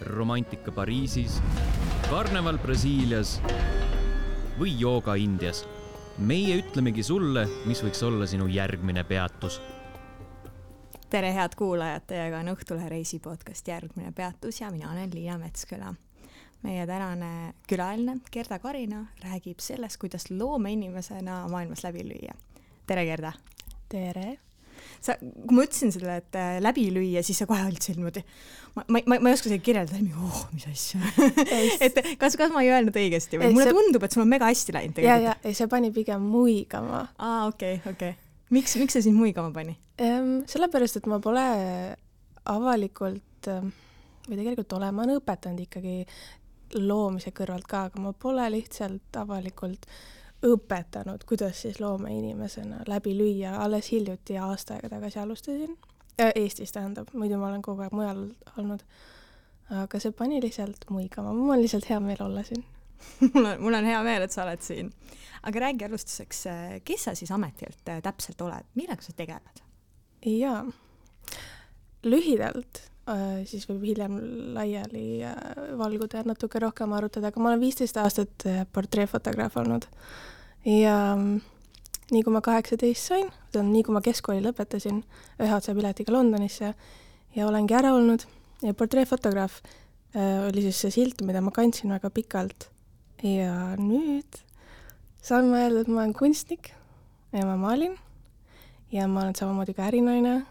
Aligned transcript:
romantika 0.00 0.72
Pariisis, 0.72 1.40
karneval 2.10 2.58
Brasiilias 2.58 3.40
või 4.58 4.74
jooga 4.78 5.14
Indias. 5.14 5.64
meie 6.18 6.56
ütlemegi 6.56 7.02
sulle, 7.04 7.46
mis 7.66 7.82
võiks 7.84 8.02
olla 8.02 8.26
sinu 8.26 8.46
järgmine 8.46 9.04
peatus. 9.04 9.60
tere, 11.10 11.32
head 11.34 11.54
kuulajad, 11.56 12.06
teiega 12.06 12.38
on 12.38 12.48
Õhtulehe 12.48 12.88
reisi 12.88 13.18
podcast 13.18 13.68
Järgmine 13.68 14.12
peatus 14.12 14.60
ja 14.60 14.70
mina 14.70 14.92
olen 14.92 15.10
Liina 15.14 15.38
Metsküla. 15.38 15.94
meie 16.62 16.86
tänane 16.86 17.54
külaline 17.68 18.20
Gerda 18.32 18.58
Karina 18.58 19.06
räägib 19.22 19.58
sellest, 19.58 19.96
kuidas 19.96 20.30
loomeinimesena 20.30 21.48
maailmas 21.48 21.84
läbi 21.84 22.04
lüüa. 22.04 22.34
tere, 22.86 23.04
Gerda! 23.04 23.32
tere! 23.88 24.45
Sa, 25.02 25.16
kui 25.20 25.56
ma 25.56 25.64
ütlesin 25.66 25.92
sulle, 25.94 26.18
et 26.22 26.38
äh, 26.38 26.56
läbi 26.64 26.86
lüüa, 26.94 27.22
siis 27.26 27.40
sa 27.42 27.46
kohe 27.48 27.64
olid 27.66 27.82
seal 27.84 27.98
niimoodi, 27.98 28.22
ma, 28.76 28.84
ma, 28.84 29.02
ma, 29.12 29.18
ma 29.24 29.32
ei 29.32 29.36
oska 29.36 29.50
seda 29.50 29.60
kirjeldada, 29.64 30.00
oh, 30.22 30.42
mis 30.54 30.66
asja 30.70 31.00
et 31.86 32.00
kas, 32.20 32.38
kas 32.38 32.54
ma 32.54 32.64
ei 32.64 32.72
öelnud 32.74 32.96
õigesti 32.96 33.40
või? 33.40 33.52
mulle 33.56 33.68
see... 33.70 33.76
tundub, 33.78 34.06
et 34.06 34.16
sul 34.16 34.24
on 34.24 34.32
mega 34.32 34.50
hästi 34.50 34.76
läinud 34.76 34.98
tegelikult. 34.98 35.28
ja, 35.28 35.36
ja, 35.36 35.50
ei 35.50 35.58
see 35.58 35.70
pani 35.72 35.92
pigem 35.96 36.24
muigama. 36.32 37.04
aa, 37.16 37.46
okei 37.50 37.78
okay,, 37.80 37.92
okei 37.92 38.14
okay.. 38.16 38.42
miks, 38.56 38.76
miks 38.80 38.98
see 38.98 39.06
sind 39.08 39.18
muigama 39.18 39.52
pani 39.54 39.76
ehm,? 40.02 40.40
sellepärast, 40.50 41.00
et 41.00 41.10
ma 41.10 41.20
pole 41.22 41.46
avalikult 42.46 43.52
või 44.26 44.34
tegelikult 44.36 44.76
olen, 44.78 44.94
ma 44.94 45.06
olen 45.06 45.22
õpetanud 45.22 45.62
ikkagi 45.66 46.00
loomise 46.82 47.30
kõrvalt 47.34 47.66
ka, 47.70 47.86
aga 47.90 48.02
ma 48.02 48.10
pole 48.18 48.46
lihtsalt 48.50 49.18
avalikult 49.22 49.86
äh, 49.86 50.04
õpetanud, 50.44 51.24
kuidas 51.28 51.62
siis 51.62 51.80
loomeinimesena 51.80 52.82
läbi 52.88 53.14
lüüa, 53.18 53.56
alles 53.64 53.90
hiljuti, 53.92 54.38
aasta 54.38 54.76
aega 54.76 54.88
tagasi 54.88 55.18
alustasin. 55.18 55.76
Äh,, 56.20 56.32
Eestis 56.34 56.72
tähendab, 56.72 57.12
muidu 57.12 57.38
ma 57.40 57.48
olen 57.50 57.62
kogu 57.62 57.84
aeg 57.84 57.92
mujal 57.96 58.26
olnud. 58.58 58.84
aga 59.70 59.98
see 59.98 60.12
pani 60.14 60.40
lihtsalt 60.42 60.84
muigama, 60.90 61.32
mul 61.34 61.56
on 61.56 61.62
lihtsalt 61.62 61.88
hea 61.90 62.00
meel 62.00 62.22
olla 62.22 62.42
siin. 62.46 62.64
Mul 63.34 63.44
on, 63.44 63.58
mul 63.60 63.74
on 63.76 63.84
hea 63.84 63.98
meel, 64.06 64.22
et 64.24 64.32
sa 64.32 64.44
oled 64.46 64.62
siin. 64.64 64.92
aga 65.42 65.60
räägi 65.60 65.84
alustuseks, 65.84 66.46
äh, 66.46 66.76
kes 66.84 67.04
sa 67.04 67.14
siis 67.14 67.30
ametilt 67.30 67.88
äh, 67.88 68.00
täpselt 68.02 68.40
oled, 68.40 68.68
millega 68.74 69.02
sa 69.02 69.12
tegeled? 69.16 69.62
jaa, 70.26 70.64
lühidalt 72.02 72.80
siis 73.46 73.68
võib 73.68 73.84
hiljem 73.86 74.16
laiali 74.56 75.20
valguda 75.78 76.18
ja 76.18 76.26
natuke 76.26 76.58
rohkem 76.58 76.90
arutada, 76.96 77.30
aga 77.30 77.42
ma 77.42 77.52
olen 77.52 77.62
viisteist 77.62 78.00
aastat 78.02 78.46
portreefotograaf 78.74 79.60
olnud 79.62 79.86
ja 80.66 81.14
mm, 81.14 81.40
nii 82.12 82.22
kui 82.26 82.34
ma 82.34 82.42
kaheksateist 82.44 83.10
sain, 83.10 83.30
nii 83.56 83.84
kui 83.86 83.94
ma 83.94 84.02
keskkooli 84.04 84.42
lõpetasin, 84.44 85.02
ühe 85.42 85.54
otsapiletiga 85.54 86.14
Londonisse 86.14 86.72
ja 87.36 87.46
olengi 87.48 87.76
ära 87.78 87.92
olnud 87.96 88.26
ja 88.64 88.74
portreefotograaf 88.74 89.60
äh, 89.62 90.46
oli 90.48 90.66
siis 90.66 90.82
see 90.84 90.94
silt, 91.00 91.22
mida 91.26 91.42
ma 91.44 91.54
kandsin 91.54 91.94
väga 91.94 92.10
pikalt. 92.10 92.70
ja 93.22 93.76
nüüd 93.80 94.42
saan 95.24 95.48
ma 95.50 95.62
öelda, 95.64 95.82
et 95.82 95.88
ma 95.88 96.02
olen 96.02 96.14
kunstnik 96.14 96.72
ja 97.32 97.46
ma 97.46 97.56
maalin 97.56 97.96
ja 98.92 99.06
ma 99.08 99.24
olen 99.24 99.34
samamoodi 99.34 99.74
ka 99.74 99.86
ärinaine. 99.88 100.44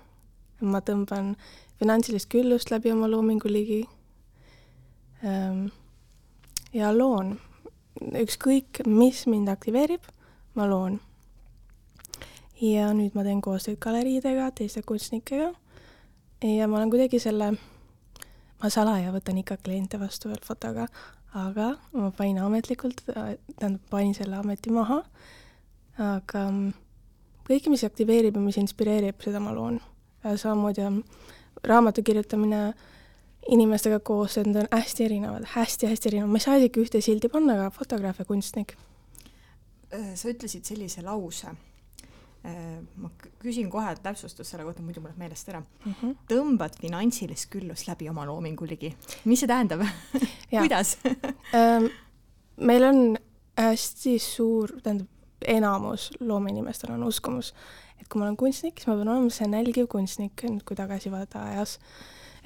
ma 0.61 0.79
tõmban 0.79 1.35
finantsilist 1.79 2.29
küllust 2.31 2.71
läbi 2.71 2.91
oma 2.91 3.09
loomingu 3.11 3.51
ligi 3.51 3.83
ähm,. 5.23 5.67
ja 6.73 6.91
loon 6.97 7.37
ükskõik, 8.01 8.83
mis 8.87 9.25
mind 9.31 9.49
aktiveerib, 9.51 10.03
ma 10.55 10.67
loon. 10.67 10.99
ja 12.61 12.91
nüüd 12.95 13.15
ma 13.15 13.23
teen 13.27 13.41
koostööd 13.43 13.79
galeriidega, 13.83 14.49
teiste 14.55 14.81
kunstnikega 14.87 15.51
ja 16.43 16.67
ma 16.67 16.77
olen 16.79 16.91
kuidagi 16.93 17.19
selle, 17.19 17.51
ma 18.61 18.71
salaja 18.71 19.11
võtan 19.15 19.41
ikka 19.41 19.57
kliente 19.63 19.99
vastu 19.99 20.31
veel 20.31 20.43
fotoga, 20.43 20.87
aga 21.35 21.73
ma 21.93 22.11
panin 22.15 22.39
ametlikult, 22.43 23.03
tähendab, 23.05 23.81
panin 23.91 24.15
selle 24.15 24.39
ameti 24.39 24.71
maha, 24.71 25.01
aga 25.99 26.45
kõike, 27.47 27.71
mis 27.71 27.83
aktiveerib 27.87 28.39
ja 28.39 28.43
mis 28.43 28.59
inspireerib, 28.61 29.19
seda 29.23 29.43
ma 29.43 29.55
loon. 29.55 29.81
samamoodi 30.23 30.81
on 30.81 31.03
raamatu 31.67 32.03
kirjutamine 32.05 32.73
inimestega 33.51 33.99
koos, 33.99 34.37
et 34.37 34.47
nad 34.49 34.63
on 34.63 34.71
hästi 34.71 35.05
erinevad 35.05 35.45
hästi,, 35.45 35.61
hästi-hästi 35.61 36.09
erinevad, 36.09 36.33
ma 36.33 36.41
ei 36.41 36.45
saa 36.47 36.57
isegi 36.59 36.81
ühte 36.81 37.01
sildi 37.03 37.29
panna 37.29 37.57
ka 37.59 37.69
fotograaf 37.75 38.19
ja 38.19 38.25
kunstnik. 38.25 38.75
Äh, 39.93 40.13
sa 40.17 40.31
ütlesid 40.31 40.65
sellise 40.65 41.03
lause, 41.05 41.53
äh, 42.45 42.63
ma 43.01 43.11
küsin 43.41 43.69
kohe 43.73 43.93
täpsustust 44.01 44.49
selle 44.49 44.65
kohta, 44.65 44.85
muidu 44.85 45.03
mul 45.03 45.11
läheb 45.11 45.21
meelest 45.21 45.51
ära 45.53 45.61
mm. 45.61 45.93
-hmm. 45.93 46.15
tõmbad 46.31 46.79
finantsilist 46.81 47.51
küllust 47.53 47.87
läbi 47.87 48.09
oma 48.09 48.25
loomingu 48.25 48.65
ligi. 48.65 48.95
mis 49.25 49.39
see 49.39 49.47
tähendab 49.47 49.85
kuidas 50.49 50.97
ähm, 51.59 51.91
meil 52.57 52.83
on 52.83 53.17
hästi 53.57 54.19
suur, 54.19 54.79
tähendab, 54.83 55.07
enamus 55.47 56.11
loomeinimestel 56.19 56.91
on 56.91 57.03
uskumus, 57.03 57.53
et 58.01 58.07
kui 58.09 58.19
ma 58.19 58.27
olen 58.27 58.37
kunstnik, 58.37 58.79
siis 58.79 58.87
ma 58.87 58.97
pean 58.99 59.13
olema 59.13 59.31
see 59.33 59.47
nälgiv 59.49 59.87
kunstnik, 59.91 60.43
nüüd 60.45 60.63
kui 60.67 60.77
tagasi 60.77 61.11
vaadata 61.13 61.47
ajas 61.51 61.79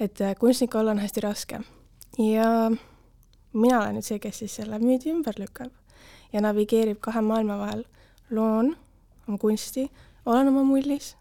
et 0.00 0.20
äh, 0.20 0.34
kunstnik 0.34 0.74
olla 0.74 0.90
on 0.90 0.98
hästi 0.98 1.20
raske. 1.20 1.60
ja 2.18 2.70
mina 3.52 3.80
olen 3.80 3.98
nüüd 3.98 4.06
see, 4.06 4.18
kes 4.18 4.40
siis 4.42 4.56
selle 4.60 4.78
müüdi 4.80 5.12
ümber 5.12 5.36
lükkab 5.38 5.72
ja 6.32 6.40
navigeerib 6.40 7.00
kahe 7.00 7.20
maailma 7.20 7.58
vahel. 7.58 7.84
loon 8.30 8.76
oma 9.28 9.38
kunsti, 9.38 9.90
olen 10.26 10.48
oma 10.48 10.62
mullis 10.64 11.16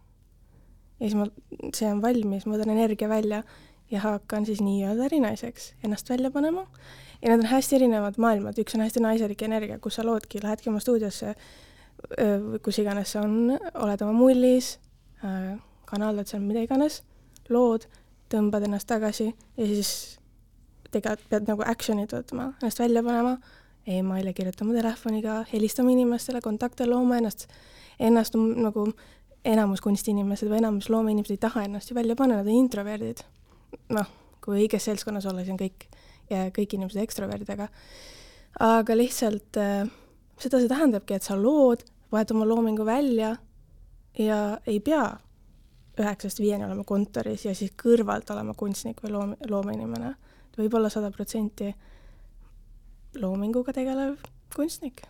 ja 0.99 1.09
siis 1.09 1.15
ma, 1.15 1.27
see 1.73 1.91
on 1.91 2.01
valmis, 2.01 2.45
ma 2.45 2.55
võtan 2.55 2.71
energia 2.75 3.09
välja 3.09 3.43
ja 3.91 4.03
hakkan 4.05 4.45
siis 4.45 4.61
nii-öelda 4.61 5.09
ärinaiseks 5.09 5.73
ennast 5.83 6.09
välja 6.09 6.31
panema. 6.31 6.67
ja 7.21 7.29
need 7.29 7.43
on 7.43 7.51
hästi 7.51 7.75
erinevad 7.75 8.17
maailmad, 8.17 8.59
üks 8.63 8.77
on 8.77 8.85
hästi 8.85 9.03
naiselik 9.03 9.41
energia, 9.41 9.79
kus 9.79 9.99
sa 9.99 10.07
loodki, 10.07 10.39
lähedki 10.43 10.71
oma 10.71 10.79
stuudiosse, 10.79 11.35
kus 12.63 12.79
iganes 12.81 13.13
see 13.13 13.21
on, 13.21 13.57
oled 13.83 14.01
oma 14.05 14.15
mullis, 14.15 14.77
kanaldad 15.89 16.29
seal 16.29 16.43
mida 16.45 16.63
iganes, 16.63 17.01
lood 17.49 17.87
tõmbad 18.29 18.65
ennast 18.67 18.87
tagasi 18.89 19.29
ja 19.29 19.67
siis 19.67 20.19
tegelikult 20.93 21.29
pead 21.31 21.49
nagu 21.49 21.65
action'it 21.65 22.13
võtma, 22.13 22.51
ennast 22.61 22.81
välja 22.81 23.03
panema 23.05 23.35
e, 23.85 23.99
emaili 23.99 24.33
kirjutama 24.37 24.73
telefoniga, 24.77 25.39
helistama 25.51 25.93
inimestele, 25.93 26.41
kontakte 26.45 26.87
looma, 26.89 27.19
ennast, 27.21 27.47
ennast 27.99 28.37
nagu 28.37 28.87
enamus 29.47 29.81
kunstiinimesed 29.85 30.49
või 30.49 30.59
enamus 30.61 30.89
loomeinimesed 30.91 31.37
ei 31.37 31.41
taha 31.41 31.65
ennast 31.67 31.91
ju 31.91 31.97
välja 31.97 32.17
panna, 32.19 32.39
nad 32.39 32.49
on 32.49 32.63
introverdid. 32.65 33.23
noh, 33.93 34.09
kui 34.43 34.63
õiges 34.63 34.87
seltskonnas 34.89 35.27
olla, 35.29 35.43
siis 35.43 35.53
on 35.53 35.61
kõik 35.61 35.89
ja 36.29 36.47
kõik 36.53 36.75
inimesed 36.77 37.01
ekstroverdid, 37.01 37.49
aga 37.53 37.69
aga 38.65 38.95
lihtsalt 38.97 39.57
äh, 39.61 39.89
seda 40.39 40.59
see 40.59 40.71
tähendabki, 40.71 41.17
et 41.17 41.25
sa 41.25 41.37
lood, 41.39 41.83
paned 42.09 42.31
oma 42.33 42.47
loomingu 42.47 42.85
välja 42.87 43.35
ja 44.19 44.39
ei 44.67 44.79
pea 44.79 45.03
üheksast 45.99 46.39
viieni 46.39 46.65
olema 46.65 46.85
kontoris 46.87 47.45
ja 47.45 47.53
siis 47.55 47.73
kõrvalt 47.79 48.29
olema 48.33 48.55
kunstnik 48.57 49.01
või 49.03 49.13
loom-, 49.15 49.37
loomeinimene. 49.49 50.15
võib 50.57 50.73
olla 50.75 50.89
sada 50.91 51.11
protsenti 51.11 51.69
loominguga 53.19 53.73
tegelev 53.73 54.17
kunstnik. 54.55 55.03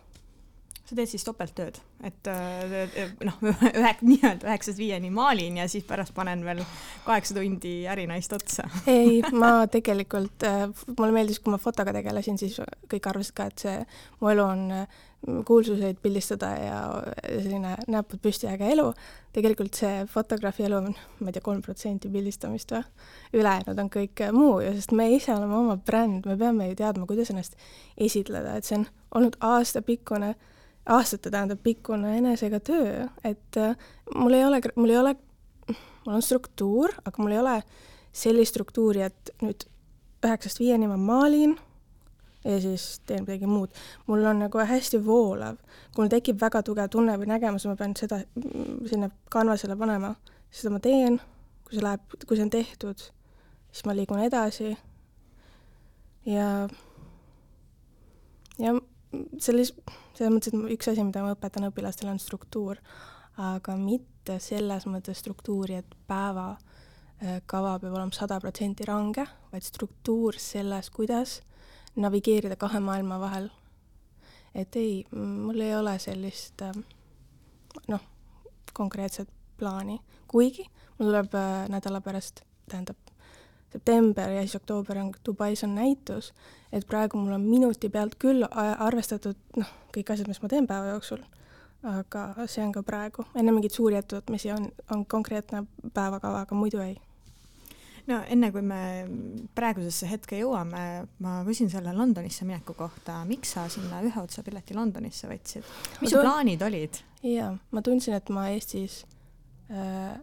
Sa 0.90 0.96
teed 0.98 1.10
siis 1.12 1.22
topelttööd, 1.22 1.76
et 2.06 2.28
äh, 2.30 3.12
noh, 3.26 3.36
ühe, 3.70 3.92
nii-öelda 4.02 4.48
üheksast 4.48 4.80
viieni 4.80 5.12
maalin 5.14 5.60
ja 5.60 5.68
siis 5.70 5.86
pärast 5.86 6.14
panen 6.16 6.42
veel 6.46 6.64
kaheksa 7.04 7.36
tundi 7.36 7.74
ärinaist 7.90 8.34
otsa. 8.34 8.66
Ei, 8.90 9.20
ma 9.30 9.68
tegelikult, 9.70 10.46
äh, 10.48 10.66
mulle 10.96 11.14
meeldis, 11.14 11.38
kui 11.38 11.54
ma 11.54 11.60
fotoga 11.62 11.94
tegelesin, 11.94 12.40
siis 12.40 12.58
kõik 12.90 13.06
arvasid 13.12 13.36
ka, 13.38 13.46
et 13.52 13.64
see 13.66 13.76
mu 14.18 14.32
elu 14.34 14.46
on 14.48 14.66
äh, 14.80 14.98
kuulsuseid 15.46 16.00
pildistada 16.02 16.50
ja 16.56 16.78
selline 17.28 17.74
näpud 17.92 18.22
püsti 18.24 18.48
äge 18.50 18.70
elu. 18.72 18.88
tegelikult 19.36 19.76
see 19.76 20.04
fotograafi 20.10 20.64
elu 20.66 20.78
on, 20.80 20.94
ma 21.20 21.30
ei 21.30 21.36
tea, 21.36 21.44
kolm 21.44 21.60
protsenti 21.62 22.10
pildistamist 22.10 22.72
või, 22.74 22.82
ülejäänud 23.38 23.78
on 23.84 23.90
kõik 23.92 24.24
muu 24.34 24.54
ju, 24.64 24.72
sest 24.78 24.94
me 24.96 25.10
ise 25.14 25.34
oleme 25.36 25.54
oma 25.54 25.76
bränd, 25.76 26.26
me 26.26 26.38
peame 26.40 26.70
ju 26.70 26.80
teadma, 26.80 27.06
kuidas 27.06 27.30
ennast 27.30 27.54
esitleda, 28.00 28.56
et 28.56 28.66
see 28.66 28.80
on 28.80 28.88
olnud 29.20 29.36
aastapikkune, 29.44 30.34
aastate 30.86 31.30
tähendab 31.30 31.60
pikkune 31.62 32.16
enesega 32.18 32.60
töö, 32.60 33.06
et 33.24 33.56
äh, 33.56 33.76
mul 34.14 34.32
ei 34.32 34.44
ole, 34.44 34.60
mul 34.76 34.90
ei 34.90 34.98
ole, 34.98 35.14
mul 36.06 36.14
on 36.14 36.22
struktuur, 36.22 36.94
aga 37.04 37.22
mul 37.22 37.36
ei 37.36 37.38
ole 37.38 37.56
sellist 38.12 38.54
struktuuri, 38.54 39.02
et 39.06 39.34
nüüd 39.42 39.66
üheksast 40.26 40.60
viieni 40.60 40.88
ma 40.90 40.96
maalin 41.00 41.56
ja 42.44 42.60
siis 42.60 43.00
teen 43.06 43.24
midagi 43.24 43.46
muud. 43.46 43.68
mul 44.06 44.24
on 44.24 44.38
nagu 44.38 44.58
hästi 44.58 45.04
voolav, 45.06 45.56
kui 45.94 46.02
mul 46.02 46.12
tekib 46.12 46.40
väga 46.40 46.62
tugev 46.62 46.88
tunne 46.90 47.16
või 47.20 47.28
nägemus, 47.28 47.66
ma 47.68 47.76
pean 47.76 47.96
seda 47.96 48.22
sinna 48.88 49.10
kanvasele 49.32 49.76
panema, 49.76 50.14
seda 50.50 50.72
ma 50.74 50.80
teen, 50.80 51.20
kui 51.64 51.76
see 51.76 51.84
läheb, 51.84 52.16
kui 52.26 52.36
see 52.38 52.46
on 52.46 52.52
tehtud, 52.52 53.04
siis 53.72 53.84
ma 53.86 53.96
liigun 53.96 54.22
edasi. 54.24 54.72
Ja, 56.28 56.68
ja 58.58 58.74
selles, 59.38 59.72
selles 60.14 60.32
mõttes, 60.32 60.52
et 60.52 60.74
üks 60.76 60.90
asi, 60.90 61.04
mida 61.04 61.22
ma 61.24 61.34
õpetan 61.34 61.68
õpilastele, 61.68 62.12
on 62.14 62.20
struktuur, 62.22 62.80
aga 63.40 63.76
mitte 63.78 64.38
selles 64.42 64.86
mõttes 64.90 65.22
struktuuri, 65.22 65.80
et 65.80 65.96
päeva 66.10 66.52
äh, 66.54 67.40
peab 67.46 67.84
olema 67.90 68.12
sada 68.16 68.40
protsenti 68.40 68.86
range, 68.88 69.26
vaid 69.52 69.66
struktuur 69.66 70.38
selles, 70.38 70.90
kuidas 70.90 71.40
navigeerida 72.00 72.56
kahe 72.56 72.80
maailma 72.80 73.18
vahel. 73.20 73.50
et 74.54 74.76
ei, 74.76 75.06
mul 75.14 75.60
ei 75.60 75.76
ole 75.76 75.98
sellist 75.98 76.62
äh, 76.62 76.74
noh, 77.88 78.02
konkreetset 78.74 79.28
plaani, 79.58 80.00
kuigi 80.28 80.66
mul 80.98 81.10
tuleb 81.10 81.34
äh, 81.34 81.68
nädala 81.70 82.00
pärast, 82.00 82.42
tähendab, 82.68 83.09
september 83.72 84.30
ja 84.34 84.44
siis 84.44 84.56
oktoober 84.60 84.98
on 84.98 85.12
Dubais 85.26 85.64
on 85.64 85.74
näitus, 85.74 86.32
et 86.72 86.86
praegu 86.86 87.18
mul 87.18 87.36
on 87.36 87.44
minuti 87.46 87.88
pealt 87.88 88.16
küll 88.18 88.46
arvestatud 88.50 89.38
noh, 89.56 89.74
kõik 89.94 90.14
asjad, 90.14 90.30
mis 90.30 90.42
ma 90.42 90.50
teen 90.50 90.66
päeva 90.70 90.94
jooksul, 90.94 91.22
aga 91.86 92.24
see 92.46 92.64
on 92.64 92.72
ka 92.74 92.82
praegu, 92.86 93.26
enne 93.34 93.54
mingeid 93.54 93.76
suuri 93.76 94.00
ettevõtmisi 94.00 94.52
on, 94.54 94.66
on 94.90 95.06
konkreetne 95.06 95.64
päevakava, 95.94 96.44
aga 96.46 96.58
muidu 96.58 96.82
ei 96.84 96.98
no 98.10 98.20
enne 98.32 98.50
kui 98.54 98.62
me 98.64 98.80
praegusesse 99.56 100.08
hetke 100.10 100.40
jõuame, 100.40 100.84
ma 101.22 101.34
küsin 101.46 101.70
selle 101.72 101.92
Londonisse 101.96 102.46
mineku 102.48 102.74
kohta, 102.78 103.20
miks 103.28 103.54
sa 103.56 103.66
sinna 103.72 104.00
ühe 104.06 104.22
otsa 104.22 104.44
pileti 104.46 104.76
Londonisse 104.76 105.30
võtsid? 105.30 105.68
mis 106.00 106.12
su 106.14 106.22
plaanid 106.22 106.64
olid? 106.66 107.00
jaa, 107.26 107.52
ma 107.70 107.84
tundsin, 107.86 108.16
et 108.18 108.32
ma 108.34 108.48
Eestis 108.54 109.02
äh,, 109.70 110.16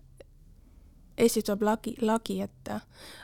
Eestis 1.17 1.47
tuleb 1.47 1.63
lagi, 1.65 1.95
lagi 2.01 2.41
ette, 2.45 2.79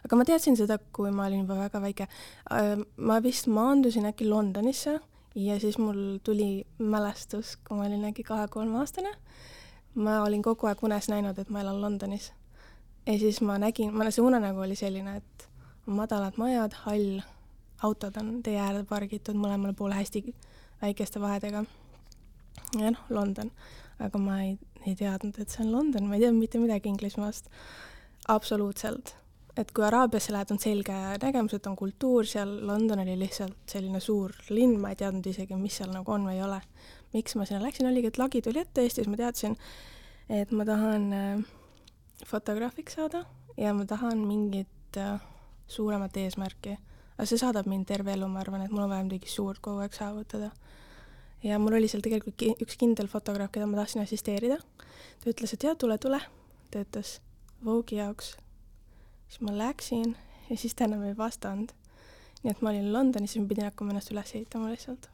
aga 0.06 0.18
ma 0.18 0.26
teadsin 0.26 0.58
seda, 0.58 0.80
kui 0.96 1.12
ma 1.14 1.28
olin 1.28 1.44
juba 1.44 1.60
väga 1.60 1.82
väike 1.82 2.08
äh,. 2.08 2.80
ma 2.98 3.20
vist 3.24 3.48
maandusin 3.48 4.08
äkki 4.10 4.26
Londonisse 4.30 5.00
ja 5.36 5.60
siis 5.60 5.78
mul 5.78 6.18
tuli 6.24 6.66
mälestus, 6.78 7.58
kui 7.68 7.78
ma 7.78 7.86
olin 7.86 8.06
äkki 8.10 8.24
kahe-kolmeaastane. 8.24 9.14
ma 9.96 10.24
olin 10.24 10.42
kogu 10.42 10.68
aeg 10.68 10.84
unes 10.84 11.10
näinud, 11.10 11.38
et 11.38 11.50
ma 11.50 11.62
elan 11.62 11.82
Londonis 11.82 12.32
ja 13.06 13.20
siis 13.20 13.42
ma 13.42 13.58
nägin, 13.58 13.94
ma, 13.94 14.10
see 14.12 14.24
unenägu 14.24 14.64
oli 14.66 14.76
selline, 14.76 15.18
et 15.18 15.48
madalad 15.86 16.38
majad, 16.38 16.74
hall, 16.86 17.22
autod 17.84 18.18
on 18.20 18.38
tee 18.44 18.58
äärde 18.60 18.86
pargitud 18.90 19.38
mõlemale 19.38 19.76
poole 19.78 19.98
hästi 19.98 20.24
väikeste 20.82 21.22
vahedega. 21.22 21.66
Ja 22.80 22.94
noh, 22.94 23.02
London, 23.14 23.52
aga 24.04 24.22
ma 24.22 24.40
ei, 24.44 24.56
ei 24.86 24.96
teadnud, 25.00 25.38
et 25.40 25.52
see 25.54 25.64
on 25.66 25.74
London, 25.76 26.08
ma 26.08 26.18
ei 26.18 26.24
teadnud 26.26 26.42
mitte 26.42 26.62
midagi 26.62 26.90
Inglismaast. 26.92 27.50
absoluutselt. 28.28 29.16
et 29.58 29.70
kui 29.72 29.86
Araabiasse 29.86 30.34
lähed, 30.34 30.52
on 30.52 30.60
selge 30.60 30.94
nägemus, 31.22 31.54
et 31.54 31.68
on 31.70 31.76
kultuur 31.78 32.26
seal, 32.26 32.56
London 32.66 33.04
oli 33.04 33.18
lihtsalt 33.20 33.58
selline 33.70 34.00
suur 34.02 34.34
linn, 34.50 34.80
ma 34.82 34.90
ei 34.94 34.98
teadnud 34.98 35.28
isegi, 35.30 35.56
mis 35.60 35.78
seal 35.78 35.92
nagu 35.94 36.12
on 36.12 36.26
või 36.26 36.40
ei 36.40 36.46
ole. 36.46 36.62
miks 37.14 37.36
ma 37.38 37.46
sinna 37.46 37.62
läksin, 37.62 37.88
oligi, 37.88 38.10
et 38.10 38.18
lagi 38.18 38.42
tuli 38.42 38.64
ette 38.64 38.82
Eestis, 38.82 39.08
ma 39.08 39.20
teadsin, 39.20 39.54
et 40.30 40.52
ma 40.52 40.66
tahan 40.66 41.14
äh, 41.14 41.44
fotograafiks 42.26 42.98
saada 42.98 43.26
ja 43.58 43.74
ma 43.74 43.86
tahan 43.86 44.26
mingit 44.26 44.98
äh, 44.98 45.22
suuremat 45.68 46.18
eesmärki. 46.18 46.78
aga 47.18 47.26
see 47.30 47.38
saadab 47.38 47.68
mind 47.70 47.86
terve 47.88 48.14
elu, 48.14 48.28
ma 48.28 48.42
arvan, 48.42 48.64
et 48.66 48.72
mul 48.72 48.86
on 48.88 48.90
vaja 48.90 49.06
midagi 49.06 49.30
suurt 49.30 49.62
kogu 49.62 49.84
aeg 49.84 49.94
saavutada. 49.94 50.50
Ja 51.44 51.60
mul 51.60 51.78
oli 51.78 51.90
seal 51.92 52.04
tegelikult 52.04 52.38
ki 52.40 52.54
üks 52.64 52.78
kindel 52.80 53.10
fotograaf, 53.12 53.52
keda 53.54 53.68
ma 53.70 53.82
tahtsin 53.82 54.04
assisteerida. 54.04 54.58
ta 55.24 55.32
ütles, 55.32 55.54
et 55.54 55.64
jaa, 55.64 55.76
tule, 55.76 55.98
tule. 55.98 56.20
töötas 56.72 57.20
Vogue'i 57.66 58.00
jaoks. 58.00 58.36
siis 59.28 59.42
ma 59.42 59.56
läksin 59.58 60.16
ja 60.50 60.58
siis 60.58 60.76
ta 60.76 60.86
enam 60.86 61.04
ei 61.04 61.18
vastanud. 61.18 61.72
nii 62.44 62.52
et 62.52 62.62
ma 62.62 62.70
olin 62.70 62.94
Londonis, 62.94 63.32
siis 63.32 63.44
ma 63.44 63.48
pidin 63.48 63.70
hakkama 63.70 63.94
ennast 63.94 64.12
üles 64.12 64.36
ehitama 64.36 64.72
lihtsalt. 64.72 65.10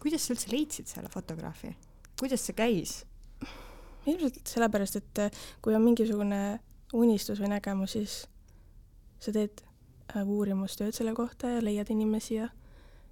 kuidas 0.00 0.26
sa 0.26 0.34
üldse 0.34 0.52
leidsid 0.52 0.86
selle 0.86 1.08
fotograafi? 1.12 1.74
kuidas 2.20 2.46
see 2.46 2.56
käis? 2.56 3.02
ilmselt 4.06 4.40
sellepärast, 4.46 4.96
et 4.98 5.18
äh, 5.18 5.42
kui 5.62 5.74
on 5.74 5.84
mingisugune 5.84 6.60
unistus 6.92 7.40
või 7.40 7.52
nägemus, 7.52 7.94
siis 7.94 8.16
sa 9.22 9.32
teed 9.32 9.62
äh, 9.62 10.26
uurimustööd 10.26 10.94
selle 10.96 11.14
kohta 11.14 11.52
ja 11.54 11.62
leiad 11.62 11.90
inimesi 11.94 12.40
ja 12.40 12.48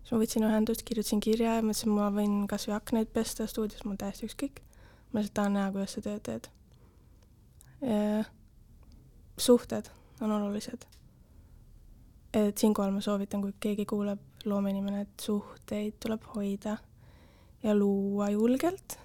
siis 0.00 0.12
ma 0.12 0.20
võtsin 0.22 0.46
ühendust, 0.46 0.84
kirjutasin 0.86 1.20
kirja 1.20 1.58
ja 1.58 1.64
mõtlesin, 1.64 1.92
ma 1.94 2.08
võin 2.14 2.46
kas 2.50 2.66
või 2.68 2.76
aknaid 2.76 3.12
pesta 3.14 3.46
stuudios, 3.50 3.84
mul 3.84 3.98
täiesti 4.00 4.28
ükskõik. 4.28 4.62
ma 5.12 5.20
lihtsalt 5.20 5.34
tahan 5.34 5.56
näha, 5.58 5.72
kuidas 5.72 5.94
sa 5.96 6.00
tööd 6.00 6.22
teed. 6.22 6.48
suhted 9.38 9.90
on 10.20 10.32
olulised. 10.32 10.86
et 12.32 12.58
siinkohal 12.58 12.90
ma 12.90 13.00
soovitan, 13.00 13.42
kui 13.42 13.54
keegi 13.60 13.86
kuulab, 13.86 14.18
loomeinimene, 14.44 15.00
et 15.00 15.20
suhteid 15.20 15.94
tuleb 16.00 16.24
hoida 16.34 16.76
ja 17.62 17.74
luua 17.74 18.30
julgelt. 18.30 18.98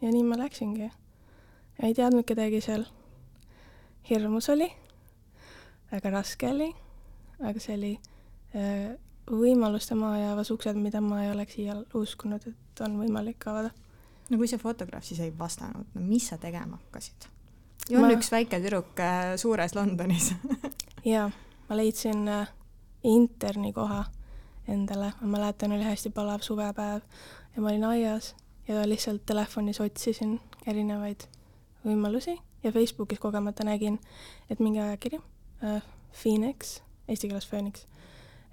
ja 0.00 0.12
nii 0.12 0.22
ma 0.22 0.38
läksingi 0.38 0.90
ei 1.82 1.94
teadnud 1.94 2.24
kedagi 2.24 2.60
seal. 2.60 2.84
hirmus 4.10 4.48
oli, 4.48 4.68
väga 5.92 6.10
raske 6.10 6.48
oli, 6.48 6.68
aga 7.42 7.60
see 7.60 7.74
oli 7.74 7.92
äh, 8.54 8.94
võimaluste 9.30 9.96
maha 9.98 10.18
jäävas 10.20 10.50
uksed, 10.54 10.78
mida 10.80 11.00
ma 11.02 11.24
ei 11.24 11.30
oleks 11.32 11.58
iial 11.58 11.84
uskunud, 11.94 12.46
et 12.46 12.82
on 12.84 12.98
võimalik 13.00 13.46
avada. 13.50 13.70
no 14.30 14.38
kui 14.38 14.48
see 14.50 14.58
fotograaf 14.58 15.04
siis 15.04 15.20
ei 15.24 15.32
vastanud, 15.38 15.86
no 15.94 16.04
mis 16.04 16.28
sa 16.30 16.38
tegema 16.38 16.78
hakkasid? 16.78 17.28
ju 17.90 17.98
on 17.98 18.06
ma... 18.06 18.12
üks 18.14 18.30
väike 18.32 18.60
tüdruk 18.62 19.00
äh, 19.02 19.34
suures 19.40 19.74
Londonis 19.74 20.32
jaa, 21.14 21.30
ma 21.68 21.78
leidsin 21.78 22.26
äh, 22.28 22.50
interni 23.04 23.72
koha 23.72 24.04
endale, 24.68 25.12
ma 25.20 25.36
mäletan, 25.36 25.72
oli 25.72 25.86
hästi 25.86 26.10
palav 26.10 26.42
suvepäev 26.42 27.02
ja 27.56 27.62
ma 27.62 27.70
olin 27.70 27.84
aias 27.84 28.34
ja 28.68 28.82
lihtsalt 28.88 29.26
telefonis 29.26 29.80
otsisin 29.80 30.40
erinevaid 30.66 31.28
võimalusi 31.84 32.34
ja 32.62 32.72
Facebookis 32.72 33.22
kogemata 33.22 33.64
nägin, 33.64 34.00
et 34.50 34.60
mingi 34.60 34.80
ajakiri 34.82 35.20
äh,, 35.62 35.82
Phoenix, 36.22 36.80
eesti 37.08 37.28
keeles 37.28 37.46
Phoenix 37.46 37.86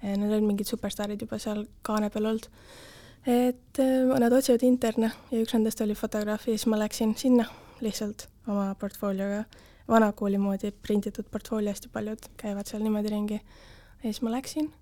äh,, 0.02 0.16
need 0.16 0.30
olid 0.30 0.46
mingid 0.48 0.70
superstaarid 0.70 1.20
juba 1.20 1.38
seal 1.42 1.64
kaane 1.86 2.10
peal 2.10 2.30
olnud, 2.32 2.48
et 3.26 3.82
äh, 3.82 4.14
nad 4.20 4.32
otsivad 4.32 4.64
interne 4.66 5.12
ja 5.30 5.42
üks 5.42 5.56
nendest 5.56 5.80
oli 5.84 5.96
fotograaf 5.98 6.48
ja 6.48 6.54
siis 6.54 6.66
ma 6.70 6.80
läksin 6.80 7.14
sinna 7.18 7.46
lihtsalt 7.84 8.28
oma 8.48 8.72
portfoolioga, 8.80 9.44
vanakooli 9.88 10.38
moodi 10.40 10.72
prinditud 10.72 11.28
portfoolio, 11.30 11.72
hästi 11.72 11.90
paljud 11.92 12.30
käivad 12.40 12.68
seal 12.68 12.84
niimoodi 12.84 13.12
ringi. 13.12 13.40
ja 14.02 14.10
siis 14.10 14.22
ma 14.22 14.32
läksin 14.32 14.72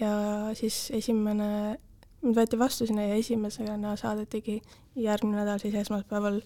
ja 0.00 0.12
siis 0.56 0.90
esimene, 0.94 1.78
mind 2.22 2.36
võeti 2.36 2.58
vastu 2.58 2.86
sinna 2.88 3.06
ja 3.06 3.18
esimesena 3.20 3.96
saadetigi 4.00 4.60
järgmine 4.96 5.42
nädal 5.42 5.60
siis 5.62 5.74
esmaspäeval 5.82 6.40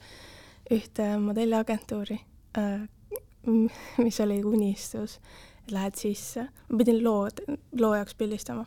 ühte 0.72 1.08
modelliagentuuri, 1.22 2.18
äh, 2.58 2.86
mis 4.04 4.20
oli 4.20 4.40
unistus, 4.44 5.20
lähed 5.70 5.98
sisse, 5.98 6.48
ma 6.68 6.78
pidin 6.78 7.02
loo, 7.04 7.28
loo 7.80 7.94
jaoks 7.94 8.14
pildistama. 8.14 8.66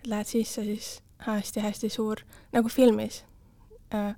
et 0.00 0.06
lähed 0.06 0.26
sisse, 0.26 0.64
siis 0.64 1.02
hästi-hästi 1.26 1.88
suur, 1.88 2.22
nagu 2.52 2.68
filmis. 2.68 3.24
Äh, 3.94 4.14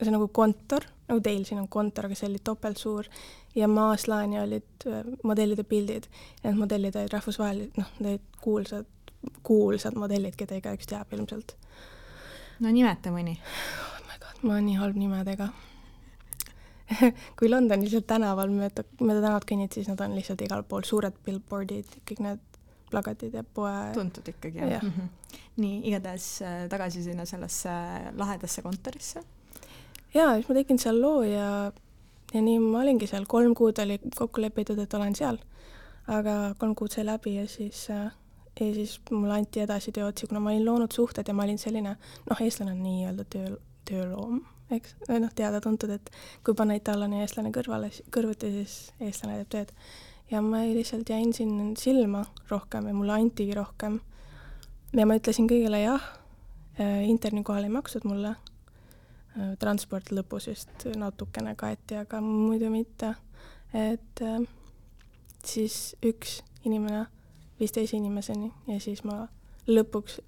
see 0.00 0.12
nagu 0.12 0.28
kontor, 0.28 0.86
nagu 1.08 1.20
teil 1.20 1.44
siin 1.44 1.60
on 1.60 1.68
kontor, 1.68 2.08
aga 2.08 2.16
see 2.18 2.28
oli 2.30 2.40
topeltsuur 2.44 3.08
ja 3.54 3.68
maaslaani 3.68 4.40
olid 4.40 4.86
äh, 4.86 5.04
modellide 5.22 5.64
pildid 5.64 6.08
need 6.44 6.58
modellid 6.58 6.96
olid 6.96 7.12
rahvusvahelised, 7.12 7.78
noh, 7.78 7.90
need 8.00 8.22
kuulsad, 8.40 8.86
kuulsad 9.46 9.98
modellid, 9.98 10.36
keda 10.38 10.60
igaüks 10.60 10.88
teab 10.90 11.12
ilmselt. 11.16 11.56
no 12.60 12.72
nimeta 12.72 13.12
mõni 13.14 13.36
oh 13.40 13.98
my 14.06 14.22
god, 14.22 14.40
ma 14.42 14.56
olen 14.56 14.70
nii 14.70 14.78
halb 14.80 15.00
nimedega 15.00 15.50
kui 17.38 17.50
Londonis 17.50 17.90
lihtsalt 17.90 18.08
tänaval 18.10 18.52
mööda, 18.52 18.84
mööda 19.00 19.20
tänavat 19.22 19.46
kõnnid, 19.48 19.74
siis 19.74 19.88
nad 19.90 20.00
on 20.04 20.14
lihtsalt 20.18 20.42
igal 20.44 20.64
pool 20.68 20.86
suured 20.86 21.16
billboardid, 21.26 21.98
kõik 22.08 22.22
need 22.26 22.46
plakatid 22.90 23.34
ja 23.38 23.44
poe. 23.44 23.72
tuntud 23.94 24.26
ikkagi 24.32 24.58
jah 24.58 24.72
ja. 24.76 24.80
mm? 24.82 24.92
-hmm. 24.96 25.36
nii, 25.62 25.76
igatahes 25.90 26.42
äh, 26.42 26.64
tagasi 26.68 27.02
sinna 27.02 27.26
sellesse 27.26 27.70
lahedasse 28.16 28.62
kontorisse. 28.62 29.22
ja 30.14 30.34
siis 30.34 30.48
ma 30.48 30.54
tegin 30.54 30.78
seal 30.78 31.00
loo 31.00 31.22
ja, 31.22 31.72
ja 32.34 32.42
nii 32.42 32.58
ma 32.58 32.80
olingi 32.80 33.06
seal, 33.06 33.26
kolm 33.26 33.54
kuud 33.54 33.78
oli 33.78 34.00
kokku 34.16 34.40
lepitud, 34.40 34.78
et 34.78 34.94
olen 34.94 35.14
seal. 35.14 35.38
aga 36.06 36.54
kolm 36.58 36.74
kuud 36.74 36.90
sai 36.90 37.06
läbi 37.06 37.34
ja 37.34 37.46
siis 37.48 37.90
äh, 37.90 38.10
ja 38.60 38.74
siis 38.74 39.00
mulle 39.10 39.34
anti 39.34 39.60
edasi 39.60 39.92
tööotsi, 39.92 40.26
kuna 40.26 40.40
ma 40.40 40.50
olin 40.50 40.64
loonud 40.64 40.92
suhted 40.92 41.28
ja 41.28 41.34
ma 41.34 41.44
olin 41.46 41.58
selline, 41.58 41.96
noh, 42.30 42.40
eestlane 42.40 42.72
on 42.72 42.82
nii-öelda 42.82 43.24
töö, 43.24 43.56
tööloom 43.88 44.40
eks, 44.74 44.94
või 45.08 45.20
noh, 45.24 45.32
teada-tuntud, 45.36 45.92
et 45.94 46.10
kui 46.46 46.54
panna 46.56 46.76
itaallane 46.78 47.20
ja 47.20 47.26
eestlane 47.26 47.52
kõrvale, 47.54 47.90
kõrvuti, 48.14 48.50
siis 48.54 48.76
eestlane 49.02 49.40
teeb 49.40 49.50
tööd. 49.54 49.72
ja 50.30 50.42
ma 50.42 50.62
lihtsalt 50.62 51.08
jäin 51.10 51.32
siin 51.34 51.74
silma 51.76 52.24
rohkem 52.50 52.86
ja 52.86 52.94
mulle 52.94 53.12
antigi 53.12 53.54
rohkem. 53.54 54.00
ja 54.92 55.06
ma 55.06 55.16
ütlesin 55.18 55.48
kõigile 55.50 55.82
jah, 55.82 56.06
äh, 56.78 57.08
interni 57.08 57.42
kohal 57.44 57.64
ei 57.64 57.74
makstud 57.74 58.04
mulle, 58.04 58.36
äh, 59.36 59.56
transport 59.58 60.12
lõpus 60.12 60.48
vist 60.50 60.86
natukene 60.96 61.54
kaeti, 61.56 61.96
aga 61.96 62.20
muidu 62.20 62.70
mitte. 62.70 63.14
et 63.74 64.22
äh, 64.22 64.40
siis 65.44 65.96
üks 66.02 66.42
inimene 66.64 67.06
viis 67.60 67.72
teise 67.72 67.96
inimeseni 67.96 68.52
ja 68.66 68.80
siis 68.80 69.04
ma 69.04 69.26
lõpuks 69.68 70.20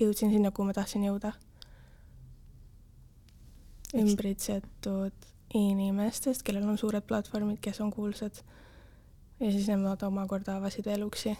jõudsin 0.00 0.30
sinna, 0.30 0.50
kuhu 0.50 0.68
ma 0.68 0.72
tahtsin 0.72 1.04
jõuda 1.04 1.32
ümbritsetud 3.94 5.28
inimestest, 5.54 6.42
kellel 6.46 6.66
on 6.66 6.78
suured 6.80 7.06
platvormid, 7.06 7.60
kes 7.62 7.80
on 7.84 7.92
kuulsad 7.94 8.40
ja 9.40 9.50
siis 9.52 9.68
nemad 9.70 10.02
omakorda 10.02 10.56
avasid 10.58 10.88
veel 10.88 11.04
uksi. 11.06 11.36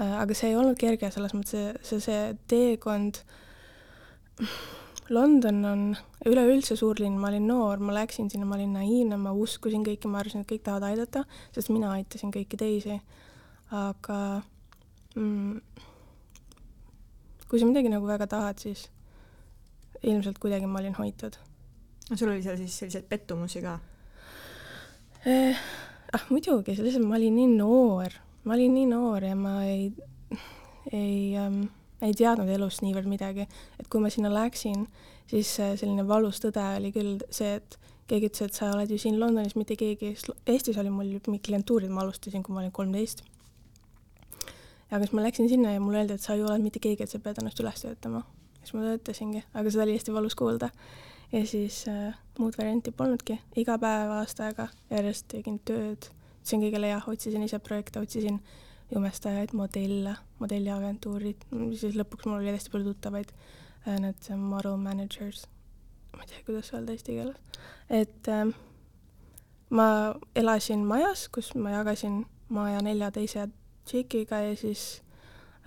Äh, 0.00 0.14
aga 0.22 0.34
see 0.34 0.50
ei 0.50 0.56
olnud 0.56 0.78
kerge, 0.80 1.10
selles 1.12 1.34
mõttes 1.36 1.52
see, 1.54 1.72
see, 1.86 2.00
see 2.06 2.20
teekond, 2.50 3.20
London 5.12 5.58
on 5.68 5.82
üleüldse 6.24 6.76
suur 6.78 7.00
linn, 7.02 7.18
ma 7.20 7.28
olin 7.28 7.44
noor, 7.50 7.82
ma 7.84 7.92
läksin 7.98 8.30
sinna, 8.32 8.46
ma 8.48 8.56
olin 8.56 8.72
naiivne, 8.78 9.18
ma 9.20 9.34
uskusin 9.36 9.84
kõiki, 9.84 10.08
ma 10.08 10.22
arvasin, 10.22 10.44
et 10.44 10.48
kõik 10.48 10.64
tahavad 10.64 10.88
aidata, 10.88 11.24
sest 11.52 11.72
mina 11.74 11.92
aitasin 11.98 12.32
kõiki 12.32 12.58
teisi. 12.60 13.00
aga 13.72 14.18
mm, 15.16 15.60
kui 17.48 17.60
sa 17.60 17.68
midagi 17.68 17.92
nagu 17.92 18.08
väga 18.08 18.28
tahad, 18.28 18.60
siis 18.60 18.86
ilmselt 20.02 20.38
kuidagi 20.42 20.66
ma 20.66 20.80
olin 20.80 20.96
hoitud. 20.98 21.38
no 22.10 22.16
sul 22.16 22.32
oli 22.32 22.42
seal 22.42 22.58
siis 22.60 22.78
selliseid 22.78 23.08
pettumusi 23.08 23.62
ka 23.62 23.78
eh,? 25.26 25.56
ah 26.12 26.24
muidugi, 26.30 26.76
lihtsalt 26.76 27.06
ma 27.08 27.16
olin 27.16 27.36
nii 27.36 27.52
noor, 27.56 28.18
ma 28.44 28.56
olin 28.56 28.74
nii 28.74 28.88
noor 28.90 29.24
ja 29.24 29.36
ma 29.38 29.54
ei, 29.64 29.92
ei 30.92 31.36
ähm, 31.40 31.62
ei 32.02 32.14
teadnud 32.18 32.50
elust 32.50 32.82
niivõrd 32.82 33.08
midagi, 33.10 33.46
et 33.78 33.88
kui 33.90 34.02
ma 34.02 34.10
sinna 34.10 34.30
läksin, 34.32 34.86
siis 35.30 35.54
selline 35.56 36.04
valus 36.08 36.42
tõde 36.42 36.64
oli 36.78 36.90
küll 36.94 37.22
see, 37.30 37.54
et 37.60 37.78
keegi 38.10 38.28
ütles, 38.28 38.50
et 38.50 38.58
sa 38.58 38.72
oled 38.74 38.90
ju 38.90 38.98
siin 39.00 39.18
Londonis, 39.20 39.54
mitte 39.56 39.76
keegi, 39.78 40.14
Eestis 40.50 40.78
oli 40.82 40.90
mul 40.92 41.14
ju 41.14 41.22
klientuurid, 41.22 41.92
ma 41.92 42.02
alustasin, 42.04 42.42
kui 42.42 42.54
ma 42.54 42.64
olin 42.64 42.74
kolmteist. 42.74 43.22
aga 44.90 45.06
siis 45.06 45.14
ma 45.16 45.22
läksin 45.24 45.48
sinna 45.48 45.72
ja 45.72 45.80
mulle 45.80 46.02
öeldi, 46.02 46.18
et 46.18 46.24
sa 46.24 46.34
ju 46.36 46.44
oled 46.44 46.64
mitte 46.64 46.82
keegi, 46.82 47.06
et 47.06 47.10
sa 47.10 47.22
pead 47.22 47.38
ennast 47.40 47.60
üles 47.62 47.86
töötama. 47.86 48.26
Siis 48.62 48.74
ma 48.76 48.86
töötasingi, 48.86 49.44
aga 49.54 49.70
seda 49.70 49.86
oli 49.86 49.96
hästi 49.96 50.14
valus 50.14 50.34
kuulda. 50.38 50.70
ja 51.32 51.46
siis 51.46 51.84
äh, 51.88 52.14
muud 52.38 52.58
varianti 52.58 52.92
polnudki, 52.92 53.38
iga 53.56 53.78
päev 53.80 54.10
aasta 54.18 54.50
aega 54.50 54.68
järjest 54.90 55.28
tegin 55.32 55.58
tööd, 55.64 56.10
ütlesin 56.40 56.64
kõigile 56.64 56.90
jah, 56.90 57.08
otsisin 57.08 57.46
ise 57.46 57.58
projekte, 57.58 58.00
otsisin 58.00 58.40
jumestajaid, 58.92 59.54
modelle, 59.56 60.16
modelliagentuurid, 60.42 61.46
siis 61.80 61.96
lõpuks 61.96 62.28
mul 62.28 62.42
oli 62.42 62.52
hästi 62.52 62.72
palju 62.74 62.92
tuttavaid, 62.92 63.32
äh, 63.86 63.96
need 64.02 64.28
model 64.36 64.76
managers, 64.76 65.46
ma 66.16 66.26
ei 66.26 66.34
tea, 66.34 66.44
kuidas 66.46 66.72
öelda 66.74 66.92
eesti 66.92 67.16
keeles, 67.16 67.64
et 67.88 68.28
äh, 68.28 68.52
ma 69.72 69.88
elasin 70.36 70.84
majas, 70.86 71.26
kus 71.32 71.54
ma 71.56 71.72
jagasin 71.78 72.22
maja 72.52 72.82
nelja 72.84 73.10
teise 73.14 73.48
tšikiga 73.88 74.42
ja 74.44 74.56
siis 74.56 75.02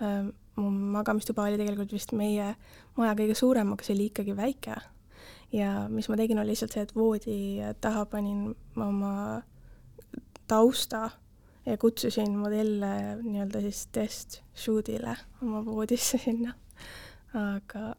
äh, 0.00 0.28
mu 0.56 0.70
magamistuba 0.70 1.46
oli 1.46 1.58
tegelikult 1.60 1.92
vist 1.92 2.12
meie 2.16 2.54
maja 2.96 3.16
kõige 3.18 3.36
suurem, 3.36 3.72
aga 3.74 3.84
see 3.84 3.96
oli 3.96 4.10
ikkagi 4.10 4.36
väike. 4.36 4.76
ja 5.52 5.86
mis 5.88 6.08
ma 6.08 6.16
tegin, 6.18 6.38
oli 6.42 6.54
lihtsalt 6.54 6.74
see, 6.74 6.82
et 6.82 6.94
voodi 6.96 7.38
taha 7.80 8.04
panin 8.10 8.54
oma 8.76 9.42
tausta 10.48 11.10
ja 11.66 11.76
kutsusin 11.78 12.36
modelle 12.38 12.92
nii-öelda 13.22 13.60
siis 13.60 13.86
test 13.92 14.40
shoot'ile 14.54 15.16
oma 15.42 15.64
voodisse 15.64 16.18
sinna, 16.22 16.54
aga 17.34 17.94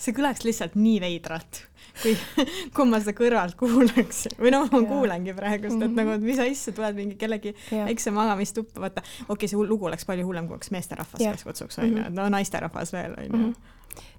see 0.00 0.14
kõlaks 0.16 0.44
lihtsalt 0.46 0.76
nii 0.80 1.00
veidralt, 1.02 1.58
kui, 2.02 2.14
kui 2.76 2.86
ma 2.88 3.00
seda 3.02 3.12
kõrvalt 3.18 3.56
kuulaks 3.60 4.22
või 4.40 4.52
noh, 4.54 4.68
ma 4.72 4.80
kuulengi 4.88 5.34
praegust, 5.36 5.80
et 5.84 5.96
nagu, 5.96 6.14
et 6.16 6.24
mis 6.24 6.40
asja, 6.40 6.72
tuled 6.76 6.96
mingi 6.96 7.18
kellegi 7.20 7.52
väikse 7.70 8.12
magamistuppa, 8.16 8.80
vaata, 8.86 9.04
okei 9.26 9.34
okay,, 9.36 9.50
see 9.52 9.68
lugu 9.68 9.90
oleks 9.90 10.08
palju 10.08 10.24
hullem, 10.28 10.48
kui 10.48 10.56
oleks 10.56 10.72
meesterahvas, 10.74 11.20
kes 11.20 11.44
kutsuks, 11.44 11.78
onju, 11.82 11.98
Mhm. 12.06 12.16
no 12.16 12.28
naisterahvas 12.32 12.94
veel, 12.96 13.16
onju. 13.26 13.52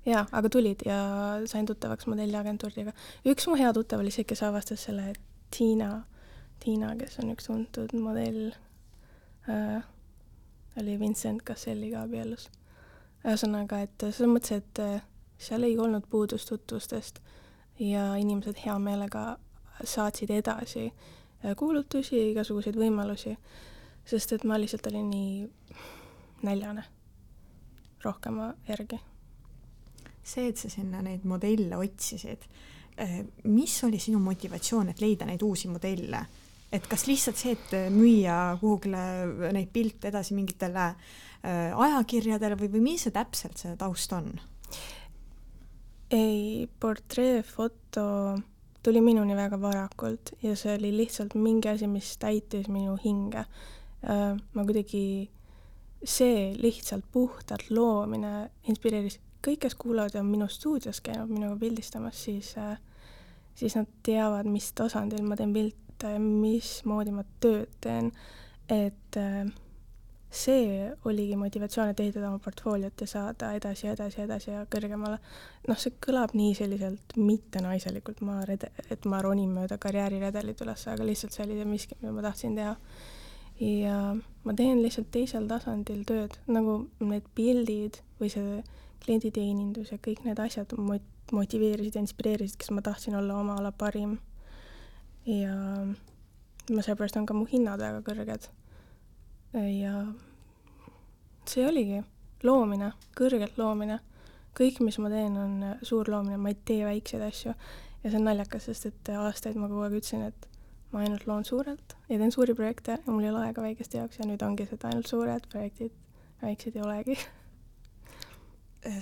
jaa, 0.05 0.25
aga 0.31 0.49
tulid 0.53 0.85
ja 0.85 0.99
sain 1.49 1.65
tuttavaks 1.65 2.05
modelliagentuuriga. 2.11 2.93
üks 3.25 3.47
mu 3.49 3.57
hea 3.57 3.73
tuttav 3.73 3.99
oli 4.05 4.11
see, 4.13 4.23
kes 4.29 4.43
avastas 4.43 4.83
selle, 4.89 5.09
et 5.15 5.19
Tiina, 5.51 6.03
Tiina, 6.63 6.93
kes 6.95 7.17
on 7.19 7.33
üks 7.33 7.47
tuntud 7.49 7.93
modell 7.99 8.51
äh,, 9.49 9.81
oli 10.79 10.99
Vincent 10.99 11.41
Casselliga 11.43 12.03
abielus. 12.05 12.49
ühesõnaga, 13.25 13.81
et 13.85 13.97
selles 14.11 14.29
mõttes, 14.31 14.51
et 14.61 14.79
äh, 14.81 15.01
seal 15.41 15.65
ei 15.65 15.77
olnud 15.79 16.05
puudust 16.09 16.49
tutvustest 16.49 17.19
ja 17.79 18.15
inimesed 18.15 18.61
hea 18.65 18.77
meelega 18.79 19.37
saatsid 19.83 20.29
edasi 20.29 20.85
äh, 20.87 21.55
kuulutusi, 21.57 22.31
igasuguseid 22.31 22.77
võimalusi, 22.77 23.35
sest 24.05 24.35
et 24.37 24.43
ma 24.45 24.59
lihtsalt 24.61 24.91
olin 24.91 25.09
nii 25.09 25.47
näljane 26.45 26.83
rohkema 28.03 28.53
järgi. 28.67 28.99
see, 30.23 30.47
et 30.47 30.57
sa 30.57 30.69
sinna 30.69 31.01
neid 31.01 31.25
modelle 31.25 31.77
otsisid, 31.77 32.45
mis 33.49 33.73
oli 33.83 33.99
sinu 33.99 34.19
motivatsioon, 34.21 34.91
et 34.91 35.01
leida 35.01 35.25
neid 35.25 35.41
uusi 35.41 35.67
modelle? 35.67 36.25
et 36.71 36.87
kas 36.87 37.03
lihtsalt 37.07 37.39
see, 37.39 37.55
et 37.57 37.73
müüa 37.91 38.55
kuhugile 38.61 39.51
neid 39.51 39.71
pilte 39.73 40.07
edasi 40.07 40.37
mingitele 40.37 40.85
äh, 40.87 41.73
ajakirjadele 41.75 42.55
või, 42.59 42.71
või 42.77 42.83
mis 42.85 43.07
see 43.07 43.15
täpselt 43.15 43.59
see 43.59 43.75
taust 43.79 44.13
on? 44.15 44.31
Ei, 46.11 46.69
portreefoto 46.79 48.37
tuli 48.83 49.01
minuni 49.01 49.35
väga 49.37 49.59
varakult 49.61 50.33
ja 50.43 50.55
see 50.57 50.75
oli 50.77 50.91
lihtsalt 50.97 51.35
mingi 51.37 51.69
asi, 51.69 51.87
mis 51.87 52.15
täitis 52.21 52.67
minu 52.71 52.97
hinge. 53.03 53.45
ma 54.53 54.63
kuidagi, 54.65 55.29
see 56.03 56.53
lihtsalt 56.57 57.05
puhtalt 57.13 57.69
loomine 57.69 58.49
inspireeris, 58.67 59.19
kõik, 59.45 59.59
kes 59.67 59.75
kuulavad 59.77 60.15
ja 60.17 60.23
on 60.23 60.31
minu 60.31 60.47
stuudios 60.49 61.01
käinud 61.05 61.29
minuga 61.29 61.55
pildistamas, 61.61 62.23
siis, 62.25 62.55
siis 63.55 63.77
nad 63.77 63.89
teavad, 64.03 64.49
mis 64.49 64.71
tasandil 64.73 65.21
ma 65.27 65.37
teen 65.37 65.53
pilte, 65.53 66.15
mismoodi 66.17 67.13
ma 67.13 67.25
tööd 67.43 67.69
teen, 67.85 68.09
et 68.73 69.21
see 70.31 70.91
oligi 71.05 71.35
motivatsioon, 71.35 71.89
et 71.91 71.99
ehitada 71.99 72.29
oma 72.29 72.39
portfooliot 72.39 73.01
ja 73.03 73.07
saada 73.07 73.51
edasi 73.57 73.87
ja 73.87 73.95
edasi 73.97 74.19
ja 74.19 74.25
edasi 74.25 74.51
ja 74.51 74.61
kõrgemale. 74.71 75.17
noh, 75.67 75.79
see 75.79 75.91
kõlab 76.05 76.31
nii 76.37 76.53
selliselt 76.55 77.15
mittenaiselikult, 77.19 78.21
ma 78.23 78.39
rede-, 78.47 78.71
et 78.89 79.05
ma 79.11 79.19
ronin 79.21 79.51
mööda 79.51 79.77
karjääriredelit 79.81 80.63
üles, 80.63 80.85
aga 80.87 81.07
lihtsalt 81.07 81.35
see 81.35 81.43
oli 81.43 81.57
see 81.59 81.67
miski, 81.67 81.97
mida 81.99 82.13
ma 82.15 82.23
tahtsin 82.23 82.55
teha. 82.55 82.77
ja 83.59 83.97
ma 84.47 84.55
teen 84.57 84.79
lihtsalt 84.81 85.11
teisel 85.11 85.49
tasandil 85.51 86.05
tööd, 86.07 86.39
nagu 86.47 86.77
need 87.03 87.27
pildid 87.35 87.99
või 88.21 88.31
see 88.31 88.63
klienditeenindus 89.03 89.91
ja 89.91 89.99
kõik 89.99 90.23
need 90.23 90.39
asjad 90.39 90.71
mot-, 90.79 91.11
motiveerisid 91.35 91.99
ja 91.99 92.05
inspireerisid, 92.05 92.55
kes 92.61 92.71
ma 92.71 92.85
tahtsin 92.85 93.19
olla 93.19 93.35
oma 93.43 93.59
ala 93.59 93.75
parim. 93.75 94.15
ja 95.27 95.59
ma 96.71 96.81
seepärast 96.87 97.19
on 97.19 97.27
ka 97.27 97.35
mu 97.35 97.43
hinnad 97.51 97.83
väga 97.83 97.99
kõrged 98.07 98.47
ja 99.53 100.05
see 101.49 101.65
oligi 101.67 102.01
loomine, 102.43 102.93
kõrgelt 103.17 103.57
loomine. 103.59 103.99
kõik, 104.57 104.81
mis 104.83 104.97
ma 104.99 105.09
teen, 105.09 105.37
on 105.39 105.77
suur 105.87 106.09
loomine, 106.11 106.37
ma 106.37 106.51
ei 106.51 106.57
tee 106.65 106.85
väikseid 106.85 107.23
asju. 107.23 107.53
ja 108.03 108.09
see 108.09 108.19
on 108.19 108.25
naljakas, 108.27 108.69
sest 108.69 108.85
et 108.85 109.11
aastaid 109.15 109.59
ma 109.59 109.67
kogu 109.67 109.83
aeg 109.85 109.99
ütlesin, 109.99 110.23
et 110.27 110.47
ma 110.91 111.03
ainult 111.05 111.27
loon 111.27 111.45
suurelt 111.47 111.95
ja 112.09 112.17
teen 112.17 112.31
suuri 112.31 112.55
projekte 112.55 112.97
ja 112.97 113.11
mul 113.11 113.23
ei 113.23 113.31
ole 113.31 113.45
aega 113.45 113.63
väikeste 113.63 114.01
jaoks 114.01 114.19
ja 114.19 114.27
nüüd 114.27 114.41
ongi 114.43 114.65
seda 114.67 114.89
ainult 114.89 115.07
suured 115.07 115.45
projektid, 115.51 115.93
väiksed 116.41 116.75
ei 116.75 116.83
olegi. 116.83 117.17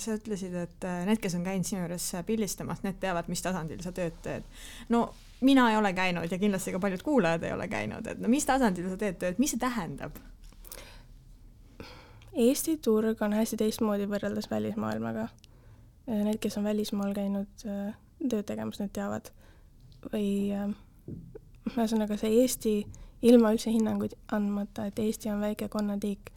sa 0.03 0.17
ütlesid, 0.17 0.53
et 0.59 0.85
need, 1.07 1.21
kes 1.23 1.37
on 1.39 1.45
käinud 1.47 1.65
sinu 1.65 1.81
juures 1.85 2.11
pildistamas, 2.27 2.83
need 2.83 2.99
teavad, 3.01 3.29
mis 3.31 3.41
tasandil 3.41 3.81
sa 3.85 3.93
tööd 3.95 4.17
teed. 4.25 4.45
no 4.89 5.07
mina 5.41 5.69
ei 5.71 5.77
ole 5.77 5.93
käinud 5.93 6.31
ja 6.31 6.37
kindlasti 6.41 6.75
ka 6.75 6.81
paljud 6.83 7.03
kuulajad 7.05 7.47
ei 7.47 7.55
ole 7.55 7.67
käinud, 7.71 8.07
et 8.07 8.19
no 8.19 8.31
mis 8.31 8.45
tasandil 8.45 8.89
sa 8.91 8.99
teed 8.99 9.21
tööd, 9.21 9.39
mis 9.41 9.55
see 9.55 9.61
tähendab? 9.61 10.19
Eesti 12.33 12.77
turg 12.77 13.21
on 13.25 13.33
hästi 13.33 13.57
teistmoodi 13.57 14.05
võrreldes 14.09 14.49
välismaailmaga. 14.51 15.27
Need, 16.09 16.37
kes 16.41 16.57
on 16.57 16.65
välismaal 16.65 17.13
käinud 17.13 17.49
tööd 17.63 18.45
tegemas, 18.45 18.79
need 18.81 18.93
teavad. 18.93 19.31
või 20.13 20.55
ühesõnaga 21.67 22.15
see 22.17 22.41
Eesti, 22.41 22.73
ilma 23.21 23.51
üldse 23.51 23.71
hinnanguid 23.73 24.15
andmata, 24.31 24.85
et 24.87 24.99
Eesti 24.99 25.29
on 25.29 25.41
väike 25.41 25.67
konnatiik. 25.67 26.31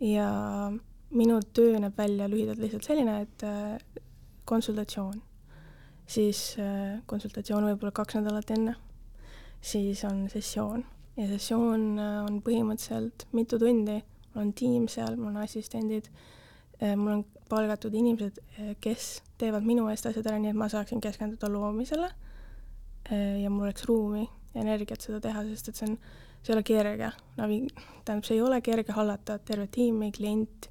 ja 0.00 0.70
minu 1.10 1.40
töö 1.52 1.78
näeb 1.78 1.96
välja 1.98 2.28
lühidalt 2.28 2.58
lihtsalt 2.58 2.84
selline, 2.84 3.20
et 3.22 3.42
konsultatsioon, 4.44 5.22
siis 6.06 6.56
konsultatsioon 7.06 7.64
võib-olla 7.64 7.92
kaks 7.92 8.14
nädalat 8.14 8.50
enne, 8.50 8.74
siis 9.60 10.04
on 10.04 10.28
sessioon 10.30 10.84
ja 11.16 11.26
sessioon 11.26 11.98
on 11.98 12.42
põhimõtteliselt 12.42 13.26
mitu 13.32 13.58
tundi 13.58 14.02
on 14.40 14.52
tiim 14.56 14.86
seal, 14.90 15.16
mul 15.18 15.32
on 15.32 15.42
assistendid, 15.42 16.08
mul 16.80 17.18
on 17.18 17.24
palgatud 17.50 17.94
inimesed, 17.94 18.40
kes 18.84 19.10
teevad 19.40 19.66
minu 19.66 19.88
eest 19.92 20.06
asjad 20.10 20.26
ära, 20.30 20.40
nii 20.42 20.52
et 20.52 20.58
ma 20.58 20.68
saaksin 20.70 21.02
keskenduda 21.02 21.50
loomisele 21.52 22.10
ja 23.10 23.50
mul 23.50 23.66
oleks 23.66 23.86
ruumi 23.88 24.26
ja 24.54 24.62
energiat 24.62 25.04
seda 25.04 25.20
teha, 25.24 25.44
sest 25.50 25.70
et 25.70 25.80
see 25.80 25.88
on, 25.90 25.96
see 26.42 26.52
ei 26.52 26.56
ole 26.56 26.64
kerge, 26.66 27.12
navi-, 27.38 27.62
tähendab, 28.04 28.26
see 28.26 28.36
ei 28.36 28.42
ole 28.44 28.60
kerge 28.64 28.94
hallata 28.96 29.38
tervet 29.38 29.72
tiimi, 29.74 30.10
klient 30.14 30.68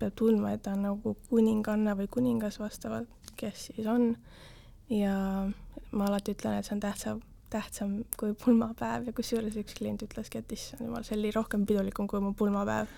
peab 0.00 0.14
tundma, 0.16 0.54
et 0.54 0.62
ta 0.64 0.74
on 0.76 0.86
nagu 0.86 1.16
kuninganna 1.28 1.96
või 1.98 2.08
kuningas 2.12 2.60
vastavalt, 2.60 3.32
kes 3.40 3.68
siis 3.70 3.88
on, 3.90 4.14
ja 4.92 5.14
ma 5.92 6.06
alati 6.08 6.34
ütlen, 6.36 6.58
et 6.58 6.68
see 6.68 6.76
on 6.76 6.84
tähtsa, 6.84 7.16
tähtsam 7.50 7.98
kui 8.20 8.34
pulmapäev 8.44 9.08
ja 9.10 9.14
kusjuures 9.16 9.56
üks 9.60 9.76
klient 9.78 10.04
ütleski, 10.06 10.40
et 10.40 10.52
issand 10.54 10.86
jumal, 10.86 11.04
see 11.06 11.18
oli 11.18 11.32
rohkem 11.34 11.66
pidulikum 11.66 12.08
kui 12.10 12.22
mu 12.22 12.32
pulmapäev. 12.38 12.88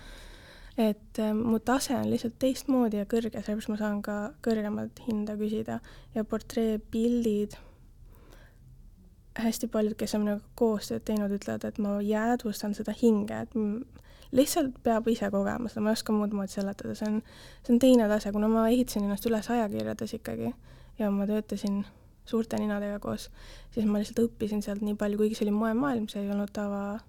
et 0.77 1.19
äh, 1.21 1.33
mu 1.37 1.59
tase 1.59 1.95
on 1.95 2.09
lihtsalt 2.09 2.39
teistmoodi 2.41 2.97
ja 2.97 3.05
kõrge, 3.05 3.41
sellepärast 3.41 3.69
ma 3.69 3.77
saan 3.77 4.01
ka 4.01 4.17
kõrgemat 4.45 5.03
hinda 5.07 5.35
küsida 5.37 5.79
ja 6.15 6.23
portreepildid, 6.25 7.57
hästi 9.37 9.67
paljud, 9.73 9.97
kes 9.97 10.15
on 10.15 10.25
minuga 10.25 10.41
koostööd 10.57 11.05
teinud, 11.05 11.33
ütlevad, 11.33 11.65
et 11.67 11.77
ma 11.81 11.99
jäädvustan 12.01 12.73
seda 12.77 12.93
hinge, 12.97 13.43
et 13.45 13.53
lihtsalt 14.33 14.77
peab 14.85 15.07
ise 15.13 15.29
kogema 15.33 15.69
seda, 15.69 15.85
ma 15.85 15.93
ei 15.93 15.99
oska 15.99 16.13
muud 16.15 16.33
moodi 16.33 16.53
seletada, 16.53 16.95
see 16.97 17.09
on, 17.09 17.19
see 17.61 17.75
on 17.75 17.81
teine 17.81 18.09
tase, 18.09 18.33
kuna 18.33 18.49
ma 18.49 18.67
ehitasin 18.69 19.05
ennast 19.05 19.29
üles 19.29 19.49
ajakirjades 19.53 20.17
ikkagi 20.17 20.53
ja 20.99 21.09
ma 21.13 21.27
töötasin 21.29 21.83
suurte 22.25 22.59
ninadega 22.59 22.99
koos, 23.03 23.29
siis 23.73 23.87
ma 23.87 23.99
lihtsalt 23.99 24.23
õppisin 24.27 24.63
sealt 24.63 24.83
nii 24.85 24.95
palju, 24.99 25.19
kuigi 25.19 25.37
see 25.37 25.47
oli 25.47 25.55
moemaailm, 25.55 26.07
see 26.11 26.23
ei 26.23 26.31
olnud 26.31 26.51
tava, 26.55 26.99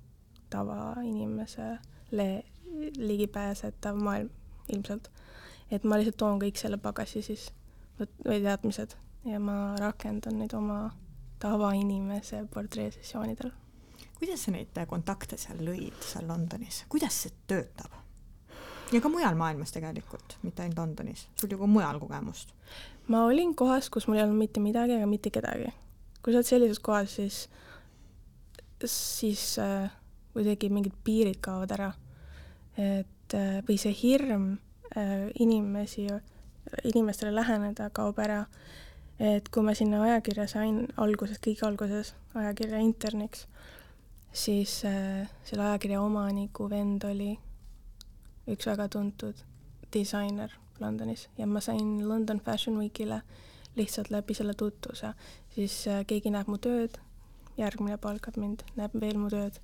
tavainimesele 0.50 2.28
ligipääsetav 2.98 3.98
maailm 4.02 4.30
ilmselt. 4.68 5.10
et 5.70 5.84
ma 5.84 5.98
lihtsalt 5.98 6.18
toon 6.20 6.40
kõik 6.42 6.58
selle 6.60 6.78
pagasi 6.82 7.22
siis 7.22 7.48
või 7.98 8.40
teadmised 8.42 8.96
ja 9.30 9.40
ma 9.40 9.74
rakendan 9.80 10.38
neid 10.38 10.54
oma 10.54 10.78
tavainimese 11.42 12.44
portreesessioonidel. 12.54 13.52
kuidas 14.18 14.44
sa 14.44 14.54
neid 14.54 14.80
kontakte 14.88 15.36
seal 15.36 15.60
lõid, 15.64 16.00
seal 16.02 16.26
Londonis, 16.28 16.84
kuidas 16.88 17.22
see 17.22 17.32
töötab? 17.46 17.92
ja 18.92 19.00
ka 19.00 19.08
mujal 19.08 19.34
maailmas 19.38 19.72
tegelikult, 19.72 20.38
mitte 20.42 20.62
ainult 20.62 20.78
Londonis, 20.78 21.28
sul 21.40 21.50
ju 21.50 21.58
ka 21.58 21.66
mujal 21.66 22.00
kogemust 22.02 22.54
ma 23.06 23.24
olin 23.24 23.54
kohas, 23.54 23.90
kus 23.90 24.06
mul 24.08 24.18
ei 24.18 24.24
olnud 24.24 24.38
mitte 24.38 24.62
midagi 24.64 24.96
ega 24.96 25.06
mitte 25.06 25.30
kedagi. 25.30 25.72
kui 26.22 26.32
sa 26.32 26.40
oled 26.40 26.48
sellises 26.48 26.80
kohas, 26.80 27.16
siis, 27.18 27.48
siis 28.88 29.58
äh, 29.60 29.90
kuidagi 30.32 30.70
mingid 30.72 30.94
piirid 31.04 31.40
kaovad 31.44 31.74
ära. 31.76 31.92
et 32.76 33.34
äh, 33.34 33.60
või 33.68 33.76
see 33.78 33.92
hirm 33.94 34.56
äh, 34.96 35.28
inimesi, 35.38 36.08
inimestele 36.84 37.34
läheneda 37.34 37.90
kaob 37.90 38.18
ära. 38.18 38.44
et 39.18 39.48
kui 39.48 39.62
ma 39.62 39.74
sinna 39.74 40.02
ajakirja 40.02 40.48
sain 40.48 40.86
alguses, 40.96 41.38
kõige 41.38 41.66
alguses, 41.68 42.14
ajakirja 42.34 42.80
interniks, 42.82 43.46
siis 44.32 44.80
äh, 44.88 45.28
selle 45.44 45.68
ajakirja 45.68 46.02
omaniku 46.02 46.70
vend 46.70 47.04
oli 47.04 47.34
üks 48.50 48.66
väga 48.66 48.88
tuntud 48.88 49.38
disainer 49.92 50.63
Londonis. 50.80 51.28
Ja 51.38 51.46
ma 51.46 51.60
sain 51.60 52.08
London 52.08 52.40
Fashion 52.40 52.78
Weekile 52.78 53.22
lihtsalt 53.76 54.10
läbi 54.10 54.34
selle 54.34 54.54
tutvuse, 54.54 55.14
siis 55.54 55.86
äh, 55.88 56.04
keegi 56.06 56.30
näeb 56.30 56.50
mu 56.50 56.58
tööd, 56.62 56.98
järgmine 57.58 57.98
palkab 58.02 58.36
mind, 58.38 58.62
näeb 58.78 58.94
veel 59.00 59.18
mu 59.18 59.30
tööd. 59.30 59.60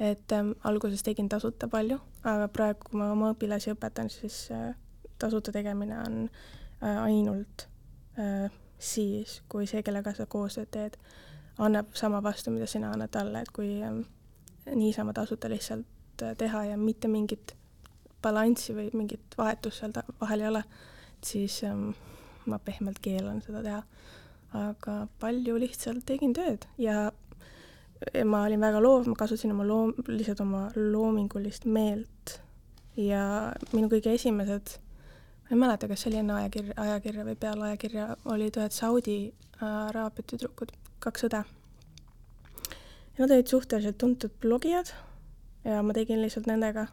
et 0.00 0.32
ähm, 0.32 0.52
alguses 0.64 1.02
tegin 1.04 1.28
tasuta 1.28 1.68
palju, 1.68 1.98
aga 2.24 2.48
praegu, 2.48 2.86
kui 2.88 2.98
ma 2.98 3.10
oma 3.12 3.34
õpilasi 3.34 3.74
õpetan, 3.74 4.08
siis 4.08 4.46
äh, 4.50 4.72
tasuta 5.18 5.52
tegemine 5.52 5.98
on 6.00 6.22
äh, 6.24 7.02
ainult 7.02 7.66
äh, 8.16 8.48
siis, 8.78 9.42
kui 9.48 9.66
see, 9.68 9.82
kellega 9.84 10.14
sa 10.16 10.26
koostööd 10.26 10.70
teed, 10.72 10.96
annab 11.60 11.92
sama 11.94 12.22
vastu, 12.24 12.50
mida 12.50 12.66
sina 12.66 12.94
annad 12.94 13.12
talle, 13.12 13.44
et 13.44 13.52
kui 13.52 13.76
äh, 13.84 14.00
niisama 14.74 15.12
tasuta 15.12 15.50
lihtsalt 15.52 16.24
äh, 16.24 16.36
teha 16.36 16.64
ja 16.72 16.76
mitte 16.80 17.08
mingit 17.08 17.54
balanssi 18.22 18.74
või 18.76 18.90
mingit 18.96 19.36
vahetust 19.38 19.80
seal 19.80 19.94
vahel 20.20 20.44
ei 20.44 20.48
ole, 20.50 20.62
siis 21.24 21.60
ähm, 21.68 21.90
ma 22.46 22.58
pehmelt 22.58 23.00
keelan 23.02 23.42
seda 23.44 23.62
teha. 23.64 23.82
aga 24.58 24.94
palju 25.22 25.58
lihtsalt 25.62 26.02
tegin 26.06 26.32
tööd 26.34 26.64
ja, 26.82 27.12
ja 28.14 28.24
ma 28.26 28.42
olin 28.48 28.60
väga 28.60 28.80
loov, 28.82 29.06
ma 29.06 29.14
kasutasin 29.14 29.52
oma 29.54 29.66
loom-, 29.66 29.94
lihtsalt 30.08 30.40
oma 30.42 30.64
loomingulist 30.74 31.68
meelt 31.70 32.40
ja 32.98 33.52
minu 33.70 33.86
kõige 33.92 34.14
esimesed, 34.16 34.74
ma 35.46 35.54
ei 35.54 35.60
mäleta, 35.62 35.88
kas 35.88 36.02
see 36.02 36.10
oli 36.10 36.20
enne 36.24 36.34
ajakirja, 36.40 36.74
ajakirja 36.76 37.26
või 37.28 37.38
peale 37.38 37.68
ajakirja, 37.68 38.08
olid 38.34 38.58
ühed 38.58 38.74
Saudi 38.74 39.18
araabia 39.60 40.26
tüdrukud, 40.26 40.72
kaks 41.04 41.28
õde. 41.28 41.44
Nad 43.20 43.30
olid 43.30 43.50
suhteliselt 43.52 43.98
tuntud 44.00 44.32
blogijad 44.40 44.94
ja 45.64 45.82
ma 45.84 45.94
tegin 45.94 46.22
lihtsalt 46.24 46.48
nendega 46.48 46.88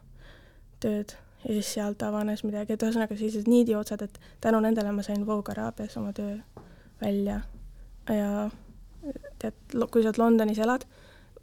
tööd 0.80 1.14
ja 1.44 1.54
siis 1.54 1.74
sealt 1.74 2.02
avanes 2.02 2.42
midagi, 2.44 2.74
et 2.74 2.82
ühesõnaga 2.82 3.16
sellised 3.16 3.48
niidiotsad, 3.50 4.02
et 4.02 4.18
tänu 4.44 4.60
nendele 4.62 4.92
ma 4.92 5.04
sain 5.06 5.26
Vogue 5.26 5.54
Araabias 5.54 5.96
oma 6.00 6.12
töö 6.16 6.36
välja 7.00 7.40
ja 8.08 8.50
tead, 9.38 9.54
kui 9.92 10.02
sa 10.02 10.12
Londonis 10.18 10.58
elad, 10.62 10.84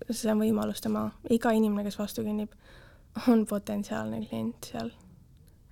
see 0.09 0.31
on 0.31 0.41
võimalus 0.43 0.83
tema, 0.83 1.07
iga 1.31 1.53
inimene, 1.55 1.85
kes 1.87 1.99
vastu 1.99 2.25
kõnnib, 2.25 2.53
on 3.31 3.45
potentsiaalne 3.47 4.21
klient 4.25 4.71
seal. 4.71 4.91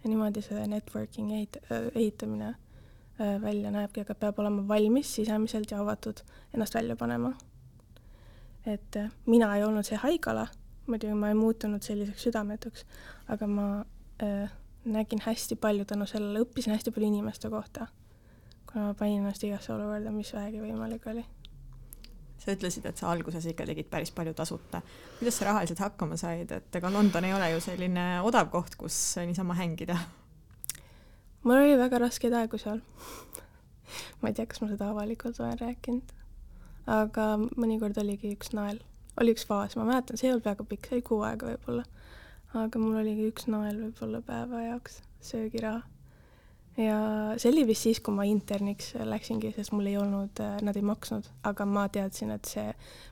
ja 0.03 0.09
niimoodi 0.11 0.41
see 0.43 0.67
networking 0.67 1.31
ehit-, 1.31 1.59
ehitamine 1.95 2.49
äh, 2.53 3.41
välja 3.41 3.71
näebki, 3.71 4.03
aga 4.03 4.15
peab 4.15 4.39
olema 4.39 4.67
valmis 4.67 5.15
sisemiselt 5.15 5.71
ja 5.71 5.81
avatud 5.83 6.23
ennast 6.53 6.75
välja 6.75 6.95
panema. 6.95 7.33
et 8.65 8.95
äh, 8.95 9.11
mina 9.25 9.55
ei 9.57 9.63
olnud 9.63 9.83
see 9.83 9.99
haigala 9.99 10.47
muidugi 10.87 11.15
ma 11.15 11.29
ei 11.31 11.37
muutunud 11.37 11.83
selliseks 11.83 12.27
südametuks, 12.27 12.85
aga 13.31 13.47
ma 13.47 13.67
äh, 14.23 14.51
nägin 14.85 15.21
hästi 15.25 15.55
palju 15.55 15.85
tänu 15.85 16.05
sellele, 16.09 16.43
õppisin 16.43 16.73
hästi 16.75 16.91
palju 16.91 17.07
inimeste 17.07 17.49
kohta, 17.49 17.87
kuna 18.71 18.89
ma 18.89 18.97
panin 18.99 19.21
ennast 19.21 19.43
igasse 19.47 19.73
olukorda, 19.73 20.11
mis 20.11 20.33
vähegi 20.35 20.61
võimalik 20.63 21.07
oli. 21.11 21.25
sa 22.43 22.51
ütlesid, 22.51 22.85
et 22.89 22.99
sa 22.99 23.07
alguses 23.07 23.45
ikka 23.47 23.65
tegid 23.69 23.87
päris 23.87 24.11
palju 24.11 24.33
tasuta. 24.33 24.81
kuidas 25.19 25.37
sa 25.39 25.45
rahaliselt 25.45 25.79
hakkama 25.79 26.17
said, 26.17 26.51
et 26.51 26.75
ega 26.75 26.91
London 26.91 27.25
ei 27.25 27.33
ole 27.33 27.51
ju 27.53 27.61
selline 27.63 28.07
odav 28.21 28.49
koht, 28.51 28.75
kus 28.75 29.15
niisama 29.25 29.55
hängida? 29.59 29.97
mul 31.43 31.61
oli 31.61 31.77
väga 31.79 32.03
raskeid 32.03 32.33
aegu 32.33 32.57
seal 32.57 32.81
ma 34.21 34.29
ei 34.29 34.33
tea, 34.33 34.45
kas 34.45 34.61
ma 34.61 34.67
seda 34.67 34.91
avalikult 34.91 35.39
olen 35.39 35.59
rääkinud, 35.59 36.15
aga 36.87 37.29
mõnikord 37.39 37.97
oligi 38.03 38.35
üks 38.35 38.51
nael 38.51 38.83
oli 39.21 39.33
üks 39.35 39.45
faas, 39.47 39.77
ma 39.77 39.85
mäletan, 39.87 40.17
see 40.17 40.29
ei 40.29 40.35
olnud 40.35 40.47
väga 40.47 40.65
pikk, 40.67 40.89
see 40.89 40.99
oli 40.99 41.07
kuu 41.07 41.23
aega 41.27 41.49
võib-olla. 41.51 41.85
aga 42.53 42.79
mul 42.79 42.99
oligi 43.01 43.25
üks 43.31 43.47
nael 43.49 43.79
võib-olla 43.81 44.21
päeva 44.25 44.61
jaoks 44.67 45.01
söögiraha. 45.25 45.81
ja 46.77 46.97
see 47.37 47.51
oli 47.51 47.67
vist 47.69 47.85
siis, 47.85 48.01
kui 48.01 48.15
ma 48.15 48.25
interniks 48.29 48.93
läksingi, 48.97 49.53
sest 49.55 49.73
mul 49.75 49.91
ei 49.91 49.97
olnud, 50.01 50.41
äh, 50.41 50.57
nad 50.65 50.77
ei 50.79 50.85
maksnud, 50.85 51.29
aga 51.49 51.67
ma 51.69 51.87
teadsin, 51.93 52.33
et 52.33 52.49
see, 52.49 52.71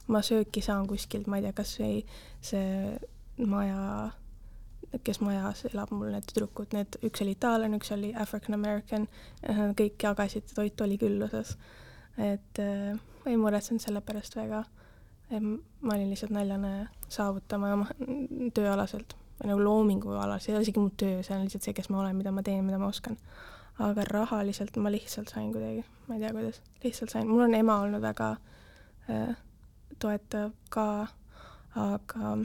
ma 0.09 0.23
sööki 0.25 0.63
saan 0.65 0.89
kuskilt, 0.89 1.29
ma 1.29 1.37
ei 1.37 1.47
tea, 1.47 1.57
kas 1.61 1.75
või 1.81 2.01
see 2.41 3.45
maja, 3.51 4.09
kes 5.05 5.21
majas 5.21 5.63
elab 5.69 5.93
mul, 5.93 6.09
need 6.15 6.25
tüdrukud, 6.29 6.73
need, 6.75 6.97
üks 7.05 7.21
oli 7.23 7.37
itaallane, 7.37 7.77
üks 7.77 7.93
oli 7.93 8.11
African 8.17 8.57
American, 8.57 9.07
kõik 9.77 10.09
jagasid, 10.09 10.49
toit 10.57 10.81
oli 10.81 10.97
külluses. 11.01 11.55
et 12.17 12.59
äh, 12.59 12.97
ei 13.29 13.37
muretsenud 13.37 13.81
selle 13.81 14.01
pärast 14.01 14.35
väga 14.35 14.65
ma 15.39 15.93
olin 15.93 16.09
lihtsalt 16.09 16.33
näljane 16.35 16.89
saavutama 17.09 17.73
oma 17.73 17.87
tööalaselt 18.53 19.15
või 19.41 19.49
nagu 19.49 19.63
loomingualas, 19.63 20.43
see 20.43 20.51
ei 20.51 20.57
ole 20.57 20.65
isegi 20.67 20.81
mu 20.81 20.91
töö, 20.97 21.21
see 21.25 21.35
on 21.35 21.45
lihtsalt 21.45 21.65
see, 21.65 21.75
kes 21.77 21.89
ma 21.89 22.01
olen, 22.03 22.17
mida 22.19 22.33
ma 22.35 22.43
teen, 22.45 22.63
mida 22.65 22.77
ma 22.81 22.91
oskan. 22.91 23.17
aga 23.81 24.03
rahaliselt 24.05 24.75
ma 24.77 24.91
lihtsalt 24.91 25.31
sain 25.31 25.49
kuidagi, 25.53 25.85
ma 26.07 26.15
ei 26.15 26.21
tea, 26.21 26.33
kuidas, 26.35 26.61
lihtsalt 26.83 27.13
sain, 27.13 27.27
mul 27.27 27.47
on 27.47 27.55
ema 27.57 27.79
olnud 27.81 28.03
väga 28.03 28.35
äh, 29.09 29.31
toetav 29.99 30.51
ka, 30.69 31.07
aga 31.75 32.35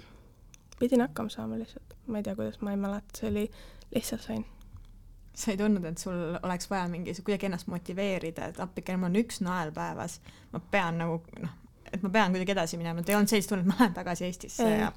pidin 0.79 1.05
hakkama 1.05 1.33
saama 1.33 1.59
lihtsalt, 1.61 1.97
ma 2.07 2.23
ei 2.23 2.25
tea, 2.25 2.37
kuidas, 2.39 2.61
ma 2.61 2.73
ei 2.73 2.81
mäleta, 2.81 3.19
see 3.19 3.31
oli, 3.31 3.45
lihtsalt 3.95 4.25
sain. 4.25 4.47
Sa 5.37 5.53
ei 5.53 5.59
tundnud, 5.61 5.85
et 5.85 6.01
sul 6.01 6.39
oleks 6.43 6.71
vaja 6.71 6.87
mingi, 6.89 7.13
kuidagi 7.21 7.51
ennast 7.51 7.69
motiveerida, 7.69 8.49
et 8.49 8.61
appikene, 8.63 9.03
mul 9.03 9.11
on 9.11 9.21
üks 9.21 9.43
nael 9.45 9.75
päevas, 9.77 10.21
ma 10.55 10.63
pean 10.73 11.03
nagu 11.03 11.21
noh, 11.43 11.53
et 11.93 12.03
ma 12.03 12.11
pean 12.13 12.35
kuidagi 12.35 12.55
edasi 12.55 12.81
minema, 12.81 13.03
et 13.03 13.13
ei 13.13 13.19
olnud 13.19 13.31
sellist 13.31 13.53
tunnet, 13.53 13.69
ma 13.69 13.77
lähen 13.81 13.95
tagasi 13.97 14.27
Eestisse 14.29 14.67
ja 14.67 14.91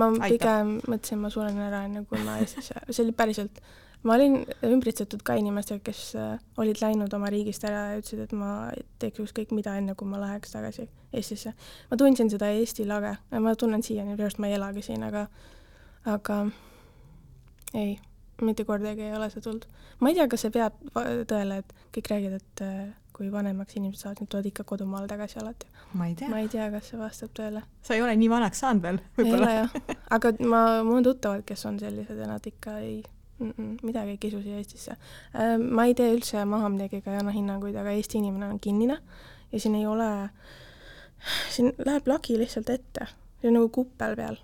ma 0.00 0.10
aitab. 0.10 0.28
pigem 0.28 0.74
mõtlesin, 0.82 1.22
ma 1.22 1.30
suren 1.32 1.58
ära, 1.64 1.84
enne 1.88 2.04
kui 2.10 2.20
ma 2.24 2.38
Eestisse, 2.42 2.82
see 2.90 3.04
oli 3.04 3.14
päriselt, 3.16 3.60
ma 4.04 4.16
olin 4.18 4.40
ümbritsetud 4.68 5.24
ka 5.26 5.36
inimestega, 5.40 5.82
kes 5.86 6.02
äh, 6.20 6.34
olid 6.60 6.82
läinud 6.82 7.14
oma 7.16 7.30
riigist 7.32 7.64
ära 7.68 7.86
ja 7.92 8.00
ütlesid, 8.00 8.24
et 8.26 8.34
ma 8.36 8.50
teeks 9.02 9.22
ükskõik 9.24 9.54
mida, 9.56 9.76
enne 9.80 9.96
kui 9.98 10.08
ma 10.10 10.20
läheks 10.22 10.54
tagasi 10.56 10.88
Eestisse. 11.14 11.54
ma 11.90 12.00
tundsin 12.00 12.32
seda 12.32 12.50
Eesti 12.52 12.88
lage, 12.88 13.16
ma 13.32 13.54
tunnen 13.58 13.82
siiani, 13.82 14.14
minu 14.14 14.28
arust 14.28 14.42
ma 14.42 14.50
ei 14.50 14.58
elagi 14.58 14.84
siin, 14.88 15.06
aga, 15.06 15.26
aga 16.10 16.42
ei, 17.74 17.96
mitte 18.42 18.66
kordagi 18.68 19.08
ei 19.08 19.16
ole 19.16 19.30
see 19.30 19.44
tulnud. 19.44 19.66
ma 20.00 20.10
ei 20.10 20.18
tea, 20.18 20.28
kas 20.28 20.46
see 20.46 20.54
peab 20.54 20.76
tõele, 21.30 21.62
et 21.62 21.74
kõik 21.94 22.12
räägivad, 22.12 22.42
et 22.42 22.64
äh, 22.66 22.84
kui 23.14 23.30
vanemaks 23.32 23.76
inimesed 23.78 24.02
saavad, 24.02 24.20
nad 24.22 24.30
tulevad 24.30 24.50
ikka 24.50 24.64
kodumaale 24.68 25.08
tagasi 25.10 25.38
alati. 25.42 25.66
ma 25.94 26.06
ei 26.10 26.14
tea. 26.18 26.28
ma 26.28 26.40
ei 26.42 26.48
tea, 26.52 26.68
kas 26.72 26.90
see 26.90 27.00
vastab 27.00 27.34
tõele. 27.38 27.62
sa 27.82 27.94
ei 27.94 28.02
ole 28.02 28.16
nii 28.20 28.30
vanaks 28.32 28.62
saanud 28.64 28.82
veel, 28.82 29.00
ei 29.22 29.34
ole 29.38 29.50
jah, 29.52 29.76
aga 30.16 30.32
ma, 30.40 30.62
mul 30.86 31.00
on 31.00 31.08
tuttavad, 31.10 31.44
kes 31.46 31.66
on 31.70 31.78
sellised 31.82 32.18
ja 32.18 32.30
nad 32.30 32.46
ikka 32.50 32.78
ei 32.78 32.96
mm, 33.38 33.52
-mm, 33.52 33.76
midagi 33.82 34.16
ei 34.16 34.22
kisu 34.26 34.42
siia 34.42 34.58
Eestisse. 34.62 34.96
Äh, 35.34 35.56
ma 35.58 35.86
ei 35.90 35.94
tee 35.94 36.10
üldse 36.16 36.44
maha 36.44 36.72
midagi 36.74 37.02
ega 37.02 37.14
ei 37.14 37.22
anna 37.22 37.34
hinnanguid, 37.34 37.76
aga 37.76 37.94
Eesti 37.94 38.18
inimene 38.18 38.50
on 38.50 38.60
kinnine 38.60 38.98
ja 39.52 39.60
siin 39.60 39.74
ei 39.74 39.86
ole 39.86 40.10
siin 41.50 41.72
läheb 41.78 42.08
lagi 42.10 42.38
lihtsalt 42.38 42.70
ette, 42.70 43.06
see 43.40 43.48
on 43.48 43.58
nagu 43.60 43.68
kuppel 43.78 44.16
peal 44.18 44.42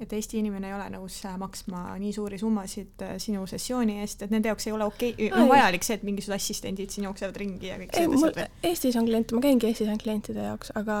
et 0.00 0.12
Eesti 0.12 0.40
inimene 0.40 0.68
ei 0.70 0.74
ole 0.74 0.86
nõus 0.96 1.20
äh, 1.28 1.36
maksma 1.38 1.94
nii 2.02 2.12
suuri 2.14 2.38
summasid 2.40 3.02
äh, 3.06 3.14
sinu 3.22 3.44
sessiooni 3.46 4.00
eest, 4.02 4.24
et 4.26 4.32
nende 4.34 4.50
jaoks 4.50 4.66
ei 4.66 4.74
ole 4.74 4.88
okei 4.90 5.12
okay,, 5.14 5.28
on 5.38 5.48
vajalik 5.50 5.86
see, 5.86 5.98
et 5.98 6.06
mingisugused 6.06 6.34
assistendid 6.34 6.94
siin 6.94 7.06
jooksevad 7.06 7.38
ringi 7.38 7.70
ja 7.70 7.78
kõik 7.78 7.94
sellised 7.94 8.32
asjad? 8.32 8.56
Eestis 8.66 8.98
on 8.98 9.06
kliente, 9.06 9.36
ma 9.36 9.44
käingi 9.44 9.68
Eestis 9.70 9.86
ainult 9.86 10.02
klientide 10.02 10.48
jaoks, 10.48 10.72
aga, 10.80 10.98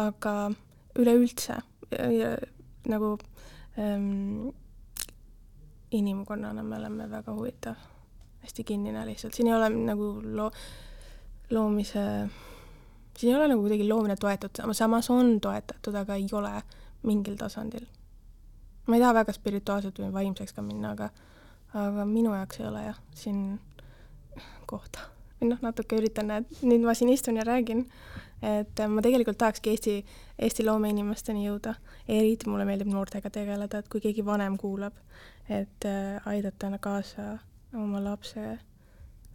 aga 0.00 0.36
üleüldse 0.96 1.58
nagu 2.88 3.10
ähm, 3.78 4.48
inimkonnana 5.96 6.64
me 6.64 6.80
oleme 6.80 7.10
väga 7.10 7.34
huvitav, 7.36 7.84
hästi 8.46 8.64
kinnine 8.64 9.04
lihtsalt, 9.06 9.36
siin 9.36 9.50
ei 9.50 9.58
ole 9.58 9.68
nagu 9.76 10.08
loo-, 10.24 10.50
loomise, 11.52 12.06
siin 13.18 13.34
ei 13.34 13.36
ole 13.38 13.52
nagu 13.52 13.66
kuidagi 13.66 13.88
loomine 13.88 14.16
toetatud, 14.16 14.72
samas 14.72 15.12
on 15.12 15.36
toetatud, 15.40 16.00
aga 16.00 16.16
ei 16.16 16.26
ole 16.32 16.56
mingil 17.06 17.36
tasandil 17.38 17.84
ma 18.86 18.96
ei 18.96 19.02
taha 19.02 19.14
väga 19.20 19.34
spirituaalselt 19.34 19.98
või 20.02 20.12
vaimseks 20.14 20.54
ka 20.56 20.62
minna, 20.62 20.92
aga 20.94 21.10
aga 21.76 22.06
minu 22.08 22.34
jaoks 22.34 22.60
ei 22.60 22.68
ole 22.68 22.84
jah, 22.86 22.98
siin 23.14 23.42
kohta. 24.66 25.10
või 25.40 25.50
noh, 25.50 25.60
natuke 25.60 25.98
üritan, 25.98 26.30
et 26.32 26.62
nüüd 26.64 26.84
ma 26.86 26.94
siin 26.96 27.10
istun 27.12 27.36
ja 27.36 27.44
räägin, 27.44 27.84
et 28.42 28.80
ma 28.88 29.02
tegelikult 29.04 29.38
tahakski 29.40 29.74
Eesti, 29.74 29.96
Eesti 30.38 30.64
loomeinimesteni 30.64 31.44
jõuda. 31.46 31.74
eriti 32.08 32.48
mulle 32.48 32.64
meeldib 32.64 32.88
noortega 32.92 33.30
tegeleda, 33.30 33.78
et 33.78 33.88
kui 33.92 34.00
keegi 34.00 34.24
vanem 34.24 34.56
kuulab, 34.56 34.96
et 35.48 35.84
äh, 35.84 36.22
aidata 36.26 36.78
kaasa 36.80 37.38
oma 37.74 38.00
lapse 38.04 38.58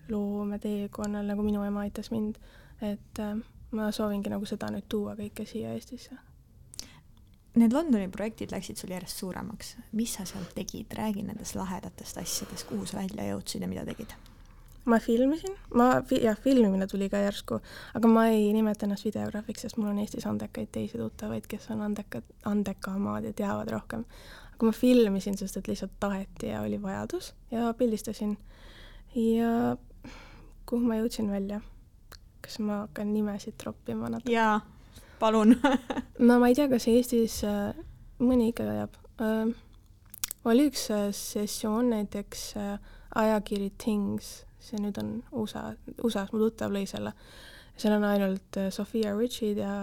loometeekonnal, 0.09 1.25
nagu 1.25 1.43
minu 1.43 1.63
ema 1.63 1.85
aitas 1.85 2.11
mind, 2.11 2.41
et 2.81 3.19
äh, 3.19 3.37
ma 3.71 3.91
soovingi 3.91 4.29
nagu 4.29 4.45
seda 4.45 4.71
nüüd 4.73 4.89
tuua 4.89 5.15
kõike 5.15 5.45
siia 5.45 5.75
Eestisse 5.77 6.30
Need 7.55 7.73
Londoni 7.75 8.07
projektid 8.07 8.53
läksid 8.53 8.79
sul 8.79 8.93
järjest 8.93 9.17
suuremaks, 9.19 9.73
mis 9.91 10.13
sa 10.15 10.23
seal 10.25 10.45
tegid, 10.55 10.93
räägi 10.95 11.25
nendest 11.27 11.57
lahedatest 11.59 12.21
asjadest, 12.21 12.63
kuhu 12.69 12.85
sa 12.87 13.01
välja 13.01 13.25
jõudsid 13.33 13.65
ja 13.65 13.67
mida 13.67 13.83
tegid? 13.87 14.13
ma 14.85 14.97
filmisin, 14.99 15.53
ma, 15.77 15.89
jah, 16.09 16.37
filmimine 16.41 16.87
tuli 16.89 17.09
ka 17.09 17.19
järsku, 17.21 17.59
aga 17.93 18.09
ma 18.09 18.25
ei 18.33 18.47
nimeta 18.55 18.87
ennast 18.87 19.05
videograafiks, 19.05 19.65
sest 19.65 19.77
mul 19.77 19.91
on 19.91 19.99
Eestis 20.01 20.25
andekaid 20.25 20.71
teisi 20.73 20.97
tuttavaid, 20.97 21.45
kes 21.49 21.67
on 21.75 21.83
andekad, 21.85 22.25
andekamad 22.49 23.27
ja 23.29 23.33
teavad 23.37 23.69
rohkem. 23.69 24.07
aga 24.55 24.65
ma 24.65 24.73
filmisin, 24.73 25.37
sest 25.37 25.59
et 25.59 25.69
lihtsalt 25.69 25.93
taheti 25.99 26.49
ja 26.49 26.63
oli 26.65 26.81
vajadus 26.81 27.33
ja 27.51 27.73
pildistasin. 27.77 28.37
ja 29.15 29.77
kuhu 30.65 30.81
ma 30.81 30.97
jõudsin 31.03 31.29
välja? 31.31 31.61
kas 32.41 32.57
ma 32.59 32.85
hakkan 32.87 33.13
nimesid 33.13 33.53
troppima 33.57 34.09
natuke? 34.09 34.33
jaa 34.33 34.61
palun 35.21 35.55
no 36.27 36.39
ma 36.41 36.49
ei 36.49 36.57
tea, 36.57 36.69
kas 36.71 36.89
Eestis 36.91 37.41
äh, 37.47 37.75
mõni 38.21 38.51
ikka 38.51 38.65
teab 38.67 38.97
äh,. 39.21 39.53
oli 40.49 40.67
üks 40.71 40.89
äh, 40.93 41.09
sessioon 41.15 41.93
näiteks 41.93 42.47
äh, 42.59 42.75
ajakiri 43.15 43.71
Things, 43.77 44.41
see 44.61 44.79
nüüd 44.81 44.97
on 45.01 45.17
USA, 45.31 45.71
USA-s, 46.03 46.31
mu 46.31 46.41
tuttav 46.43 46.71
lõi 46.73 46.85
selle. 46.89 47.13
seal 47.77 47.95
on 47.97 48.05
ainult 48.07 48.59
äh, 48.59 48.69
Sofia 48.71 49.15
Richard 49.17 49.59
ja 49.59 49.75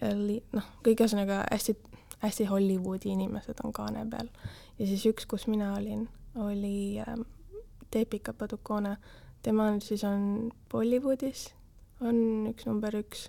Ellie, 0.00 0.42
noh, 0.56 0.66
kõik 0.86 1.02
ühesõnaga 1.02 1.42
hästi, 1.50 1.74
hästi 2.22 2.46
Hollywoodi 2.48 3.10
inimesed 3.12 3.60
on 3.64 3.74
kaane 3.76 4.06
peal. 4.10 4.30
ja 4.78 4.86
siis 4.86 5.04
üks, 5.10 5.26
kus 5.30 5.46
mina 5.50 5.74
olin, 5.76 6.06
oli 6.38 7.00
äh, 7.02 7.16
Deepika 7.92 8.32
Padukone, 8.32 8.96
tema 9.42 9.68
on 9.70 9.80
siis 9.84 10.04
on 10.06 10.50
Bollywoodis, 10.72 11.50
on 12.00 12.50
üks 12.50 12.66
number 12.66 12.96
üks 13.02 13.28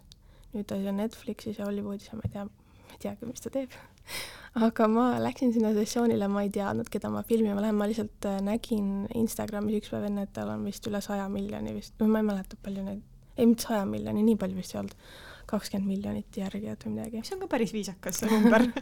nüüd 0.55 0.67
ta 0.69 0.77
on 0.77 0.99
Netflixis 0.99 1.59
ja 1.59 1.67
Hollywoodis 1.67 2.11
ja 2.11 2.19
ma 2.19 2.27
ei 2.27 2.33
tea, 2.35 2.45
ma 2.45 2.95
ei 2.95 3.01
teagi, 3.05 3.29
mis 3.29 3.43
ta 3.43 3.51
teeb. 3.53 3.73
Aga 4.67 4.87
ma 4.91 5.05
läksin 5.23 5.53
sinna 5.55 5.71
sessioonile, 5.75 6.27
ma 6.27 6.43
ei 6.43 6.51
teadnud, 6.51 6.89
keda 6.91 7.11
ma 7.13 7.23
filmima 7.27 7.63
lähen, 7.63 7.77
ma 7.79 7.87
lihtsalt 7.87 8.27
äh, 8.27 8.41
nägin 8.43 9.07
Instagramis 9.15 9.79
üks 9.79 9.93
päev 9.93 10.09
enne, 10.09 10.27
et 10.27 10.33
tal 10.35 10.51
on 10.51 10.65
vist 10.67 10.87
üle 10.91 10.99
saja 11.03 11.29
miljoni 11.31 11.75
vist, 11.77 11.95
või 12.01 12.11
ma 12.11 12.23
ei 12.23 12.29
mäleta, 12.33 12.59
palju 12.65 12.83
neid, 12.83 13.03
ei 13.37 13.47
mitte 13.47 13.69
saja 13.69 13.85
miljoni, 13.87 14.25
nii 14.27 14.39
palju 14.41 14.59
vist 14.59 14.75
ei 14.75 14.81
olnud, 14.83 15.09
kakskümmend 15.51 15.87
miljonit 15.87 16.37
järgijat 16.37 16.83
või 16.85 16.97
midagi. 16.97 17.23
see 17.27 17.37
on 17.37 17.45
ka 17.45 17.51
päris 17.55 17.75
viisakas 17.75 18.23
number. 18.27 18.67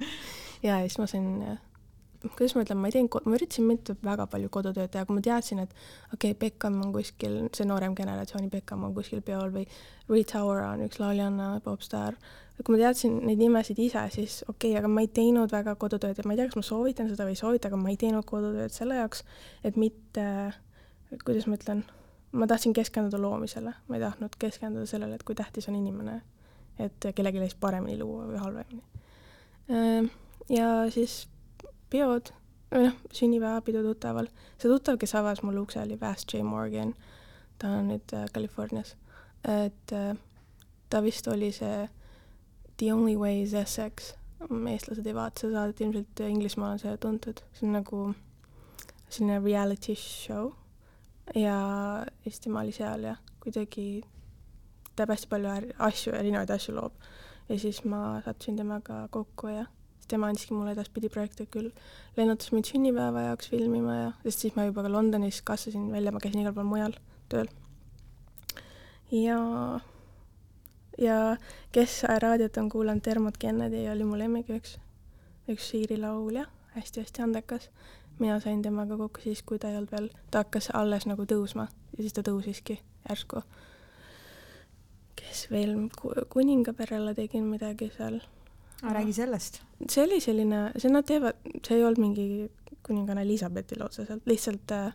Ja 0.60 0.82
siis 0.84 0.98
ma 1.00 1.06
sain 1.08 1.28
kuidas 2.28 2.56
ma 2.56 2.64
ütlen, 2.66 2.80
ma 2.82 2.90
ei 2.90 2.96
teinud, 2.96 3.16
ma 3.24 3.38
üritasin 3.38 3.68
mitte 3.68 3.96
väga 4.04 4.26
palju 4.32 4.50
kodutööd 4.52 4.92
teha, 4.92 5.06
kui 5.08 5.16
ma 5.16 5.24
teadsin, 5.24 5.62
et 5.64 5.72
okei 6.14 6.34
okay,, 6.34 6.38
Beckham 6.42 6.82
on 6.84 6.92
kuskil, 6.96 7.38
see 7.56 7.68
noorem 7.68 7.96
generatsiooni 7.96 8.52
Beckham 8.52 8.84
on 8.88 8.96
kuskil 8.98 9.24
peol 9.26 9.54
või 9.54 9.66
Retower 10.10 10.64
on 10.66 10.84
üks 10.88 11.00
lauljanna, 11.00 11.52
popstaar, 11.64 12.18
kui 12.60 12.76
ma 12.76 12.82
teadsin 12.82 13.22
neid 13.24 13.40
nimesid 13.40 13.80
ise, 13.80 14.04
siis 14.16 14.42
okei 14.48 14.74
okay,, 14.74 14.82
aga 14.82 14.92
ma 14.92 15.06
ei 15.06 15.12
teinud 15.16 15.54
väga 15.56 15.78
kodutööd 15.80 16.20
ja 16.20 16.28
ma 16.28 16.36
ei 16.36 16.42
tea, 16.42 16.50
kas 16.52 16.60
ma 16.60 16.66
soovitan 16.68 17.12
seda 17.12 17.28
või 17.28 17.38
ei 17.38 17.40
soovita, 17.40 17.72
aga 17.72 17.80
ma 17.80 17.94
ei 17.94 18.02
teinud 18.04 18.28
kodutööd 18.28 18.76
selle 18.76 19.00
jaoks, 19.00 19.24
et 19.64 19.80
mitte, 19.80 20.28
kuidas 21.24 21.48
ma 21.48 21.56
ütlen, 21.62 21.86
ma 22.36 22.52
tahtsin 22.52 22.76
keskenduda 22.76 23.22
loomisele, 23.22 23.78
ma 23.88 23.96
ei 23.96 24.04
tahtnud 24.04 24.36
keskenduda 24.42 24.92
sellele, 24.92 25.16
et 25.16 25.24
kui 25.24 25.40
tähtis 25.40 25.72
on 25.72 25.80
inimene, 25.80 26.20
et 26.84 27.12
kellelegi 27.16 27.56
paremini 27.60 27.96
luua 28.00 28.28
või 28.28 28.44
halvemini. 28.44 28.84
ja 30.50 30.70
siis 30.92 31.22
peod, 31.90 32.32
või 32.72 32.86
noh, 32.88 32.98
sünnipäevapidu 33.14 33.84
tuttaval. 33.84 34.30
see 34.58 34.70
tuttav, 34.70 34.98
kes 35.02 35.16
avas 35.16 35.44
mulle 35.44 35.64
ukse, 35.64 35.82
oli 35.82 36.00
Vass 36.00 36.26
J 36.34 36.44
Morgan, 36.44 36.94
ta 37.58 37.76
on 37.80 37.90
nüüd 37.94 38.14
äh, 38.14 38.26
Californias. 38.34 38.96
et 39.44 39.94
äh, 39.94 40.16
ta 40.90 41.04
vist 41.04 41.28
oli 41.28 41.52
see 41.52 41.90
The 42.78 42.94
Only 42.94 43.16
Way 43.16 43.42
is 43.44 43.54
Essex, 43.54 44.14
eestlased 44.40 45.08
ei 45.08 45.16
vaata 45.16 45.42
seda 45.42 45.60
saadet, 45.60 45.82
ilmselt 45.82 46.20
Inglismaal 46.28 46.78
on 46.78 46.80
see 46.80 46.98
tuntud, 46.98 47.42
see 47.54 47.68
on 47.68 47.76
nagu 47.76 48.04
selline 49.10 49.40
reality 49.44 49.96
show 49.96 50.54
ja 51.36 51.58
siis 52.24 52.40
tema 52.40 52.62
oli 52.62 52.72
seal 52.72 53.04
ja 53.04 53.16
kuidagi 53.44 54.04
teeb 54.96 55.10
hästi 55.10 55.30
palju 55.32 55.74
asju, 55.90 56.14
erinevaid 56.14 56.50
asju 56.54 56.76
loob. 56.76 56.94
ja 57.50 57.60
siis 57.60 57.84
ma 57.84 58.22
sattusin 58.26 58.58
temaga 58.58 59.08
kokku 59.12 59.48
ja 59.48 59.66
tema 60.10 60.30
andski 60.32 60.56
mulle 60.56 60.74
edaspidi 60.76 61.10
projekte 61.14 61.46
küll, 61.52 61.70
lennutas 62.18 62.52
mind 62.56 62.70
sünnipäeva 62.70 63.28
jaoks 63.30 63.52
filmima 63.52 63.96
ja, 63.96 64.10
sest 64.26 64.46
siis 64.46 64.58
ma 64.58 64.66
juba 64.68 64.84
ka 64.86 64.92
Londonis 64.92 65.42
kasvasin 65.46 65.90
välja, 65.94 66.14
ma 66.16 66.22
käisin 66.24 66.44
igal 66.44 66.56
pool 66.58 66.68
mujal 66.70 66.96
tööl. 67.32 67.50
ja, 69.14 69.40
ja 70.98 71.18
kes 71.76 72.02
raadiot 72.26 72.58
on 72.58 72.70
kuulanud, 72.70 73.06
Dermot 73.06 73.38
Kennedy 73.38 73.86
oli 73.92 74.08
mu 74.08 74.20
lemmik 74.20 74.50
üks, 74.60 74.78
üks 75.50 75.74
Iiri 75.78 76.00
laulja 76.02 76.48
hästi,, 76.76 76.80
hästi-hästi 76.80 77.22
andekas. 77.22 77.70
mina 78.20 78.40
sain 78.40 78.62
temaga 78.62 78.98
kokku 78.98 79.22
siis, 79.24 79.42
kui 79.44 79.60
ta 79.60 79.70
ei 79.70 79.78
olnud 79.78 79.92
veel, 79.92 80.10
ta 80.32 80.44
hakkas 80.44 80.70
alles 80.74 81.06
nagu 81.08 81.24
tõusma 81.24 81.70
ja 81.96 82.04
siis 82.04 82.14
ta 82.14 82.22
tõusiski 82.26 82.80
järsku. 83.10 83.44
kes 85.16 85.48
veel, 85.52 85.90
kuningaperele 86.30 87.14
tegin 87.16 87.44
midagi 87.44 87.92
seal 87.98 88.20
räägi 88.84 89.14
sellest. 89.14 89.62
see 89.90 90.04
oli 90.04 90.20
selline, 90.22 90.72
see 90.78 90.92
nad 90.92 91.06
teevad, 91.06 91.40
see 91.68 91.78
ei 91.78 91.84
olnud 91.84 92.00
mingi 92.00 92.52
kuninganna 92.86 93.22
Elizabethile 93.22 93.86
otseselt, 93.86 94.26
lihtsalt 94.26 94.72
äh, 94.72 94.94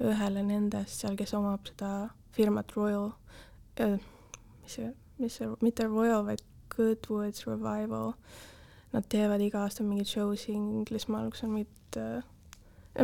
ühele 0.00 0.42
nendest 0.44 1.02
seal, 1.02 1.16
kes 1.16 1.34
omab 1.36 1.66
seda 1.68 1.90
firmat 2.36 2.72
Royal 2.76 3.10
äh,, 3.80 3.98
mis 4.62 4.78
see, 4.78 4.92
mis 5.18 5.36
see, 5.40 5.48
mitte 5.64 5.88
Royal, 5.88 6.24
vaid 6.26 6.44
Goodwoods 6.76 7.46
Revival. 7.46 8.12
Nad 8.92 9.06
teevad 9.12 9.42
iga 9.44 9.64
aasta 9.64 9.84
mingeid 9.84 10.08
show 10.08 10.32
si 10.38 10.54
Inglismaal, 10.54 11.30
kus 11.32 11.44
on 11.44 11.52
mingid 11.56 12.00
äh, 12.00 12.24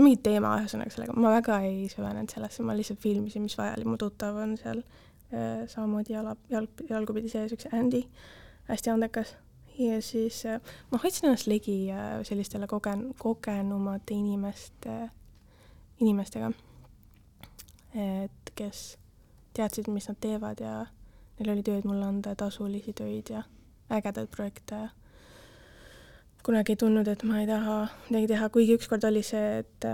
mingi 0.01 0.21
teema 0.25 0.55
ühesõnaga 0.61 0.95
sellega, 0.95 1.16
ma 1.21 1.35
väga 1.35 1.61
ei 1.66 1.87
süvenenud 1.92 2.33
sellesse, 2.33 2.64
ma 2.64 2.77
lihtsalt 2.77 3.01
filmisin, 3.03 3.45
mis 3.45 3.57
vaja 3.59 3.75
oli, 3.77 3.88
mu 3.88 3.99
tuttav 4.01 4.38
on 4.40 4.57
seal 4.61 4.81
äh, 4.81 5.64
samamoodi 5.68 6.16
jala, 6.16 6.37
jalg, 6.53 6.85
jalgupidi 6.88 7.33
sees, 7.33 7.53
üks 7.57 7.68
Andy, 7.77 8.07
hästi 8.71 8.92
andekas 8.95 9.35
ja 9.78 10.02
siis 10.02 10.46
äh, 10.46 10.61
ma 10.90 11.00
hoidsin 11.02 11.28
ennast 11.28 11.46
ligi 11.46 11.90
äh, 11.90 12.20
sellistele 12.22 12.66
kogen-, 12.66 13.12
kogenumate 13.18 14.14
inimeste, 14.14 15.11
inimestega, 16.00 16.52
et 17.94 18.52
kes 18.54 18.82
teadsid, 19.56 19.88
mis 19.92 20.08
nad 20.08 20.18
teevad 20.20 20.61
ja 20.61 20.74
neil 21.38 21.54
oli 21.54 21.64
tööd 21.66 21.87
mulle 21.88 22.08
anda, 22.08 22.35
tasulisi 22.38 22.94
töid 22.96 23.32
ja 23.32 23.44
ägedaid 23.92 24.30
projekte. 24.32 24.85
Ja 24.87 24.90
kunagi 26.42 26.74
ei 26.74 26.76
tundnud, 26.80 27.08
et 27.08 27.22
ma 27.28 27.40
ei 27.40 27.46
taha 27.46 27.76
midagi 28.08 28.32
teha, 28.32 28.48
kuigi 28.54 28.76
ükskord 28.78 29.04
oli 29.06 29.22
see, 29.26 29.62
et, 29.62 29.87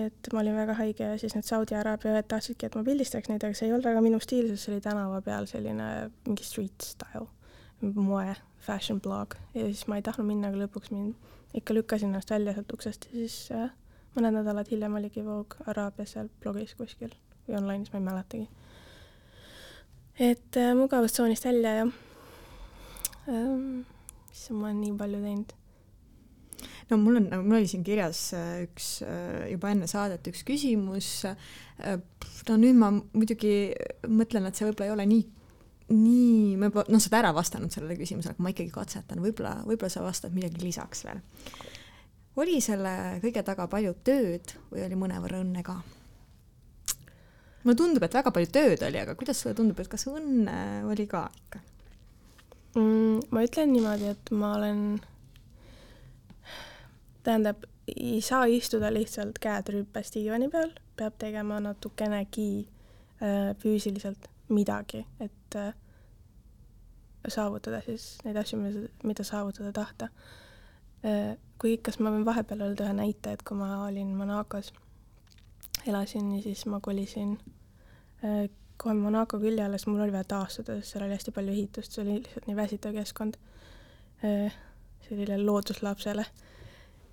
et 0.00 0.32
ma 0.32 0.40
olin 0.40 0.56
väga 0.56 0.78
haige 0.80 1.10
ja 1.12 1.18
siis 1.20 1.36
need 1.36 1.46
Saudi 1.48 1.76
Araabia 1.76 2.14
õed 2.16 2.28
tahtsidki, 2.30 2.70
et 2.70 2.78
ma 2.78 2.84
pildistaks 2.86 3.30
neid, 3.30 3.44
aga 3.44 3.58
see 3.58 3.68
ei 3.68 3.74
olnud 3.74 3.88
väga 3.90 4.04
minu 4.04 4.20
stiil, 4.22 4.48
sest 4.52 4.68
see 4.68 4.76
oli 4.76 4.84
tänava 4.84 5.20
peal 5.26 5.48
selline 5.50 5.90
mingi 6.24 6.46
street 6.46 6.88
style 6.94 7.28
moe 7.94 8.34
fashion 8.64 9.00
blog 9.00 9.36
ja 9.54 9.66
siis 9.68 9.86
ma 9.88 9.98
ei 10.00 10.04
tahtnud 10.06 10.28
minna, 10.28 10.50
aga 10.50 10.64
lõpuks 10.64 10.92
mind 10.94 11.14
ikka 11.54 11.74
lükkasin 11.76 12.10
ennast 12.10 12.30
välja 12.30 12.54
sealt 12.56 12.72
uksest 12.74 13.08
ja 13.10 13.18
siis 13.18 13.38
äh, 13.54 13.70
mõned 14.14 14.38
nädalad 14.38 14.70
hiljem 14.70 14.94
oligi 14.98 15.24
Vogue 15.26 15.66
Araabias 15.70 16.14
seal 16.14 16.30
blogis 16.42 16.74
kuskil 16.78 17.14
või 17.48 17.58
online'is, 17.58 17.90
ma 17.92 18.00
ei 18.00 18.06
mäletagi. 18.06 18.48
et 20.18 20.56
äh, 20.56 20.72
mugavustsoonist 20.78 21.44
välja 21.44 21.74
ja 21.80 21.84
ähm, 23.28 23.84
issand, 24.32 24.60
ma 24.60 24.68
olen 24.68 24.80
nii 24.80 24.96
palju 24.98 25.20
teinud. 25.24 25.54
no 26.90 26.98
mul 27.02 27.20
on, 27.20 27.28
mul 27.46 27.58
oli 27.58 27.70
siin 27.70 27.84
kirjas 27.86 28.20
äh, 28.38 28.64
üks 28.68 29.02
äh, 29.02 29.50
juba 29.52 29.72
enne 29.74 29.90
saadet 29.90 30.26
üks 30.30 30.44
küsimus. 30.46 31.10
no 32.48 32.58
nüüd 32.60 32.78
ma 32.78 32.92
muidugi 32.94 33.74
mõtlen, 34.06 34.46
et 34.46 34.56
see 34.56 34.68
võib-olla 34.68 34.90
ei 34.90 34.94
ole 34.94 35.08
nii, 35.10 35.26
nii, 35.92 36.56
ma 36.56 36.70
juba, 36.70 36.84
noh, 36.88 37.00
sa 37.02 37.10
oled 37.10 37.18
ära 37.18 37.32
vastanud 37.36 37.72
sellele 37.72 37.96
küsimusele, 37.98 38.34
aga 38.36 38.44
ma 38.44 38.52
ikkagi 38.54 38.72
katsetan, 38.72 39.20
võib-olla, 39.24 39.58
võib-olla 39.68 39.92
sa 39.92 40.04
vastad 40.04 40.32
midagi 40.36 40.62
lisaks 40.62 41.04
veel. 41.04 41.20
oli 42.40 42.60
selle 42.64 43.20
kõige 43.22 43.44
taga 43.46 43.66
palju 43.70 43.92
tööd 44.06 44.56
või 44.70 44.86
oli 44.86 44.96
mõnevõrra 44.98 45.42
õnne 45.44 45.62
ka? 45.66 45.76
mulle 47.64 47.76
tundub, 47.76 48.02
et 48.04 48.16
väga 48.16 48.32
palju 48.32 48.50
tööd 48.52 48.82
oli, 48.88 49.00
aga 49.00 49.14
kuidas 49.14 49.40
sulle 49.40 49.54
tundub, 49.56 49.80
et 49.80 49.88
kas 49.92 50.06
õnne 50.08 50.56
oli 50.88 51.06
ka 51.10 51.28
ikka? 51.44 51.60
mm,. 52.80 53.30
ma 53.30 53.44
ütlen 53.44 53.72
niimoodi, 53.76 54.10
et 54.16 54.32
ma 54.32 54.54
olen, 54.56 54.84
tähendab, 57.24 57.68
ei 57.92 58.20
saa 58.24 58.46
istuda 58.48 58.88
lihtsalt 58.92 59.36
käed 59.42 59.68
rüpes 59.68 60.14
diivani 60.16 60.48
peal, 60.48 60.72
peab 60.96 61.18
tegema 61.20 61.60
natukenegi 61.60 62.64
äh, 63.20 63.52
füüsiliselt 63.60 64.32
midagi, 64.48 65.06
et 65.20 65.56
äh, 65.56 65.74
saavutada 67.28 67.80
siis 67.84 68.18
neid 68.24 68.36
asju, 68.36 68.58
mida, 69.04 69.24
saavutada 69.24 69.72
tahta 69.72 70.08
äh,. 71.04 71.36
kuigi, 71.58 71.78
kas 71.86 72.00
ma 72.02 72.10
võin 72.12 72.26
vahepeal 72.26 72.66
öelda 72.66 72.88
ühe 72.88 72.96
näite, 72.98 73.32
et 73.32 73.42
kui 73.46 73.56
ma 73.56 73.84
olin 73.86 74.10
Monacos, 74.18 74.72
elasin 75.86 76.34
ja 76.34 76.42
siis 76.42 76.66
ma 76.66 76.80
kolisin 76.84 77.38
äh, 78.24 78.48
kohe 78.76 78.94
Monaco 78.98 79.38
külje 79.40 79.64
alla, 79.64 79.78
siis 79.78 79.88
mul 79.88 80.02
oli 80.04 80.12
vaja 80.12 80.28
taastuda, 80.34 80.78
sest 80.80 80.94
seal 80.94 81.06
oli 81.06 81.16
hästi 81.16 81.34
palju 81.34 81.52
ehitust, 81.54 81.92
see 81.92 82.02
oli 82.04 82.18
lihtsalt 82.18 82.48
nii 82.50 82.56
väsitav 82.58 82.96
keskkond 82.96 83.38
sellisele 85.04 85.44
looduslapsele. 85.44 86.24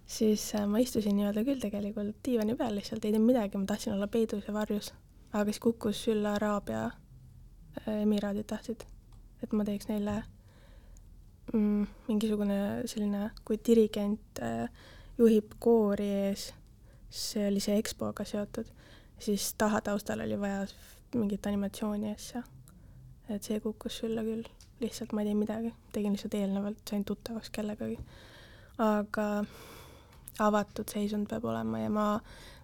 siis 0.06 0.54
ma 0.67 0.80
istusin 0.80 1.15
nii-öelda 1.15 1.44
küll 1.48 1.60
tegelikult 1.62 2.17
diivani 2.26 2.56
peal 2.56 2.76
lihtsalt, 2.76 3.06
ei 3.06 3.12
teinud 3.12 3.28
midagi, 3.28 3.58
ma 3.58 3.67
tahtsin 3.67 3.94
olla 3.94 4.08
peidus 4.08 4.48
ja 4.48 4.54
varjus. 4.54 4.94
aga 5.34 5.46
siis 5.46 5.60
kukkus 5.60 6.04
sülle 6.04 6.30
Araabia 6.30 6.89
emiraadid 7.88 8.47
tahtsid, 8.49 8.84
et 9.43 9.53
ma 9.55 9.65
teeks 9.67 9.89
neile 9.89 10.17
mm, 11.53 11.86
mingisugune 12.07 12.57
selline, 12.89 13.29
kui 13.47 13.60
dirigent 13.65 14.41
äh, 14.43 14.67
juhib 15.19 15.55
koori 15.60 16.10
ees, 16.27 16.49
see 17.10 17.47
oli 17.47 17.62
see 17.63 17.77
EXPO-ga 17.79 18.25
seotud, 18.27 18.69
siis 19.21 19.51
taha 19.60 19.81
taustal 19.86 20.23
oli 20.25 20.39
vaja 20.39 20.65
mingit 21.15 21.45
animatsiooni 21.47 22.13
asja. 22.13 22.43
et 23.31 23.43
see 23.43 23.60
kukkus 23.63 24.01
sülle 24.01 24.23
küll, 24.27 24.47
lihtsalt 24.81 25.13
ma 25.15 25.21
ei 25.21 25.29
teinud 25.29 25.45
midagi, 25.45 25.73
tegin 25.95 26.15
lihtsalt 26.15 26.36
eelnevalt, 26.36 26.81
sain 26.89 27.05
tuttavaks 27.05 27.49
kellegagi. 27.49 27.99
aga 28.77 29.27
avatud 30.39 30.89
seisund 30.89 31.29
peab 31.29 31.45
olema 31.45 31.79
ja 31.79 31.89
ma, 31.89 32.05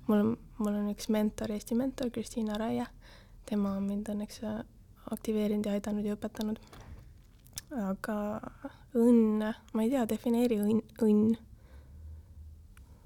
mul 0.07 0.35
mul 0.57 0.73
on 0.73 0.89
üks 0.91 1.09
mentor, 1.13 1.51
Eesti 1.53 1.77
mentor 1.77 2.09
Kristiina 2.13 2.57
Raie, 2.57 2.85
tema 3.45 3.75
on 3.77 3.85
mind 3.87 4.09
õnneks 4.13 4.41
aktiveerinud 5.15 5.67
ja 5.67 5.75
aidanud 5.77 6.05
ja 6.05 6.15
õpetanud. 6.17 6.61
aga 7.87 8.15
õnn, 8.95 9.43
ma 9.73 9.83
ei 9.83 9.91
tea, 9.91 10.05
defineeri 10.07 10.59
õnn, 10.63 10.81
õnn. 11.03 11.35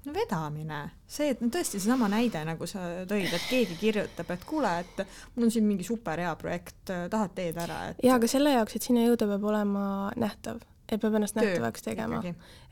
No 0.02 0.12
vedamine, 0.14 0.78
see, 1.06 1.28
et 1.30 1.42
no 1.42 1.46
tõesti 1.54 1.78
seesama 1.78 2.08
näide, 2.10 2.40
nagu 2.46 2.66
sa 2.66 3.04
tõid, 3.06 3.28
et 3.30 3.44
keegi 3.46 3.76
kirjutab, 3.78 4.32
et 4.34 4.46
kuule, 4.48 4.72
et 4.82 5.04
mul 5.36 5.46
on 5.46 5.52
siin 5.54 5.66
mingi 5.68 5.86
super 5.86 6.18
hea 6.18 6.32
projekt, 6.40 6.90
tahad 6.90 7.36
teed 7.36 7.60
ära, 7.62 7.76
et 7.92 8.02
jaa, 8.02 8.16
aga 8.18 8.30
selle 8.30 8.56
jaoks, 8.56 8.74
et 8.74 8.88
sinna 8.88 9.04
jõuda, 9.04 9.28
peab 9.30 9.46
olema 9.52 9.84
nähtav, 10.18 10.58
et 10.92 11.00
peab 11.00 11.14
ennast 11.16 11.36
Töö 11.36 11.46
nähtavaks 11.46 11.82
tegema. 11.82 12.20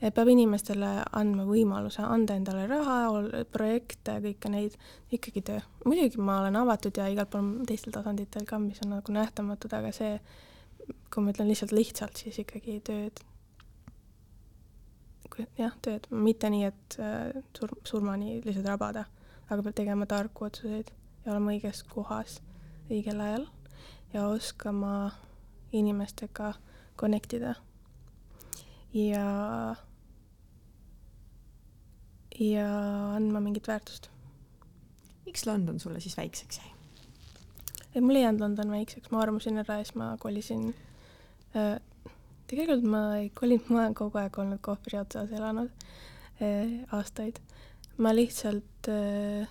et 0.01 0.13
peab 0.13 0.29
inimestele 0.29 0.89
andma 1.17 1.45
võimaluse 1.47 2.03
anda 2.05 2.35
endale 2.37 2.67
raha, 2.69 2.97
projekte, 3.51 4.17
kõike 4.25 4.51
neid, 4.53 4.77
ikkagi 5.11 5.41
töö. 5.49 5.63
muidugi 5.85 6.21
ma 6.21 6.39
olen 6.41 6.59
avatud 6.61 6.97
ja 6.97 7.07
igal 7.11 7.27
pool 7.31 7.51
teistel 7.67 7.93
tasanditel 7.95 8.45
ka, 8.45 8.59
mis 8.59 8.81
on 8.85 8.95
nagu 8.95 9.15
nähtamatud, 9.15 9.73
aga 9.73 9.91
see, 9.95 10.19
kui 11.13 11.23
ma 11.23 11.33
ütlen 11.33 11.49
lihtsalt 11.49 11.73
lihtsalt, 11.75 12.21
siis 12.23 12.39
ikkagi 12.43 12.79
tööd. 12.85 13.23
jah, 15.57 15.73
tööd, 15.81 16.07
mitte 16.11 16.49
nii, 16.51 16.65
et 16.69 16.99
äh, 16.99 17.41
sur-, 17.57 17.77
surmani 17.87 18.41
lihtsalt 18.45 18.67
rabada, 18.67 19.07
aga 19.49 19.61
peab 19.63 19.75
tegema 19.75 20.05
tarku 20.05 20.45
otsuseid 20.45 20.93
ja 21.25 21.33
olema 21.33 21.55
õiges 21.55 21.83
kohas 21.89 22.39
õigel 22.91 23.21
ajal 23.23 23.49
ja 24.13 24.27
oskama 24.27 25.11
inimestega 25.71 26.53
connect 26.99 27.33
ida 27.33 27.55
ja 28.93 29.75
ja 32.39 32.67
andma 33.15 33.39
mingit 33.39 33.67
väärtust. 33.67 34.09
miks 35.25 35.45
London 35.45 35.79
sulle 35.79 35.99
siis 35.99 36.17
väikseks 36.17 36.57
jäi? 36.57 36.71
et 37.95 38.03
mul 38.03 38.15
ei 38.15 38.23
jäänud 38.23 38.41
London 38.41 38.71
väikseks, 38.71 39.11
ma 39.11 39.21
armusin 39.21 39.57
ära 39.57 39.77
ja 39.79 39.85
siis 39.85 39.95
ma 39.95 40.15
kolisin 40.19 40.73
äh,. 41.55 41.79
tegelikult 42.47 42.83
ma 42.83 43.01
ei 43.17 43.29
kolinud, 43.29 43.69
ma 43.69 43.79
olen 43.79 43.95
kogu 43.95 44.17
aeg 44.17 44.39
olnud 44.39 44.61
Kohvri 44.61 44.99
otsas 44.99 45.31
elanud 45.31 45.69
äh, 46.41 46.79
aastaid. 46.91 47.39
ma 47.97 48.15
lihtsalt 48.15 48.89
äh,, 48.89 49.47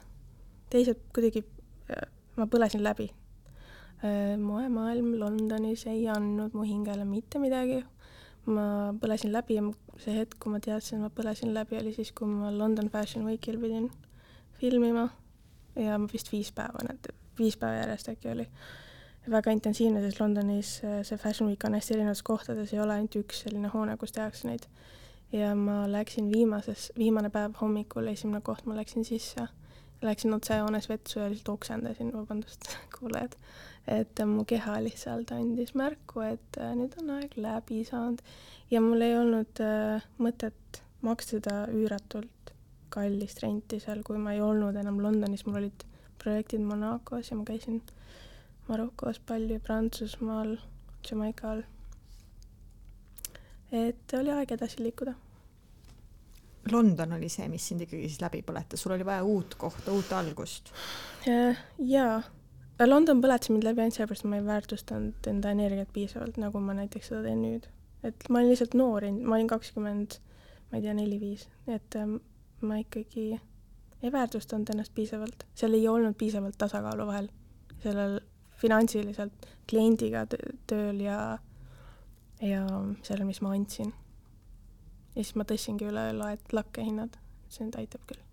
teised 0.70 1.04
kuidagi 1.14 1.44
äh,, 1.90 2.08
ma 2.36 2.46
põlesin 2.46 2.84
läbi 2.84 3.10
äh,. 4.04 4.36
moemaailm 4.40 5.14
Londonis 5.20 5.86
ei 5.86 6.08
andnud 6.08 6.56
mu 6.56 6.64
hingele 6.64 7.04
mitte 7.04 7.38
midagi. 7.38 7.84
Ma 8.46 8.66
põlesin 9.00 9.32
läbi 9.32 9.58
ja 9.58 9.64
see 10.00 10.14
hetk, 10.16 10.38
kui 10.40 10.52
ma 10.52 10.60
teadsin, 10.64 11.02
ma 11.04 11.10
põlesin 11.14 11.52
läbi, 11.54 11.78
oli 11.80 11.92
siis, 11.94 12.12
kui 12.16 12.28
ma 12.28 12.52
London 12.54 12.88
Fashion 12.90 13.26
Weekil 13.28 13.58
pidin 13.60 13.90
filmima 14.60 15.08
ja 15.76 15.98
ma 15.98 16.08
vist 16.12 16.32
viis 16.32 16.52
päeva, 16.52 16.84
need 16.88 17.10
viis 17.38 17.56
päeva 17.60 17.82
järjest 17.82 18.12
äkki 18.14 18.32
oli. 18.32 18.48
väga 19.30 19.52
intensiivne, 19.52 20.00
sest 20.00 20.20
Londonis 20.20 20.80
äh, 20.84 21.02
see 21.06 21.18
Fashion 21.20 21.48
Week 21.48 21.64
on 21.64 21.74
hästi 21.76 21.94
erinevates 21.94 22.22
kohtades, 22.26 22.72
ei 22.72 22.80
ole 22.80 22.96
ainult 22.96 23.16
üks 23.20 23.44
selline 23.44 23.68
hoone, 23.74 23.96
kus 24.00 24.12
tehakse 24.16 24.48
neid. 24.48 24.66
ja 25.32 25.54
ma 25.54 25.84
läksin 25.90 26.30
viimases, 26.32 26.90
viimane 26.98 27.30
päev 27.30 27.54
hommikul, 27.60 28.08
esimene 28.10 28.40
koht, 28.40 28.64
ma 28.66 28.76
läksin 28.76 29.04
sisse, 29.04 29.46
läksin 30.02 30.34
otsejoones 30.34 30.88
vetsu 30.88 31.20
ja 31.20 31.28
lihtsalt 31.30 31.54
oksendasin, 31.54 32.12
vabandust, 32.16 32.72
kuulajad. 32.98 33.36
Et 33.90 34.20
äh, 34.20 34.26
mu 34.26 34.44
keha 34.48 34.78
lihtsalt 34.84 35.32
andis 35.34 35.74
märku, 35.78 36.22
et 36.24 36.58
äh, 36.60 36.72
nüüd 36.78 36.94
on 37.02 37.14
aeg 37.16 37.34
läbi 37.40 37.82
saanud 37.88 38.22
ja 38.70 38.82
mul 38.84 39.02
ei 39.02 39.16
olnud 39.18 39.62
äh, 39.64 40.04
mõtet 40.22 40.82
maksta 41.02 41.64
üüratult 41.74 42.54
kallist 42.90 43.42
renti 43.42 43.80
seal, 43.82 44.02
kui 44.06 44.18
ma 44.18 44.34
ei 44.34 44.42
olnud 44.42 44.76
enam 44.78 45.00
Londonis, 45.02 45.46
mul 45.46 45.62
olid 45.62 45.84
projektid 46.20 46.62
Monacos 46.66 47.30
ja 47.30 47.38
ma 47.38 47.46
käisin 47.48 47.80
Marokos 48.68 49.18
palju, 49.26 49.58
Prantsusmaal, 49.66 50.56
Jamaikal. 51.06 51.64
et 53.72 54.14
oli 54.18 54.30
aeg 54.34 54.52
edasi 54.54 54.82
liikuda. 54.82 55.14
London 56.70 57.16
oli 57.16 57.30
see, 57.32 57.46
mis 57.48 57.64
sind 57.66 57.86
ikkagi 57.86 58.06
siis 58.06 58.20
läbi 58.20 58.42
põletas, 58.46 58.82
sul 58.82 58.94
oli 58.94 59.06
vaja 59.06 59.24
uut 59.24 59.54
kohta, 59.58 59.94
uut 59.94 60.12
algust. 60.12 60.70
jaa, 61.78 62.20
London 62.86 63.20
põletas 63.20 63.50
mind 63.52 63.66
läbi 63.66 63.82
ainult 63.82 63.96
sellepärast, 63.96 64.24
et 64.24 64.30
ma 64.30 64.38
ei 64.38 64.46
väärtustanud 64.46 65.26
enda 65.28 65.52
energiat 65.52 65.90
piisavalt, 65.92 66.38
nagu 66.40 66.62
ma 66.64 66.76
näiteks 66.78 67.10
seda 67.12 67.22
teen 67.26 67.42
nüüd. 67.44 67.68
et 68.02 68.28
ma 68.30 68.40
olin 68.40 68.48
lihtsalt 68.54 68.74
noor, 68.74 69.04
ma 69.20 69.36
olin 69.36 69.50
kakskümmend, 69.50 70.16
ma 70.70 70.78
ei 70.78 70.86
tea, 70.86 70.94
neli-viis, 70.96 71.48
et 71.68 71.96
ähm, 72.00 72.16
ma 72.64 72.78
ikkagi 72.80 73.26
ei 74.02 74.12
väärtustanud 74.12 74.72
ennast 74.72 74.94
piisavalt, 74.96 75.44
seal 75.54 75.76
ei 75.76 75.88
olnud 75.88 76.16
piisavalt 76.16 76.56
tasakaalu 76.58 77.06
vahel 77.06 77.28
sellel 77.82 78.20
finantsiliselt 78.60 79.48
kliendiga 79.68 80.24
tö- 80.32 80.56
tööl 80.68 81.00
ja, 81.04 81.38
ja 82.40 82.64
sellel, 83.02 83.26
mis 83.28 83.40
ma 83.44 83.52
andsin. 83.56 83.92
ja 85.14 85.22
siis 85.24 85.34
ma 85.36 85.44
tõstsingi 85.44 85.88
üle 85.88 86.10
laet-, 86.16 86.52
lakkehinnad, 86.56 87.16
see 87.48 87.66
nüüd 87.66 87.76
aitab 87.80 88.04
küll. 88.08 88.24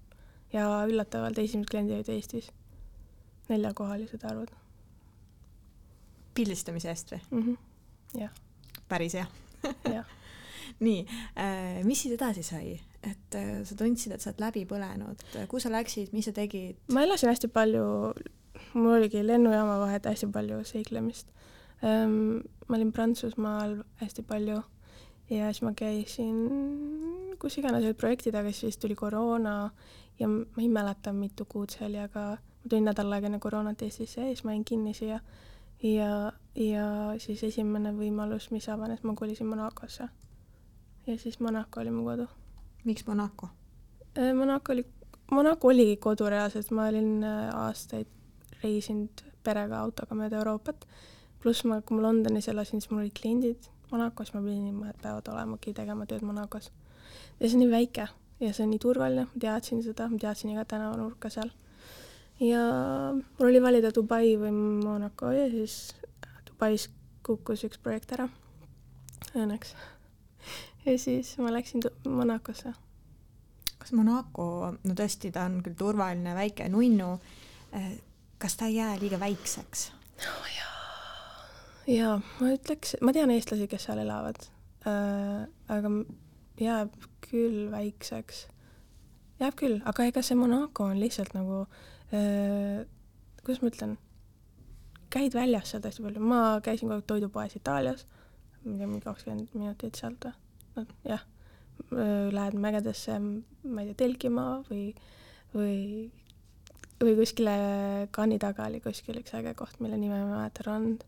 ja 0.53 0.69
üllatavalt 0.88 1.39
esimesed 1.43 1.69
kliendid 1.71 1.99
olid 1.99 2.15
Eestis, 2.15 2.51
neljakohalised 3.49 4.23
arvud 4.27 4.51
pildistamise 6.38 6.91
eest 6.91 7.12
või? 7.12 7.21
mm. 7.31 7.43
-hmm. 7.43 8.21
jah, 8.21 8.33
päris 8.89 9.17
hea. 9.17 9.27
jah. 9.91 10.05
nii 10.86 11.05
äh,, 11.39 11.83
mis 11.88 12.01
siis 12.01 12.13
edasi 12.17 12.43
sai, 12.43 12.77
et 13.03 13.36
äh, 13.36 13.63
sa 13.65 13.75
tundsid, 13.75 14.13
et 14.13 14.21
sa 14.21 14.31
oled 14.31 14.43
läbi 14.43 14.65
põlenud, 14.69 15.23
kuhu 15.47 15.62
sa 15.63 15.71
läksid, 15.73 16.13
mis 16.13 16.29
sa 16.29 16.36
tegid? 16.36 16.77
ma 16.93 17.05
elasin 17.07 17.31
hästi 17.31 17.47
palju, 17.47 18.13
mul 18.73 18.97
oligi 18.99 19.23
lennujaama 19.25 19.79
vahet 19.79 20.05
hästi 20.05 20.31
palju 20.33 20.63
seiklemist 20.63 21.31
ähm,. 21.83 22.43
ma 22.67 22.75
olin 22.75 22.91
Prantsusmaal 22.91 23.79
hästi 24.01 24.21
palju 24.27 24.62
ja 25.29 25.51
siis 25.51 25.62
ma 25.63 25.73
käisin 25.73 26.38
kus 27.39 27.57
iganes 27.60 27.86
olid 27.86 27.97
projektid, 27.99 28.36
aga 28.36 28.51
siis 28.53 28.77
tuli 28.81 28.95
koroona 28.95 29.69
ja 30.19 30.27
ma 30.27 30.62
ei 30.62 30.69
mäleta, 30.69 31.13
mitu 31.13 31.45
kuud 31.49 31.73
see 31.73 31.86
oli, 31.88 31.99
aga 32.01 32.38
ma 32.67 32.69
tulin 32.69 32.89
nädal 32.89 33.13
aega 33.15 33.30
enne 33.30 33.39
koroonat 33.39 33.82
Eestisse 33.82 34.21
ja 34.21 34.27
siis 34.27 34.43
ma 34.43 34.51
jäin 34.51 34.65
kinni 34.65 34.93
siia. 34.93 35.19
ja, 35.84 36.32
ja 36.56 36.88
siis 37.17 37.43
esimene 37.43 37.93
võimalus, 37.95 38.49
mis 38.51 38.67
avanes, 38.69 39.03
ma 39.03 39.13
kolisin 39.15 39.47
Monacosse. 39.47 40.10
ja 41.08 41.17
siis 41.17 41.39
Monaco 41.39 41.80
oli 41.82 41.91
mu 41.91 42.03
kodu. 42.03 42.27
miks 42.84 43.08
Monaco? 43.08 43.49
Äh, 44.17 44.34
Monaco 44.34 44.73
oli, 44.73 44.86
Monaco 45.32 45.67
oligi 45.67 45.97
kodu 45.97 46.30
reaalselt, 46.30 46.71
ma 46.71 46.88
olin 46.88 47.23
äh, 47.23 47.56
aastaid 47.56 48.08
reisinud 48.63 49.23
perega 49.43 49.80
autoga 49.80 50.15
mööda 50.15 50.38
Euroopat, 50.38 50.88
pluss 51.39 51.63
ma, 51.63 51.82
kui 51.82 51.97
ma 51.97 52.03
Londonis 52.03 52.49
elasin, 52.51 52.82
siis 52.82 52.91
mul 52.91 53.06
olid 53.06 53.15
kliendid 53.21 53.69
Monacos, 53.91 54.34
ma 54.34 54.41
pidin 54.41 54.75
mõned 54.75 54.99
päevad 54.99 55.30
olemagi 55.32 55.71
tegema 55.73 56.06
tööd 56.06 56.25
Monacos. 56.27 56.71
ja 57.39 57.47
see 57.47 57.56
on 57.56 57.63
nii 57.63 57.71
väike 57.71 58.10
ja 58.39 58.51
see 58.51 58.65
on 58.65 58.75
nii 58.75 58.80
turvaline, 58.84 59.30
ma 59.32 59.39
teadsin 59.39 59.80
seda, 59.84 60.10
ma 60.12 60.19
teadsin 60.19 60.51
iga 60.51 60.65
tänavanurka 60.65 61.30
seal. 61.32 61.53
Ja 62.39 62.62
mul 63.39 63.50
oli 63.50 63.62
valida 63.62 63.91
Dubai 63.95 64.36
või 64.39 64.52
Monaco 64.84 65.32
ja 65.34 65.47
siis 65.50 65.95
Dubais 66.47 66.88
kukkus 67.26 67.65
üks 67.67 67.80
projekt 67.82 68.13
ära, 68.15 68.28
õnneks. 69.36 69.73
ja 70.86 70.97
siis 71.02 71.34
ma 71.41 71.52
läksin 71.54 71.84
Monacosse. 72.06 72.73
kas 73.78 73.93
Monaco, 73.93 74.73
no 74.84 74.97
tõesti, 74.97 75.32
ta 75.34 75.47
on 75.50 75.62
küll 75.65 75.78
turvaline 75.78 76.36
väike 76.38 76.69
nunnu, 76.69 77.17
eh, 77.73 77.97
kas 78.38 78.56
ta 78.56 78.69
ei 78.69 78.78
jää 78.78 79.00
liiga 79.02 79.19
väikseks 79.19 79.91
oh,? 80.28 80.47
jaa, 80.54 80.78
jaa, 81.88 82.15
ma 82.39 82.54
ütleks, 82.54 82.95
ma 83.02 83.13
tean 83.13 83.34
eestlasi, 83.34 83.67
kes 83.67 83.89
seal 83.89 84.06
elavad 84.06 84.45
äh,, 84.86 85.50
aga 85.73 85.93
jääb 86.62 86.93
küll 87.28 87.67
väikseks. 87.73 88.47
jääb 89.41 89.58
küll, 89.58 89.82
aga 89.86 90.06
ega 90.06 90.21
see 90.21 90.38
Monaco 90.38 90.86
on 90.86 91.00
lihtsalt 91.02 91.34
nagu 91.34 91.65
äh,, 91.65 91.86
kuidas 92.12 93.63
ma 93.63 93.72
ütlen, 93.72 93.96
käid 95.13 95.36
väljas 95.36 95.74
seal 95.74 95.84
hästi 95.84 96.06
palju, 96.06 96.24
ma 96.24 96.41
käisin 96.63 96.88
kogu 96.88 97.00
aeg 97.00 97.10
toidupoes 97.10 97.58
Itaalias, 97.60 98.06
ma 98.63 98.74
ei 98.74 98.78
tea, 98.78 98.88
mingi 98.88 99.04
kakskümmend 99.06 99.58
minutit 99.58 100.00
sealt 100.00 100.28
või, 100.28 100.38
no 100.78 100.86
jah, 101.08 101.26
lähed 102.38 102.58
mägedesse, 102.60 103.17
ma 103.20 103.84
ei 103.84 103.91
tea, 103.91 104.00
telkima 104.06 104.48
või, 104.70 104.86
või 105.56 105.76
või 106.98 107.13
kuskile 107.20 107.58
kanni 108.12 108.39
taga 108.41 108.65
oli 108.70 108.80
kuskil 108.82 109.20
üks 109.20 109.36
äge 109.38 109.54
koht, 109.58 109.78
mille 109.84 110.00
nime 110.00 110.17
ma 110.17 110.24
ei 110.24 110.32
mäleta, 110.32 110.63
rand. 110.65 111.04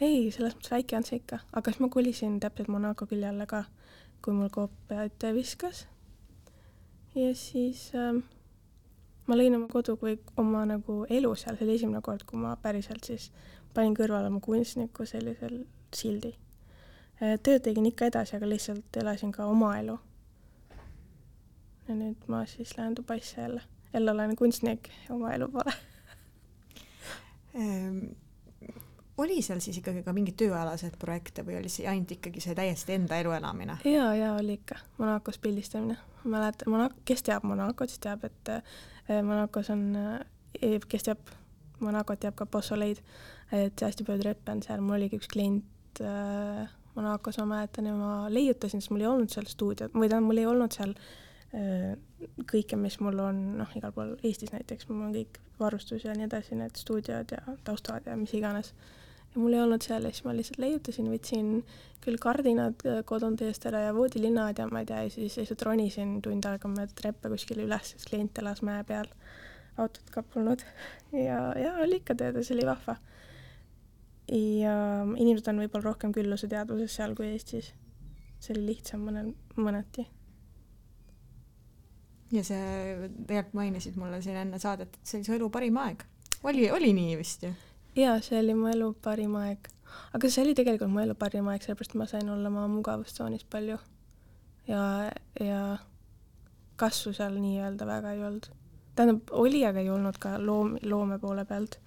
ei, 0.00 0.30
selles 0.34 0.56
mõttes 0.56 0.72
väike 0.72 0.98
on 0.98 1.06
see 1.06 1.20
ikka, 1.20 1.42
aga 1.52 1.70
siis 1.70 1.82
ma 1.84 1.90
kolisin 1.94 2.40
täpselt 2.42 2.70
Monaco 2.72 3.06
külje 3.06 3.28
alla 3.30 3.46
ka, 3.46 3.64
kui 4.24 4.34
mul 4.34 4.50
koopia 4.50 5.06
ette 5.06 5.30
viskas. 5.36 5.86
ja 7.14 7.30
siis 7.38 7.90
äh, 7.94 8.18
ma 9.28 9.36
lõin 9.36 9.56
oma 9.56 9.68
kodu 9.70 9.96
kui 10.00 10.18
oma 10.40 10.64
nagu 10.66 11.04
elu 11.10 11.32
seal, 11.36 11.56
see 11.56 11.68
oli 11.68 11.78
esimene 11.78 12.02
kord, 12.02 12.24
kui 12.26 12.40
ma 12.40 12.56
päriselt 12.62 13.04
siis 13.04 13.30
panin 13.74 13.96
kõrvale 13.96 14.30
oma 14.32 14.40
kunstniku 14.44 15.06
sellisel 15.06 15.64
sildi. 15.94 16.34
tööd 17.18 17.62
tegin 17.62 17.86
ikka 17.86 18.08
edasi, 18.12 18.36
aga 18.36 18.48
lihtsalt 18.48 18.96
elasin 18.96 19.32
ka 19.32 19.46
oma 19.46 19.74
elu. 19.78 19.98
ja 21.88 21.94
nüüd 21.94 22.28
ma 22.28 22.46
siis 22.46 22.76
lähen 22.78 22.96
Dubaisse 22.96 23.40
jälle 23.40 23.62
jälle 23.92 24.10
olen 24.10 24.36
kunstnik 24.36 24.88
oma 25.10 25.32
elu 25.32 25.48
poole 25.48 25.72
ehm, 27.54 27.98
oli 29.18 29.42
seal 29.42 29.60
siis 29.60 29.78
ikkagi 29.80 30.02
ka 30.02 30.12
mingeid 30.12 30.36
tööalaseid 30.38 30.98
projekte 31.00 31.44
või 31.46 31.58
oli 31.60 31.72
see 31.72 31.88
ainult 31.88 32.12
ikkagi 32.18 32.42
see 32.44 32.54
täiesti 32.58 32.94
enda 32.98 33.18
elu 33.22 33.32
elamine? 33.38 33.78
ja, 33.84 34.12
ja 34.14 34.34
oli 34.34 34.58
ikka, 34.60 34.78
Monacos 34.98 35.38
pildistamine. 35.38 35.96
ma 36.24 36.38
mäletan, 36.38 36.70
Monaco, 36.72 37.00
kes 37.04 37.24
teab 37.26 37.46
Monacot, 37.48 37.90
siis 37.90 38.04
teab, 38.04 38.24
et 38.24 38.52
äh, 38.52 38.62
Monacos 39.08 39.70
on 39.74 39.84
äh,, 39.96 40.80
kes 40.88 41.08
teab 41.08 41.34
Monacot, 41.80 42.18
teab 42.20 42.34
ka 42.38 42.46
Bossoleid, 42.50 42.98
et 43.54 43.86
hästi 43.86 44.04
palju 44.04 44.24
treppe 44.24 44.52
on 44.52 44.64
seal, 44.64 44.82
mul 44.82 44.98
oligi 44.98 45.20
üks 45.20 45.30
klient 45.30 46.02
äh, 46.02 46.66
Monacos, 46.96 47.38
ma 47.42 47.54
mäletan, 47.54 47.86
ja 47.86 47.94
ma 47.94 48.12
leiutasin, 48.32 48.82
sest 48.82 48.90
mul 48.90 49.06
ei 49.06 49.10
olnud 49.10 49.30
seal 49.30 49.46
stuudiot, 49.46 49.94
või 49.94 50.10
tähendab, 50.10 50.30
mul 50.32 50.42
ei 50.42 50.48
olnud 50.50 50.74
seal 50.74 50.96
äh, 50.96 51.10
Äh, 51.56 51.94
kõike, 52.44 52.76
mis 52.76 52.98
mul 53.00 53.16
on, 53.24 53.38
noh, 53.56 53.70
igal 53.78 53.92
pool 53.96 54.10
Eestis 54.20 54.50
näiteks, 54.52 54.84
mul 54.90 55.06
on 55.06 55.14
kõik 55.14 55.38
varustus 55.56 56.04
ja 56.04 56.12
nii 56.12 56.26
edasi, 56.26 56.58
need 56.60 56.76
stuudiod 56.76 57.32
ja 57.32 57.54
taustad 57.64 58.04
ja 58.04 58.16
mis 58.20 58.34
iganes. 58.36 58.74
Mul 59.38 59.54
ei 59.54 59.62
olnud 59.62 59.84
seal 59.84 60.06
ja 60.06 60.12
siis 60.12 60.24
ma 60.26 60.34
lihtsalt 60.36 60.60
leiutasin, 60.62 61.10
võtsin 61.12 61.50
küll 62.04 62.18
kardinad 62.22 62.84
äh, 62.88 63.00
kodunud 63.08 63.42
eest 63.46 63.66
ära 63.70 63.84
ja 63.86 63.94
voodilinnad 63.96 64.58
ja 64.58 64.68
ma 64.70 64.82
ei 64.82 64.88
tea, 64.88 65.04
ja 65.06 65.12
siis 65.14 65.38
lihtsalt 65.40 65.64
ronisin 65.66 66.18
tund 66.24 66.46
aega 66.48 66.70
mööda 66.72 66.94
treppe 66.98 67.30
kuskile 67.32 67.66
üles, 67.66 67.94
sest 67.94 68.10
klient 68.10 68.38
elas 68.42 68.62
mäe 68.66 68.82
peal, 68.88 69.08
autot 69.78 70.12
ka 70.14 70.24
polnud. 70.34 70.64
ja, 71.14 71.40
ja 71.58 71.76
oli 71.84 72.02
ikka 72.02 72.18
tööd 72.18 72.38
ja 72.40 72.44
see 72.44 72.58
oli 72.58 72.66
vahva. 72.68 72.98
ja 74.34 74.76
inimesed 75.16 75.50
on 75.52 75.64
võib-olla 75.64 75.90
rohkem 75.90 76.14
külluseteadvuses 76.16 76.98
seal 77.00 77.16
kui 77.18 77.32
Eestis. 77.32 77.72
see 78.38 78.54
oli 78.56 78.72
lihtsam 78.72 79.06
mõnel, 79.06 79.32
mõneti 79.56 80.06
ja 82.32 82.44
see, 82.44 83.08
tegelikult 83.26 83.56
mainisid 83.56 83.96
mulle 83.96 84.20
siin 84.24 84.36
enne 84.36 84.60
saadet, 84.60 84.94
et 84.94 85.08
see 85.08 85.20
oli 85.20 85.28
su 85.28 85.38
elu 85.38 85.48
parim 85.52 85.80
aeg. 85.80 86.04
oli, 86.44 86.68
oli 86.70 86.92
nii 86.96 87.16
vist 87.20 87.46
ju? 87.48 87.54
Jaa, 87.98 88.20
see 88.22 88.38
oli 88.40 88.54
mu 88.54 88.70
elu 88.70 88.92
parim 89.04 89.34
aeg. 89.40 89.68
aga 90.14 90.30
see 90.30 90.44
oli 90.44 90.54
tegelikult 90.58 90.92
mu 90.92 91.02
elu 91.02 91.16
parim 91.18 91.48
aeg, 91.50 91.64
sellepärast 91.64 91.96
ma 91.98 92.06
sain 92.10 92.30
olla 92.30 92.50
oma 92.52 92.66
mugavustsoonis 92.70 93.44
palju. 93.50 93.78
ja, 94.68 94.82
ja 95.40 95.62
kasvu 96.78 97.12
seal 97.16 97.36
nii-öelda 97.42 97.86
väga 97.86 98.14
ei 98.14 98.24
olnud. 98.24 98.50
tähendab, 98.94 99.30
oli, 99.44 99.64
aga 99.66 99.82
ei 99.82 99.90
olnud 99.90 100.18
ka 100.22 100.36
loom, 100.42 100.76
loome 100.82 101.18
poole 101.18 101.44
pealt. 101.44 101.80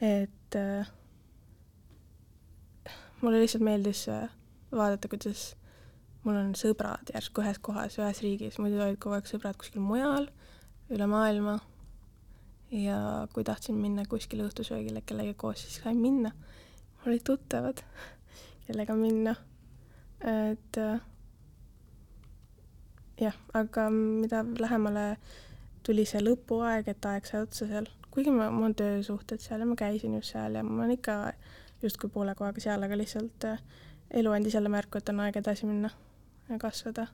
et 0.00 0.56
äh, 0.56 0.92
mulle 3.20 3.40
lihtsalt 3.40 3.64
meeldis 3.64 4.06
äh, 4.08 4.30
vaadata, 4.72 5.08
kuidas 5.08 5.52
mul 6.24 6.38
on 6.38 6.54
sõbrad 6.58 7.12
järsku 7.14 7.42
ühes 7.42 7.58
kohas, 7.62 7.98
ühes 8.00 8.22
riigis, 8.24 8.58
muidu 8.62 8.80
olid 8.82 8.98
kogu 9.02 9.18
aeg 9.18 9.28
sõbrad 9.30 9.58
kuskil 9.58 9.82
mujal, 9.84 10.28
üle 10.92 11.08
maailma. 11.10 11.58
Ja 12.72 13.28
kui 13.32 13.44
tahtsin 13.44 13.76
minna 13.76 14.04
kuskile 14.08 14.46
õhtusöögile 14.48 15.02
kellegagi 15.06 15.36
koos, 15.38 15.62
siis 15.62 15.80
sain 15.84 15.98
minna. 16.00 16.32
mul 16.98 17.12
olid 17.12 17.24
tuttavad, 17.26 17.82
kellega 18.66 18.94
minna. 18.96 19.34
et 20.20 20.78
äh, 20.78 21.00
jah, 23.20 23.36
aga 23.54 23.90
mida 23.90 24.44
lähemale 24.58 25.16
tuli 25.82 26.04
see 26.08 26.22
lõpuaeg, 26.22 26.88
et 26.88 27.10
aeg 27.10 27.26
sai 27.26 27.42
otsa 27.44 27.66
seal, 27.68 27.88
kuigi 28.10 28.30
ma, 28.30 28.48
mul 28.54 28.70
on 28.70 28.76
töösuhted 28.78 29.42
seal 29.42 29.60
ja 29.60 29.68
ma 29.68 29.76
käisin 29.76 30.14
just 30.14 30.32
seal 30.32 30.56
ja 30.56 30.62
ma 30.64 30.82
olen 30.82 30.96
ikka 30.96 31.16
justkui 31.82 32.10
poole 32.10 32.34
kohaga 32.38 32.62
seal, 32.62 32.82
aga 32.82 32.96
lihtsalt 32.96 33.48
äh, 33.50 33.60
elu 34.22 34.32
andis 34.32 34.54
jälle 34.54 34.72
märku, 34.72 34.98
et 34.98 35.12
on 35.12 35.20
aeg 35.26 35.36
edasi 35.42 35.66
minna 35.66 35.90
kasvada. 36.60 37.06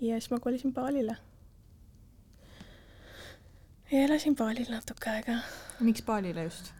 ja 0.00 0.20
siis 0.20 0.30
ma 0.30 0.40
kolisin 0.40 0.74
Balile. 0.74 1.16
Ja 3.92 4.02
elasin 4.02 4.34
Balil 4.36 4.70
natuke 4.70 5.10
aega. 5.10 5.38
miks 5.80 6.02
Balile 6.02 6.44
just? 6.44 6.72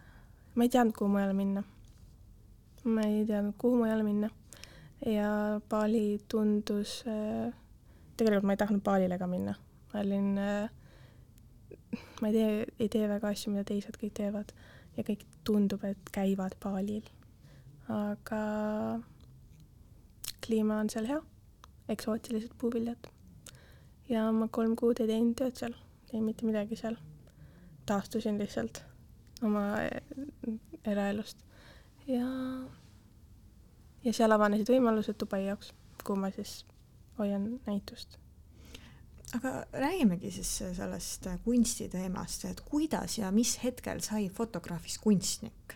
ma 0.55 0.63
ei 0.63 0.69
teadnud, 0.69 0.95
kuhu 0.97 1.09
mujale 1.09 1.33
minna. 1.33 1.63
ma 2.83 3.01
ei 3.01 3.25
teadnud, 3.25 3.55
kuhu 3.57 3.77
mujale 3.77 4.03
minna. 4.03 4.29
ja 5.05 5.29
Bali 5.69 6.19
tundus 6.27 7.03
äh,, 7.07 7.53
tegelikult 8.17 8.43
ma 8.43 8.57
ei 8.57 8.63
tahtnud 8.63 8.83
Balile 8.83 9.17
ka 9.17 9.27
minna. 9.27 9.55
ma 9.93 9.99
olin 9.99 10.37
äh,, 10.37 10.69
ma 12.21 12.27
ei 12.27 12.33
tee, 12.33 12.65
ei 12.79 12.89
tee 12.89 13.07
väga 13.09 13.31
asju, 13.31 13.55
mida 13.55 13.63
teised 13.63 13.95
kõik 14.01 14.17
teevad 14.19 14.51
ja 14.97 15.07
kõik 15.07 15.23
tundub, 15.47 15.87
et 15.87 16.11
käivad 16.11 16.59
Balil. 16.63 17.07
aga 17.87 18.43
kliima 20.43 20.81
on 20.83 20.89
seal 20.91 21.07
hea 21.07 21.23
eksootilised 21.87 22.51
puuviljad. 22.59 23.11
ja 24.09 24.31
ma 24.31 24.51
kolm 24.51 24.75
kuud 24.75 24.99
ei 24.99 25.13
teinud 25.15 25.39
tööd 25.39 25.55
seal, 25.55 25.83
ei 26.13 26.21
mitte 26.21 26.45
midagi 26.45 26.75
seal. 26.75 26.95
taastusin 27.85 28.39
lihtsalt 28.39 28.81
oma 29.43 29.81
eh, 29.81 30.01
eraelust 30.85 31.43
ja, 32.07 32.27
ja 34.03 34.13
seal 34.13 34.31
avanesid 34.31 34.69
võimalused 34.71 35.19
Dubai 35.19 35.45
jaoks, 35.45 35.73
kuhu 36.03 36.19
ma 36.19 36.31
siis 36.35 36.65
hoian 37.19 37.53
näitust 37.67 38.17
aga 39.35 39.51
räägimegi 39.73 40.31
siis 40.31 40.51
sellest 40.77 41.27
kunstiteemast, 41.43 42.45
et 42.47 42.61
kuidas 42.63 43.17
ja 43.17 43.31
mis 43.35 43.57
hetkel 43.63 43.99
sai 44.03 44.29
fotograafist 44.29 45.01
kunstnik? 45.03 45.75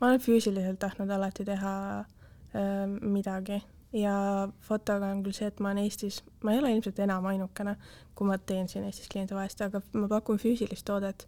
ma 0.00 0.06
olen 0.06 0.22
füüsiliselt 0.22 0.78
tahtnud 0.78 1.10
alati 1.10 1.44
teha 1.46 1.74
äh, 1.98 2.86
midagi 3.02 3.60
ja 3.92 4.48
fotoga 4.60 5.12
on 5.12 5.22
küll 5.24 5.36
see, 5.36 5.48
et 5.48 5.60
ma 5.60 5.72
olen 5.72 5.86
Eestis, 5.86 6.20
ma 6.44 6.52
ei 6.52 6.60
ole 6.62 6.74
ilmselt 6.74 6.98
enam 7.04 7.26
ainukene, 7.30 7.76
kui 8.14 8.28
ma 8.28 8.38
teen 8.38 8.68
siin 8.68 8.84
Eestis 8.88 9.08
klientide 9.12 9.38
vahest, 9.38 9.62
aga 9.64 9.80
ma 9.94 10.10
pakun 10.10 10.40
füüsilist 10.42 10.86
toodet. 10.88 11.26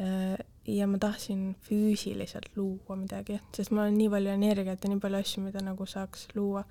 Äh, 0.00 0.36
ja 0.68 0.86
ma 0.90 0.98
tahtsin 1.00 1.54
füüsiliselt 1.64 2.50
luua 2.56 2.96
midagi, 2.98 3.38
sest 3.56 3.70
mul 3.72 3.86
on 3.86 3.94
nii 3.96 4.10
palju 4.12 4.32
energiat 4.34 4.82
ja 4.82 4.90
nii 4.90 5.00
palju 5.00 5.20
asju, 5.22 5.44
mida 5.46 5.62
nagu 5.64 5.86
saaks 5.86 6.26
luua. 6.34 6.64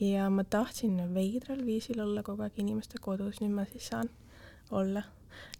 ja 0.00 0.30
ma 0.30 0.42
tahtsin 0.44 0.96
veidral 1.14 1.60
viisil 1.66 2.00
olla 2.02 2.22
kogu 2.26 2.42
aeg 2.42 2.56
inimeste 2.58 2.98
kodus, 3.00 3.38
nüüd 3.40 3.52
ma 3.54 3.66
siis 3.70 3.92
saan 3.92 4.10
olla 4.74 5.04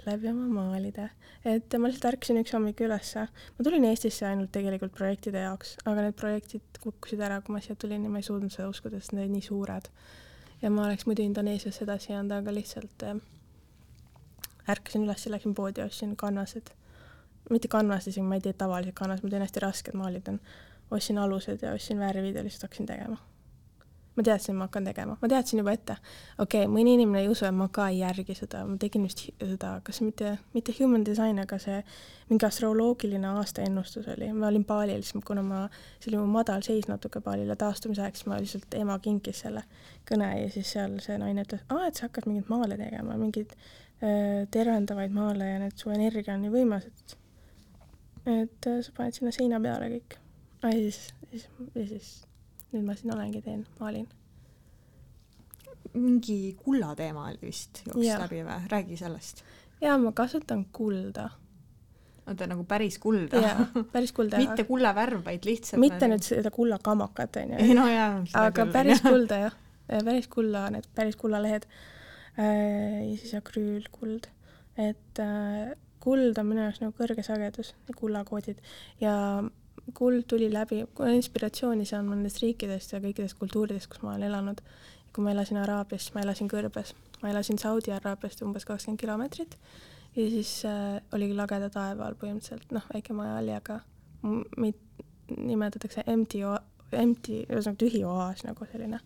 läbi 0.07 0.29
oma 0.29 0.47
maalide. 0.53 1.11
et 1.45 1.77
ma 1.79 1.89
lihtsalt 1.89 2.13
ärkasin 2.13 2.41
üks 2.41 2.55
hommik 2.57 2.81
ülesse, 2.85 3.27
ma 3.57 3.67
tulin 3.67 3.85
Eestisse 3.89 4.27
ainult 4.29 4.53
tegelikult 4.53 4.95
projektide 4.97 5.43
jaoks, 5.45 5.77
aga 5.85 6.07
need 6.07 6.17
projektid 6.21 6.81
kukkusid 6.85 7.21
ära, 7.25 7.41
kui 7.45 7.57
ma 7.57 7.61
siia 7.65 7.77
tulin 7.81 8.05
ja 8.05 8.13
ma 8.13 8.21
ei 8.21 8.27
suutnud 8.27 8.53
seda 8.53 8.69
uskuda, 8.73 9.01
sest 9.01 9.15
need 9.15 9.27
olid 9.27 9.37
nii 9.37 9.49
suured. 9.49 9.91
ja 10.63 10.71
ma 10.71 10.87
oleks 10.87 11.07
muidu 11.07 11.25
Indoneesias 11.25 11.83
edasi 11.85 12.13
jäänud, 12.13 12.33
aga 12.39 12.55
lihtsalt 12.55 13.07
äh, 13.09 13.21
ärkasin 14.77 15.05
üles 15.05 15.27
ja 15.27 15.35
läksin 15.35 15.55
poodi 15.55 15.81
ja 15.81 15.91
ostsin 15.91 16.17
kanvased. 16.17 16.73
mitte 17.51 17.69
kanvast 17.69 18.09
isegi, 18.09 18.27
ma 18.27 18.41
ei 18.41 18.47
tee 18.49 18.53
tavaliselt 18.53 18.97
kanvast, 18.97 19.23
ma 19.23 19.31
teen 19.31 19.45
hästi 19.45 19.67
rasked 19.69 20.01
maalid 20.01 20.33
on. 20.33 20.41
ostsin 20.91 21.19
alused 21.19 21.63
ja 21.63 21.73
ostsin 21.73 21.99
värvid 21.99 22.37
ja 22.37 22.45
lihtsalt 22.45 22.69
hakkasin 22.69 22.87
tegema 22.87 23.21
ma 24.17 24.23
teadsin, 24.23 24.55
ma 24.57 24.69
hakkan 24.69 24.85
tegema, 24.87 25.17
ma 25.21 25.29
teadsin 25.29 25.59
juba 25.59 25.73
ette. 25.75 25.97
okei 26.39 26.65
okay,, 26.65 26.71
mõni 26.71 26.95
inimene 26.95 27.25
ei 27.25 27.31
usu 27.31 27.47
ja 27.47 27.53
ma 27.53 27.67
ka 27.73 27.89
ei 27.91 27.99
järgi 27.99 28.37
seda, 28.39 28.63
ma 28.69 28.77
tegin 28.81 29.07
vist 29.07 29.25
seda, 29.33 29.73
kas 29.87 30.01
mitte, 30.05 30.37
mitte 30.55 30.75
human 30.79 31.05
design, 31.07 31.41
aga 31.43 31.59
see 31.63 31.81
mingi 32.31 32.47
astroloogiline 32.47 33.33
aastaennustus 33.41 34.07
oli, 34.15 34.31
ma 34.33 34.49
olin 34.49 34.65
baalil, 34.69 35.03
siis 35.07 35.25
kuna 35.27 35.43
ma, 35.47 35.65
see 35.99 36.13
oli 36.13 36.23
mu 36.23 36.29
madal 36.37 36.63
seis 36.67 36.89
natuke 36.91 37.23
baalile 37.25 37.57
taastumise 37.61 38.05
ajaks, 38.05 38.27
ma 38.31 38.39
lihtsalt, 38.41 38.79
ema 38.79 38.99
kinkis 39.03 39.43
selle 39.45 39.65
kõne 40.09 40.31
ja 40.45 40.53
siis 40.55 40.71
seal 40.77 40.99
see 41.05 41.19
naine 41.21 41.47
ütles, 41.47 41.65
aa, 41.75 41.89
et 41.89 41.99
sa 41.99 42.07
hakkad 42.09 42.29
mingeid 42.31 42.53
maale 42.53 42.79
tegema, 42.81 43.19
mingeid 43.21 43.57
äh, 43.57 44.45
tervendavaid 44.55 45.15
maale 45.17 45.51
ja 45.51 45.61
need 45.65 45.77
su 45.81 45.93
energia 45.95 46.39
on 46.39 46.47
nii 46.47 46.55
võimas, 46.55 46.87
et 46.89 47.19
et 48.25 48.67
äh, 48.71 48.79
sa 48.81 48.95
paned 48.97 49.17
sinna 49.17 49.35
seina 49.37 49.61
peale 49.61 49.91
kõik. 49.97 50.17
ja 50.65 50.73
siis, 50.73 51.01
siis, 51.31 51.49
ja 51.75 51.89
siis 51.91 52.13
nüüd 52.75 52.87
ma 52.87 52.97
siin 52.99 53.15
olengi, 53.15 53.41
teen, 53.45 53.65
maalin. 53.81 54.09
mingi 55.95 56.57
kulla 56.59 56.95
teema 56.99 57.29
oli 57.31 57.39
vist 57.45 57.85
jooksis 57.87 58.19
läbi 58.19 58.43
või, 58.43 58.59
räägi 58.73 58.99
sellest. 58.99 59.45
jaa, 59.83 59.97
ma 60.03 60.13
kasutan 60.17 60.65
kulda. 60.75 61.29
oota, 62.27 62.49
nagu 62.51 62.67
päris 62.69 62.99
kulda? 62.99 63.43
päris 63.93 64.13
kulda 64.17 64.41
mitte 64.43 64.67
kulla 64.69 64.95
värv, 64.97 65.25
vaid 65.27 65.47
lihtsalt 65.49 65.83
mitte 65.83 66.03
nagu... 66.03 66.19
nüüd 66.19 66.29
seda 66.29 66.55
kullakamakat, 66.55 67.41
onju. 67.45 67.63
ei 67.63 67.79
no 67.79 67.89
jaa. 67.91 68.13
aga 68.43 68.69
päris 68.75 69.05
kulda 69.05 69.41
jah, 69.47 69.59
päris 69.95 70.31
kulla, 70.33 70.69
need 70.75 70.91
päris 70.95 71.19
kullalehed 71.21 71.69
äh,. 72.39 73.11
ja 73.11 73.19
siis 73.21 73.37
akrüülkuld, 73.39 74.31
et 74.77 75.23
äh, 75.23 75.75
kuld 76.05 76.39
on 76.39 76.49
minu 76.51 76.67
jaoks 76.67 76.83
nagu 76.83 76.97
kõrge 76.99 77.23
sagedus, 77.25 77.73
kullakoodid 77.97 78.59
ja 79.01 79.15
kuld 79.93 80.25
tuli 80.29 80.49
läbi, 80.53 80.83
inspiratsiooni 81.13 81.85
saan 81.85 82.07
ma 82.09 82.17
nendest 82.17 82.41
riikidest 82.43 82.95
ja 82.95 83.01
kõikidest 83.05 83.37
kultuuridest, 83.39 83.91
kus 83.93 84.03
ma 84.03 84.15
olen 84.15 84.29
elanud. 84.31 84.61
kui 85.15 85.23
ma 85.23 85.31
elasin 85.31 85.61
Araabias, 85.63 86.09
siis 86.09 86.15
ma 86.17 86.25
elasin 86.25 86.49
kõrbes, 86.51 86.89
ma 87.23 87.31
elasin 87.31 87.59
Saudi 87.59 87.93
Araabiast 87.95 88.41
umbes 88.43 88.65
kakskümmend 88.67 88.99
kilomeetrit 88.99 89.53
ja 90.17 90.25
siis 90.31 90.65
äh, 90.67 90.99
oligi 91.15 91.37
lageda 91.39 91.69
taeva 91.71 92.09
all 92.09 92.17
põhimõtteliselt, 92.19 92.73
noh, 92.75 92.83
väike 92.91 93.15
maja 93.15 93.37
oli, 93.39 93.53
aga 93.55 93.79
mit-, 94.59 95.05
nimetatakse 95.37 96.03
empty, 96.11 96.43
empty, 96.91 97.45
ühesõnaga 97.47 97.79
tühi 97.85 98.03
oaas 98.09 98.43
nagu 98.43 98.67
selline. 98.73 98.99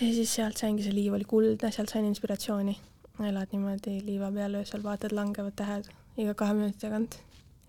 ja 0.00 0.12
siis 0.16 0.34
sealt 0.34 0.56
saingi, 0.56 0.86
see 0.86 0.96
liiv 0.96 1.18
oli 1.18 1.28
kuldne, 1.28 1.72
sealt 1.72 1.92
sain 1.92 2.08
inspiratsiooni. 2.08 2.78
elad 3.20 3.52
niimoodi 3.52 3.98
liiva 4.06 4.32
peal, 4.32 4.54
öösel 4.62 4.82
vaatad 4.82 5.12
langevad 5.12 5.56
tähed 5.56 5.92
iga 6.16 6.34
kahe 6.34 6.54
minuti 6.56 6.80
tagant 6.80 7.20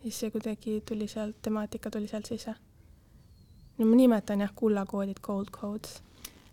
siis 0.04 0.20
see 0.20 0.32
kuidagi 0.34 0.82
tuli 0.88 1.08
sealt, 1.08 1.38
temaatika 1.42 1.92
tuli 1.92 2.08
sealt 2.08 2.30
sisse. 2.30 2.54
no 3.78 3.86
ma 3.86 3.98
nimetan 3.98 4.42
jah, 4.44 4.54
kullakoodid, 4.56 5.22
gold 5.24 5.52
codes. 5.56 6.02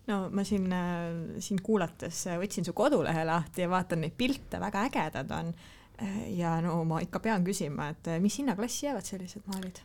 no 0.07 0.21
ma 0.33 0.43
siin 0.43 0.71
äh,, 0.73 1.41
sind 1.43 1.63
kuulates 1.65 2.25
äh, 2.27 2.39
võtsin 2.41 2.65
su 2.65 2.73
kodulehe 2.77 3.25
lahti 3.25 3.65
ja 3.65 3.69
vaatan 3.69 4.05
neid 4.05 4.17
pilte, 4.17 4.61
väga 4.61 4.85
ägedad 4.89 5.31
on. 5.37 5.53
Äh, 6.01 6.23
ja 6.37 6.57
no 6.65 6.81
ma 6.89 7.01
ikka 7.05 7.21
pean 7.23 7.45
küsima, 7.45 7.91
et 7.93 8.11
mis 8.23 8.39
hinnaklassi 8.41 8.85
jäävad 8.87 9.13
sellised 9.13 9.45
maalid 9.51 9.83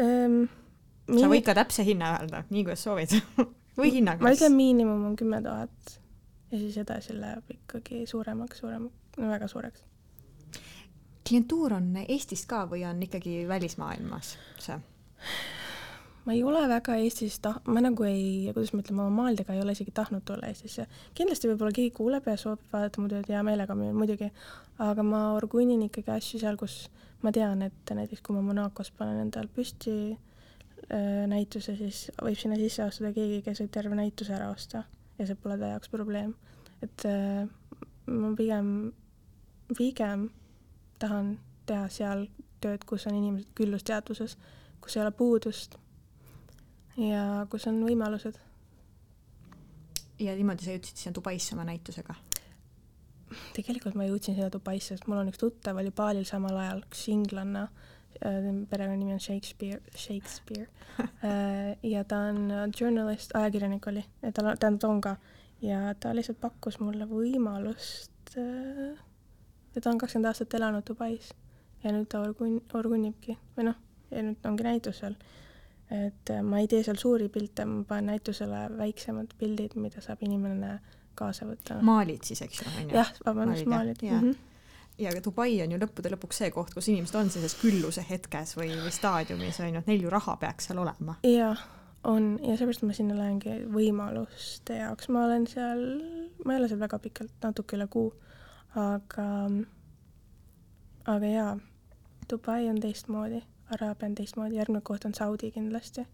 ähm,? 0.00 0.44
sa 1.04 1.28
võid 1.28 1.44
ka 1.44 1.54
täpse 1.56 1.84
hinna 1.84 2.14
öelda, 2.18 2.46
nii 2.50 2.64
kuidas 2.64 2.86
soovid 2.86 3.12
või 3.78 3.92
hinnaklass? 3.98 4.24
ma 4.24 4.36
ütlen 4.38 4.56
miinimum 4.56 5.10
on 5.10 5.16
kümme 5.20 5.42
tuhat 5.44 5.98
ja 6.50 6.60
siis 6.60 6.78
edasi 6.80 7.16
läheb 7.18 7.50
ikkagi 7.58 8.06
suuremaks, 8.08 8.62
suuremaks, 8.64 9.18
no 9.20 9.28
väga 9.30 9.48
suureks 9.52 9.84
klientuur 11.28 11.72
on 11.76 11.92
Eestist 12.04 12.48
ka 12.50 12.64
või 12.70 12.84
on 12.88 13.02
ikkagi 13.06 13.44
välismaailmas 13.48 14.36
see? 14.62 14.78
ma 16.24 16.32
ei 16.32 16.42
ole 16.44 16.62
väga 16.68 16.96
Eestis 17.00 17.38
tah-, 17.44 17.60
ma 17.68 17.82
nagu 17.84 18.06
ei, 18.08 18.50
kuidas 18.56 18.72
ma 18.72 18.82
ütlen, 18.82 18.98
oma 19.00 19.22
maalidega 19.22 19.54
ei 19.54 19.62
ole 19.62 19.74
isegi 19.76 19.92
tahtnud 19.94 20.24
tulla 20.24 20.48
Eestisse. 20.48 20.86
kindlasti 21.16 21.50
võib-olla 21.50 21.76
keegi 21.76 21.92
kuuleb 21.96 22.28
ja 22.28 22.36
soovib 22.40 22.64
vaadata 22.72 23.02
mu 23.02 23.10
tööd 23.12 23.28
hea 23.28 23.42
meelega 23.46 23.76
muidugi, 23.78 24.30
aga 24.84 25.04
ma 25.06 25.24
orgunnin 25.36 25.84
ikkagi 25.88 26.14
asju 26.16 26.40
seal, 26.42 26.60
kus 26.60 26.86
ma 27.24 27.32
tean, 27.32 27.64
et 27.64 27.94
näiteks 27.96 28.24
kui 28.24 28.36
ma 28.36 28.44
Monacos 28.44 28.90
panen 28.96 29.20
endal 29.26 29.48
püsti 29.52 29.96
äh, 30.12 31.24
näituse, 31.30 31.76
siis 31.80 32.06
võib 32.20 32.40
sinna 32.40 32.60
sisse 32.60 32.84
astuda 32.86 33.12
keegi, 33.16 33.42
kes 33.44 33.64
võib 33.64 33.74
terve 33.76 34.00
näituse 34.00 34.36
ära 34.36 34.50
osta 34.52 34.84
ja 35.18 35.28
see 35.28 35.38
pole 35.40 35.58
ta 35.60 35.74
jaoks 35.74 35.92
probleem. 35.92 36.34
et 36.84 37.04
äh, 37.08 37.44
ma 38.08 38.32
pigem, 38.36 38.72
pigem 39.76 40.28
tahan 40.98 41.38
teha 41.66 41.88
seal 41.92 42.26
tööd, 42.64 42.84
kus 42.88 43.06
on 43.08 43.16
inimesed 43.18 43.50
küllusteadvuses, 43.58 44.36
kus 44.80 44.96
ei 44.96 45.02
ole 45.04 45.12
puudust 45.16 45.78
ja 47.00 47.44
kus 47.50 47.66
on 47.70 47.82
võimalused. 47.84 48.38
ja 50.22 50.34
niimoodi 50.38 50.64
sa 50.64 50.76
jõudsid 50.76 51.00
sinna 51.00 51.14
Dubaisse 51.16 51.54
oma 51.56 51.66
näitusega? 51.68 52.14
tegelikult 53.56 53.96
ma 53.98 54.06
jõudsin 54.06 54.36
sinna 54.36 54.52
Dubaisse, 54.52 54.94
sest 54.94 55.08
mul 55.10 55.22
on 55.22 55.32
üks 55.32 55.40
tuttav 55.40 55.80
oli 55.80 55.90
baalil 55.90 56.26
samal 56.28 56.56
ajal, 56.60 56.84
üks 56.86 57.06
inglanna, 57.10 57.64
äh, 58.20 58.50
perekonnanimi 58.70 59.16
on 59.16 59.22
Shakespeare, 59.22 59.80
Shakespeare 59.98 60.68
äh, 61.26 61.74
ja 61.82 62.04
ta 62.04 62.26
on 62.30 62.46
journalist, 62.78 63.34
ajakirjanik 63.34 63.88
oli, 63.90 64.04
tal, 64.22 64.52
tähendab, 64.54 64.80
ta 64.80 64.92
on 64.92 65.02
ka, 65.04 65.16
ja 65.64 65.80
ta 66.00 66.14
lihtsalt 66.14 66.38
pakkus 66.40 66.78
mulle 66.82 67.08
võimalust 67.10 68.36
äh, 68.38 68.94
ja 69.74 69.80
ta 69.80 69.90
on 69.90 69.98
kakskümmend 69.98 70.30
aastat 70.30 70.54
elanud 70.54 70.86
Dubais. 70.88 71.30
Ja 71.84 71.92
nüüd 71.92 72.08
ta 72.08 72.22
orgun-, 72.24 72.62
orgunnibki. 72.74 73.36
Või 73.56 73.68
noh, 73.68 73.80
ja 74.10 74.22
nüüd 74.24 74.46
ongi 74.48 74.64
näitus 74.66 75.02
seal. 75.02 75.16
et 75.92 76.30
äh, 76.32 76.40
ma 76.42 76.62
ei 76.62 76.68
tee 76.68 76.82
seal 76.82 76.96
suuri 76.96 77.28
pilte, 77.28 77.66
ma 77.68 77.82
panen 77.88 78.14
näitusele 78.14 78.66
väiksemad 78.78 79.34
pildid, 79.38 79.76
mida 79.76 80.00
saab 80.00 80.22
inimene 80.24 80.78
kaasa 81.14 81.46
võtta. 81.46 81.76
maalid 81.82 82.24
siis, 82.24 82.42
eks 82.42 82.62
ju, 82.62 82.72
jah, 82.94 83.12
vabandust, 83.26 83.66
maalid. 83.66 84.02
Mm 84.02 84.20
-hmm 84.20 84.42
ja 84.98 85.10
Dubai 85.24 85.62
on 85.62 85.72
ju 85.72 85.78
lõppude 85.78 86.10
lõpuks 86.12 86.38
see 86.38 86.50
koht, 86.54 86.74
kus 86.74 86.88
inimesed 86.88 87.16
on 87.18 87.30
sellises 87.30 87.58
külluse 87.58 88.04
hetkes 88.08 88.54
või, 88.56 88.68
või 88.78 88.92
staadiumis 88.94 89.60
on 89.60 89.72
ju, 89.72 89.80
et 89.80 89.86
neil 89.90 90.04
ju 90.06 90.10
raha 90.10 90.36
peaks 90.36 90.68
seal 90.68 90.78
olema. 90.78 91.16
jah, 91.22 91.64
on. 92.04 92.38
Ja 92.42 92.56
seepärast 92.56 92.84
ma 92.86 92.92
sinna 92.92 93.16
lähengi 93.18 93.56
võimaluste 93.74 94.78
jaoks, 94.78 95.08
ma 95.08 95.24
olen 95.24 95.46
seal, 95.50 95.82
ma 96.44 96.54
ei 96.54 96.60
ole 96.60 96.68
seal 96.68 96.80
väga 96.80 96.98
pikalt, 96.98 97.34
natuke 97.42 97.76
üle 97.76 97.88
kuu 97.90 98.12
aga, 98.74 99.26
aga 101.06 101.26
jaa, 101.26 101.52
Dubai 102.30 102.68
on 102.68 102.80
teistmoodi, 102.80 103.42
Araabia 103.74 104.08
on 104.08 104.14
teistmoodi, 104.18 104.58
järgmine 104.58 104.80
koht 104.80 105.04
on 105.04 105.14
Saudi 105.14 105.50
kindlasti. 105.54 106.06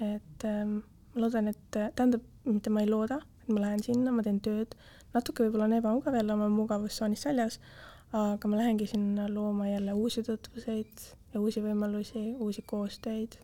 et 0.00 0.44
ähm, 0.44 0.78
ma 1.14 1.20
loodan, 1.20 1.48
et, 1.48 1.70
tähendab, 1.72 2.22
mitte 2.44 2.70
ma 2.70 2.80
ei 2.80 2.90
looda, 2.90 3.18
et 3.42 3.48
ma 3.48 3.60
lähen 3.64 3.82
sinna, 3.82 4.12
ma 4.14 4.22
teen 4.22 4.38
tööd, 4.40 4.76
natuke 5.14 5.42
võib-olla 5.42 5.66
on 5.66 5.74
ebamugav 5.80 6.14
jälle 6.14 6.36
oma 6.36 6.48
mugavustsoonist 6.52 7.26
väljas, 7.26 7.58
aga 8.14 8.48
ma 8.48 8.60
lähengi 8.60 8.86
sinna 8.86 9.26
looma 9.32 9.68
jälle 9.68 9.92
uusi 9.92 10.22
tutvuseid 10.22 11.04
ja 11.34 11.40
uusi 11.40 11.64
võimalusi, 11.64 12.22
uusi 12.38 12.62
koostöid 12.62 13.40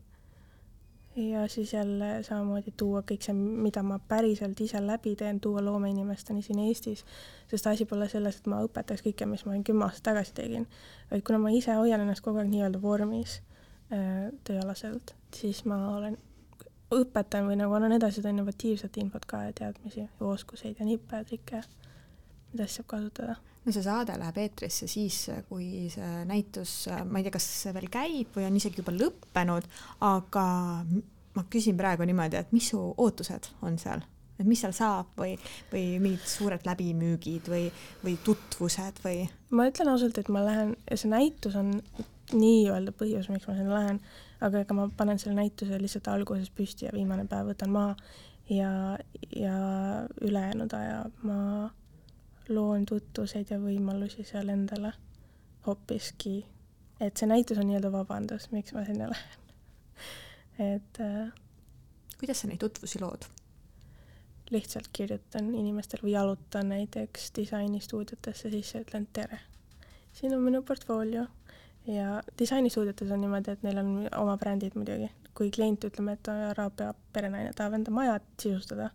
ja 1.15 1.47
siis 1.47 1.73
jälle 1.73 2.23
samamoodi 2.23 2.73
tuua 2.77 3.01
kõik 3.07 3.23
see, 3.23 3.33
mida 3.35 3.83
ma 3.83 3.99
päriselt 3.99 4.59
ise 4.61 4.81
läbi 4.83 5.15
teen, 5.15 5.39
tuua 5.39 5.63
loomeinimesteni 5.63 6.41
siin 6.43 6.59
Eestis, 6.67 7.05
sest 7.51 7.67
asi 7.71 7.85
pole 7.85 8.09
selles, 8.11 8.41
et 8.41 8.49
ma 8.51 8.59
õpetaks 8.65 9.05
kõike, 9.05 9.27
mis 9.29 9.45
ma 9.47 9.55
kümme 9.63 9.87
aastat 9.87 10.09
tagasi 10.11 10.35
tegin, 10.35 10.67
vaid 11.11 11.23
kuna 11.27 11.39
ma 11.39 11.53
ise 11.55 11.77
hoian 11.79 12.03
ennast 12.03 12.25
kogu 12.25 12.43
aeg 12.43 12.51
nii-öelda 12.51 12.81
vormis 12.83 13.39
äh, 13.93 14.27
tööalaselt, 14.43 15.15
siis 15.35 15.63
ma 15.69 15.79
olen, 15.95 16.19
õpetan 16.95 17.47
või 17.47 17.57
nagu 17.59 17.73
annan 17.73 17.95
edasi 17.95 18.19
seda 18.19 18.31
innovatiivset 18.33 18.97
infot 19.01 19.25
ka 19.25 19.45
ja 19.47 19.55
teadmisi 19.55 20.03
ja 20.03 20.09
oskuseid 20.19 20.79
ja 20.79 20.85
nippe 20.85 21.17
ja 21.21 21.25
trikke, 21.27 21.63
mida 22.55 22.67
siis 22.69 22.79
saab 22.81 22.89
kasutada 22.95 23.35
no 23.65 23.73
see 23.73 23.83
saade 23.85 24.15
läheb 24.21 24.39
eetrisse 24.43 24.87
siis, 24.89 25.19
kui 25.49 25.87
see 25.93 26.23
näitus, 26.29 26.85
ma 27.09 27.19
ei 27.19 27.27
tea, 27.27 27.35
kas 27.35 27.47
see 27.63 27.75
veel 27.75 27.87
käib 27.91 28.35
või 28.37 28.47
on 28.49 28.57
isegi 28.59 28.81
juba 28.81 28.93
lõppenud, 28.95 29.69
aga 30.05 30.47
ma 31.35 31.45
küsin 31.51 31.77
praegu 31.79 32.05
niimoodi, 32.07 32.39
et 32.39 32.53
mis 32.55 32.69
su 32.73 32.81
ootused 32.81 33.51
on 33.65 33.79
seal? 33.81 34.05
et 34.35 34.43
mis 34.43 34.59
seal 34.59 34.73
saab 34.75 35.13
või, 35.15 35.37
või 35.71 35.95
mingid 36.03 36.25
suured 36.27 36.65
läbimüügid 36.67 37.47
või, 37.47 37.69
või 38.03 38.17
tutvused 38.25 38.99
või? 39.05 39.23
ma 39.55 39.69
ütlen 39.69 39.93
ausalt, 39.93 40.19
et 40.19 40.29
ma 40.33 40.43
lähen, 40.43 40.75
see 40.91 41.11
näitus 41.11 41.55
on 41.59 41.71
nii-öelda 42.35 42.91
põhjus, 42.99 43.29
miks 43.31 43.47
ma 43.47 43.55
sinna 43.55 43.79
lähen, 43.79 44.01
aga 44.43 44.65
ega 44.65 44.77
ma 44.77 44.89
panen 44.97 45.21
selle 45.21 45.37
näituse 45.39 45.79
lihtsalt 45.79 46.09
alguses 46.11 46.51
püsti 46.53 46.89
ja 46.89 46.93
viimane 46.93 47.25
päev 47.31 47.53
võtan 47.53 47.71
maha 47.73 47.95
ja, 48.51 48.71
ja 49.31 49.55
ülejäänud 50.21 50.75
aja 50.77 50.99
ma 51.23 51.39
loon 52.49 52.85
tutvuseid 52.85 53.51
ja 53.51 53.59
võimalusi 53.61 54.25
seal 54.27 54.49
endale 54.53 54.93
hoopiski, 55.65 56.37
et 57.01 57.17
see 57.17 57.29
näitus 57.29 57.57
on 57.57 57.69
nii-öelda 57.69 57.91
vabandus, 57.93 58.49
miks 58.51 58.75
ma 58.75 58.85
sinna 58.85 59.09
lähen. 59.11 59.41
et 60.73 61.01
äh, 61.01 61.33
kuidas 62.19 62.43
sa 62.43 62.51
neid 62.51 62.61
tutvusi 62.61 63.01
lood? 63.01 63.29
lihtsalt 64.53 64.91
kirjutan 64.93 65.47
inimestele 65.57 66.05
või 66.05 66.11
jalutan 66.13 66.67
näiteks 66.69 67.31
disainistuudiotesse 67.35 68.51
sisse, 68.53 68.83
ütlen 68.85 69.07
tere. 69.13 69.39
siin 70.13 70.35
on 70.35 70.43
minu 70.45 70.61
portfoolio 70.61 71.25
ja 71.87 72.23
disainistuudiotes 72.39 73.11
on 73.11 73.21
niimoodi, 73.21 73.51
et 73.51 73.63
neil 73.63 73.77
on 73.81 73.89
oma 74.17 74.37
brändid 74.37 74.75
muidugi. 74.75 75.09
kui 75.33 75.49
klient 75.51 75.83
ütleb, 75.83 76.07
et 76.13 76.27
Araabia 76.31 76.93
perenaine 77.13 77.51
tahab 77.53 77.73
enda 77.75 77.91
maja 77.91 78.19
sisustada, 78.39 78.89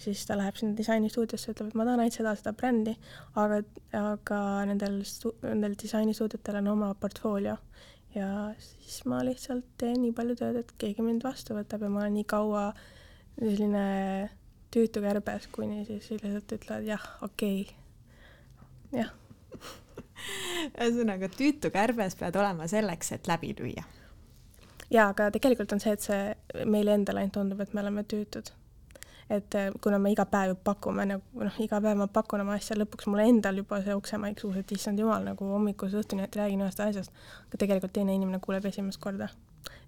siis 0.00 0.22
ta 0.26 0.36
läheb 0.38 0.56
sinna 0.56 0.76
disainistuudiosse, 0.78 1.52
ütleb, 1.52 1.70
et 1.70 1.78
ma 1.78 1.86
tahan 1.86 2.02
ainult 2.04 2.16
seda, 2.16 2.34
seda 2.38 2.54
brändi, 2.56 2.94
aga, 3.40 3.60
aga 4.00 4.40
nendel, 4.70 5.00
nendel 5.44 5.76
disainistuudiotel 5.80 6.60
on 6.62 6.72
oma 6.74 6.92
portfoolio 7.00 7.58
ja 8.14 8.30
siis 8.58 9.04
ma 9.10 9.20
lihtsalt 9.26 9.66
teen 9.78 10.00
nii 10.02 10.14
palju 10.16 10.38
tööd, 10.40 10.60
et 10.62 10.74
keegi 10.80 11.04
mind 11.06 11.24
vastu 11.26 11.54
võtab 11.58 11.84
ja 11.86 11.92
ma 11.92 12.04
olen 12.04 12.18
nii 12.18 12.26
kaua 12.30 12.70
selline 13.38 13.84
tüütu 14.74 15.02
kärbes, 15.04 15.46
kuni 15.54 15.84
siis 15.86 16.10
lihtsalt 16.16 16.56
ütlevad 16.58 16.88
jah, 16.88 17.06
okei 17.26 17.62
okay., 17.64 19.00
jah 19.02 19.16
ühesõnaga, 20.80 21.30
tüütu 21.32 21.70
kärbes 21.72 22.16
pead 22.18 22.36
olema 22.38 22.68
selleks, 22.70 23.12
et 23.16 23.28
läbi 23.30 23.54
lüüa. 23.58 23.84
jaa, 24.90 25.08
aga 25.08 25.30
tegelikult 25.34 25.72
on 25.72 25.82
see, 25.82 25.94
et 25.96 26.04
see 26.04 26.64
meile 26.66 26.96
endale 26.98 27.22
ainult 27.22 27.36
tundub, 27.38 27.60
et 27.62 27.74
me 27.74 27.84
oleme 27.84 28.04
tüütud. 28.04 28.50
Et 29.30 29.54
äh, 29.58 29.70
kuna 29.82 29.98
me 30.02 30.12
iga 30.14 30.26
päev 30.30 30.56
pakume 30.64 31.06
nagu 31.06 31.44
noh, 31.46 31.58
iga 31.62 31.80
päev 31.82 32.00
ma 32.00 32.08
pakun 32.10 32.42
oma 32.44 32.56
asja, 32.58 32.76
lõpuks 32.78 33.08
mul 33.10 33.22
endal 33.24 33.62
juba 33.62 33.80
see 33.84 33.96
uksemaik 33.96 34.42
suus, 34.42 34.58
et 34.60 34.72
issand 34.76 34.98
jumal, 34.98 35.24
nagu 35.30 35.52
hommikust 35.52 35.98
õhtuni 36.02 36.26
räägin 36.36 36.64
ühest 36.64 36.82
asjast, 36.84 37.14
aga 37.48 37.62
tegelikult 37.64 37.94
teine 37.96 38.16
inimene 38.18 38.42
kuuleb 38.42 38.66
esimest 38.70 39.00
korda. 39.00 39.30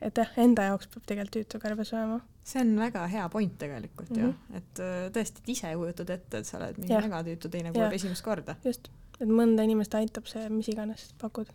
et 0.00 0.18
jah, 0.18 0.30
enda 0.36 0.68
jaoks 0.68 0.88
peab 0.92 1.04
tegelikult 1.06 1.36
tüütu 1.36 1.60
kärbes 1.62 1.92
olema 1.94 2.20
see 2.44 2.60
on 2.60 2.74
väga 2.78 3.06
hea 3.06 3.28
point 3.32 3.54
tegelikult 3.58 4.10
mm 4.10 4.16
-hmm. 4.16 4.26
ju, 4.26 4.58
et 4.58 4.80
äh, 4.80 5.06
tõesti, 5.14 5.42
et 5.44 5.48
ise 5.56 5.74
kujutad 5.74 6.10
ette, 6.10 6.38
et 6.38 6.46
sa 6.46 6.58
oled 6.58 6.78
mingi 6.78 6.94
väga 6.94 7.22
tüütu, 7.28 7.50
teine 7.50 7.72
kuuleb 7.72 7.92
esimest 7.98 8.24
korda. 8.24 8.56
just 8.64 8.90
et 9.20 9.28
mõnda 9.28 9.66
inimest 9.66 9.94
aitab 9.94 10.26
see, 10.30 10.48
mis 10.52 10.68
iganes 10.72 11.10
pakud. 11.20 11.50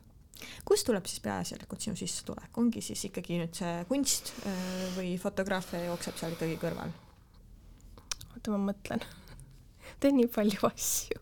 kust 0.65 0.85
tuleb 0.85 1.05
siis 1.09 1.19
peaasjalikult 1.25 1.81
sinu 1.81 1.95
sissetulek, 1.95 2.57
ongi 2.61 2.81
siis 2.85 3.03
ikkagi 3.09 3.39
nüüd 3.41 3.57
see 3.57 3.73
kunst 3.89 4.33
või 4.95 5.17
fotograafia 5.21 5.87
jookseb 5.87 6.19
seal 6.19 6.37
ikkagi 6.37 6.59
kõrval? 6.61 6.93
Oota, 8.37 8.53
ma 8.53 8.71
mõtlen 8.71 9.03
teen 10.01 10.19
nii 10.19 10.29
palju 10.33 10.69
asju. 10.69 11.21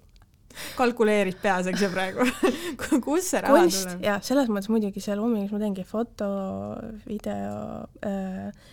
kalkuleerid 0.78 1.39
peas, 1.41 1.68
eks 1.72 1.84
ju 1.84 1.91
praegu 1.91 2.28
kust 3.05 3.34
see 3.34 3.43
raha 3.43 3.66
kunst, 3.66 3.89
tuleb? 3.89 4.05
jah, 4.07 4.22
selles 4.24 4.51
mõttes 4.51 4.72
muidugi 4.72 5.03
see 5.03 5.18
loomingus 5.20 5.51
ma 5.55 5.61
teengi 5.66 5.86
foto, 5.88 6.30
video 7.07 7.84
äh,, 8.07 8.72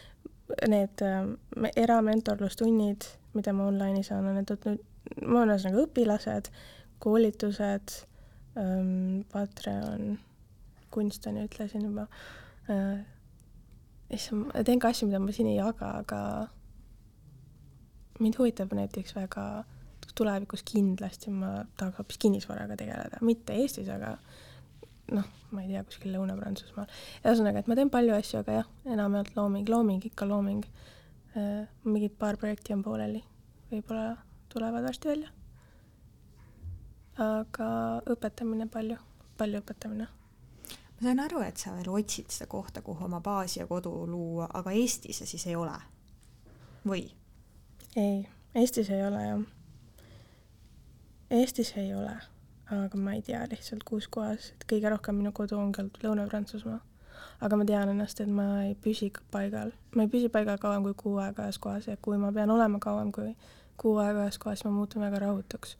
need 0.69 1.03
äh, 1.03 1.73
eramentorlustunnid, 1.81 3.09
mida 3.35 3.55
ma 3.57 3.67
online'is 3.71 4.13
annan, 4.13 4.39
need 4.39 4.53
on 4.53 4.63
nüüd, 4.67 4.87
ma 5.27 5.43
olen 5.43 5.57
ühesõnaga 5.57 5.87
õpilased 5.87 6.53
koolitused 7.03 7.97
ähm,, 8.61 9.23
Patreon, 9.33 10.19
kunst 10.95 11.27
on 11.27 11.41
ju, 11.41 11.49
ütlesin 11.51 11.89
juba 11.89 12.07
äh,. 12.71 13.03
issand, 14.13 14.51
ma 14.53 14.63
teen 14.67 14.83
ka 14.83 14.93
asju, 14.93 15.11
mida 15.11 15.23
ma 15.23 15.35
siin 15.35 15.51
ei 15.51 15.59
jaga, 15.59 15.97
aga 16.05 16.23
mind 18.21 18.39
huvitab 18.39 18.73
näiteks 18.77 19.17
väga 19.17 19.65
tulevikus 20.19 20.65
kindlasti 20.69 21.31
ma 21.33 21.63
tahaks 21.81 22.01
hoopis 22.01 22.19
kinnisvaraga 22.21 22.77
tegeleda, 22.77 23.21
mitte 23.25 23.55
Eestis, 23.57 23.89
aga 23.89 24.17
noh, 25.13 25.29
ma 25.53 25.63
ei 25.63 25.71
tea, 25.71 25.85
kuskil 25.89 26.13
Lõuna-Prantsusmaal. 26.17 26.91
ühesõnaga, 27.25 27.63
et 27.63 27.71
ma 27.71 27.79
teen 27.79 27.93
palju 27.93 28.17
asju, 28.17 28.43
aga 28.43 28.59
jah, 28.61 28.73
enamjaolt 28.85 29.37
looming, 29.37 29.69
looming, 29.73 30.05
ikka 30.13 30.29
looming. 30.29 30.67
Äh, 31.33 31.69
mingid 31.89 32.19
paar 32.21 32.37
projekti 32.37 32.75
on 32.77 32.83
pooleli, 32.85 33.23
võib-olla 33.71 34.19
tulevad 34.53 34.85
varsti 34.85 35.09
välja 35.09 35.31
aga 37.21 37.69
õpetamine 38.09 38.69
palju, 38.73 38.97
palju 39.39 39.61
õpetamine. 39.61 40.07
ma 40.09 41.03
sain 41.03 41.21
aru, 41.21 41.43
et 41.45 41.59
sa 41.59 41.75
veel 41.77 41.91
otsid 41.91 42.31
seda 42.33 42.49
kohta, 42.51 42.83
kuhu 42.83 43.05
oma 43.05 43.21
baasi 43.21 43.61
ja 43.61 43.67
kodu 43.67 44.07
luua, 44.07 44.49
aga 44.55 44.73
Eestis 44.73 45.19
see 45.19 45.27
siis 45.27 45.47
ei 45.47 45.57
ole? 45.57 45.77
või? 46.87 47.11
Ei, 47.97 48.29
Eestis 48.55 48.91
ei 48.91 49.07
ole 49.07 49.25
jah. 49.27 49.43
Eestis 51.31 51.73
ei 51.77 51.95
ole, 51.95 52.13
aga 52.71 52.99
ma 53.01 53.15
ei 53.17 53.23
tea 53.23 53.41
lihtsalt, 53.49 53.85
kus 53.89 54.09
kohas, 54.13 54.53
et 54.53 54.67
kõige 54.69 54.93
rohkem 54.93 55.17
minu 55.17 55.33
kodu 55.33 55.57
ongi 55.57 55.81
olnud 55.81 56.03
Lõuna-Prantsusmaa. 56.05 56.81
aga 57.43 57.57
ma 57.57 57.65
tean 57.65 57.91
ennast, 57.91 58.21
et 58.21 58.29
ma 58.29 58.63
ei 58.65 58.75
püsi 58.75 59.11
paigal, 59.31 59.73
ma 59.97 60.05
ei 60.05 60.11
püsi 60.13 60.29
paigal 60.33 60.59
kauem 60.63 60.85
kui 60.87 60.95
kuu 60.99 61.17
aega 61.23 61.49
ühes 61.49 61.59
kohas 61.59 61.89
ja 61.89 61.97
kui 61.97 62.19
ma 62.19 62.33
pean 62.33 62.51
olema 62.51 62.79
kauem 62.79 63.13
kui 63.13 63.35
kuu 63.77 63.97
aega 63.99 64.27
ühes 64.27 64.39
kohas, 64.39 64.61
siis 64.61 64.69
ma 64.69 64.77
muutun 64.77 65.03
väga 65.03 65.21
rahutuks 65.25 65.77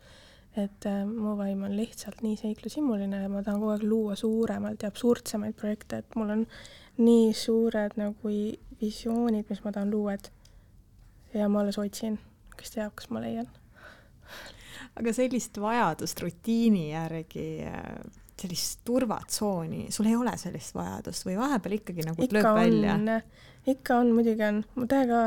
et 0.57 0.87
äh, 0.87 1.05
mu 1.07 1.37
vaim 1.37 1.63
on 1.65 1.77
lihtsalt 1.77 2.21
nii 2.23 2.37
seiklushimuline 2.37 3.23
ja 3.23 3.29
ma 3.33 3.43
tahan 3.43 3.61
kogu 3.61 3.73
aeg 3.73 3.85
luua 3.89 4.17
suuremalt 4.17 4.83
ja 4.83 4.91
absurdsemaid 4.93 5.57
projekte, 5.57 6.03
et 6.03 6.17
mul 6.17 6.35
on 6.35 6.47
nii 7.01 7.33
suured 7.33 7.97
nagu 7.97 8.33
visioonid, 8.81 9.49
mis 9.49 9.63
ma 9.65 9.73
tahan 9.73 9.91
luua, 9.91 10.19
et 10.19 10.29
ja 11.35 11.49
ma 11.49 11.63
alles 11.63 11.79
otsin, 11.81 12.19
kes 12.59 12.75
teab, 12.77 12.95
kas 12.99 13.11
ma 13.13 13.23
leian. 13.25 13.49
aga 14.99 15.15
sellist 15.17 15.59
vajadust 15.61 16.21
rutiini 16.21 16.91
järgi, 16.91 17.47
sellist 18.43 18.83
turvatsooni, 18.89 19.87
sul 19.95 20.11
ei 20.11 20.17
ole 20.19 20.35
sellist 20.41 20.75
vajadust 20.77 21.29
või 21.29 21.39
vahepeal 21.41 21.79
ikkagi 21.79 22.09
nagu 22.09 22.27
ikka 22.27 22.41
lööb 22.41 22.59
välja? 22.59 23.21
ikka 23.69 24.01
on, 24.03 24.11
muidugi 24.17 24.49
on, 24.49 24.65
mu 24.75 24.89
täiega, 24.91 25.23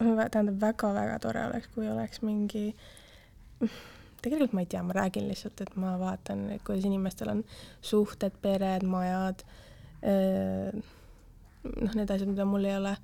tähendab, 0.00 0.56
väga-väga 0.62 1.20
tore 1.22 1.46
oleks, 1.50 1.70
kui 1.74 1.90
oleks 1.90 2.22
mingi 2.24 2.70
tegelikult 4.22 4.54
ma 4.56 4.62
ei 4.64 4.70
tea, 4.70 4.82
ma 4.82 4.96
räägin 4.96 5.28
lihtsalt, 5.28 5.60
et 5.62 5.76
ma 5.78 5.94
vaatan, 6.00 6.46
kuidas 6.66 6.86
inimestel 6.88 7.32
on 7.32 7.44
suhted, 7.84 8.34
pered, 8.42 8.86
majad, 8.88 9.44
noh, 11.62 11.94
need 11.94 12.10
asjad, 12.10 12.28
mida 12.30 12.46
mul 12.48 12.66
ei 12.68 12.76
ole. 12.78 12.96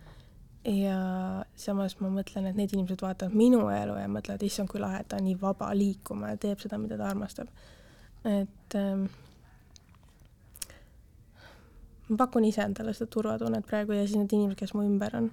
Ja 0.64 1.44
samas 1.56 1.98
ma 2.00 2.08
mõtlen, 2.12 2.48
et 2.48 2.56
need 2.56 2.72
inimesed 2.72 3.02
vaatavad 3.04 3.36
minu 3.36 3.66
elu 3.72 3.98
ja 4.00 4.08
mõtlevad, 4.08 4.42
issand, 4.46 4.70
kui 4.72 4.80
lahe, 4.80 5.02
et 5.02 5.08
ta 5.10 5.18
on 5.20 5.26
nii 5.28 5.36
vaba 5.40 5.68
liikuma 5.76 6.32
ja 6.32 6.40
teeb 6.40 6.62
seda, 6.62 6.78
mida 6.80 6.96
ta 7.00 7.10
armastab. 7.10 7.48
et 8.24 8.76
ähm, 8.80 9.04
ma 12.08 12.16
pakun 12.16 12.44
ise 12.48 12.62
endale 12.64 12.94
seda 12.96 13.10
turvatunnet 13.12 13.66
praegu 13.66 13.92
ja 13.92 14.06
siis 14.06 14.16
need 14.16 14.32
inimesed, 14.32 14.58
kes 14.58 14.72
mu 14.74 14.86
ümber 14.86 15.16
on. 15.16 15.30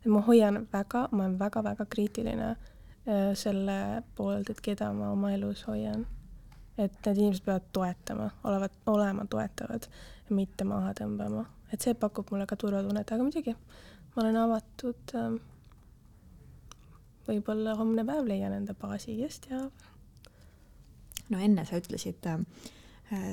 et 0.00 0.10
ma 0.10 0.24
hoian 0.26 0.66
väga, 0.72 1.06
ma 1.12 1.24
olen 1.24 1.38
väga-väga 1.38 1.86
kriitiline 1.86 2.50
äh, 2.50 3.30
selle 3.38 4.02
poolt, 4.16 4.50
et 4.50 4.60
keda 4.60 4.90
ma 4.92 5.12
oma 5.12 5.30
elus 5.36 5.62
hoian. 5.70 6.06
et 6.78 6.98
need 7.06 7.22
inimesed 7.22 7.44
peavad 7.46 7.70
toetama, 7.72 8.30
olevat, 8.44 8.74
olema 8.86 9.26
toetavad, 9.30 9.86
mitte 10.30 10.64
maha 10.64 10.90
tõmbama, 10.98 11.46
et 11.72 11.80
see 11.80 11.94
pakub 11.94 12.34
mulle 12.34 12.46
ka 12.50 12.56
turvatunnet, 12.56 13.12
aga 13.12 13.22
muidugi 13.22 13.54
ma 14.14 14.22
olen 14.22 14.36
avatud 14.36 15.14
ähm,. 15.16 15.40
võib-olla 17.26 17.76
homne 17.78 18.04
päev 18.04 18.26
leian 18.28 18.54
enda 18.56 18.74
baasi, 18.74 19.16
kes 19.20 19.40
teab. 19.46 19.88
no 21.30 21.40
enne 21.40 21.64
sa 21.68 21.78
ütlesid 21.80 22.28
äh, 22.28 22.42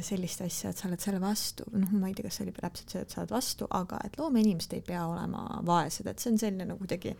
sellist 0.05 0.43
asja, 0.45 0.71
et 0.71 0.79
sa 0.79 0.87
oled 0.87 1.03
selle 1.03 1.19
vastu, 1.23 1.67
noh, 1.73 1.91
ma 1.97 2.09
ei 2.09 2.15
tea, 2.15 2.27
kas 2.27 2.39
see 2.39 2.47
oli 2.47 2.55
täpselt 2.55 2.95
see, 2.95 3.03
et 3.03 3.13
sa 3.13 3.21
oled 3.23 3.35
vastu, 3.35 3.67
aga 3.75 3.99
et 4.05 4.17
loomeinimesed 4.21 4.77
ei 4.77 4.83
pea 4.85 5.03
olema 5.09 5.45
vaesed, 5.67 6.07
et 6.07 6.21
see 6.21 6.33
on 6.33 6.41
selline 6.41 6.69
nagu 6.69 6.79
kuidagi 6.83 7.15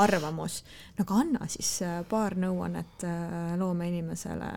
arvamus. 0.00 0.60
no 0.98 1.06
aga 1.06 1.22
anna 1.24 1.48
siis 1.50 1.72
äh, 1.86 2.00
paar 2.10 2.36
nõuannet 2.38 3.06
äh, 3.08 3.56
loomeinimesele, 3.60 4.52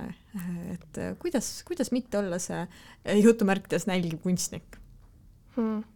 et 0.74 1.02
kuidas, 1.22 1.56
kuidas 1.68 1.94
mitte 1.96 2.20
olla 2.20 2.42
see 2.42 2.66
jutumärkides 3.24 3.88
nälgiv 3.90 4.20
kunstnik 4.26 4.82
hmm.? 5.56 5.93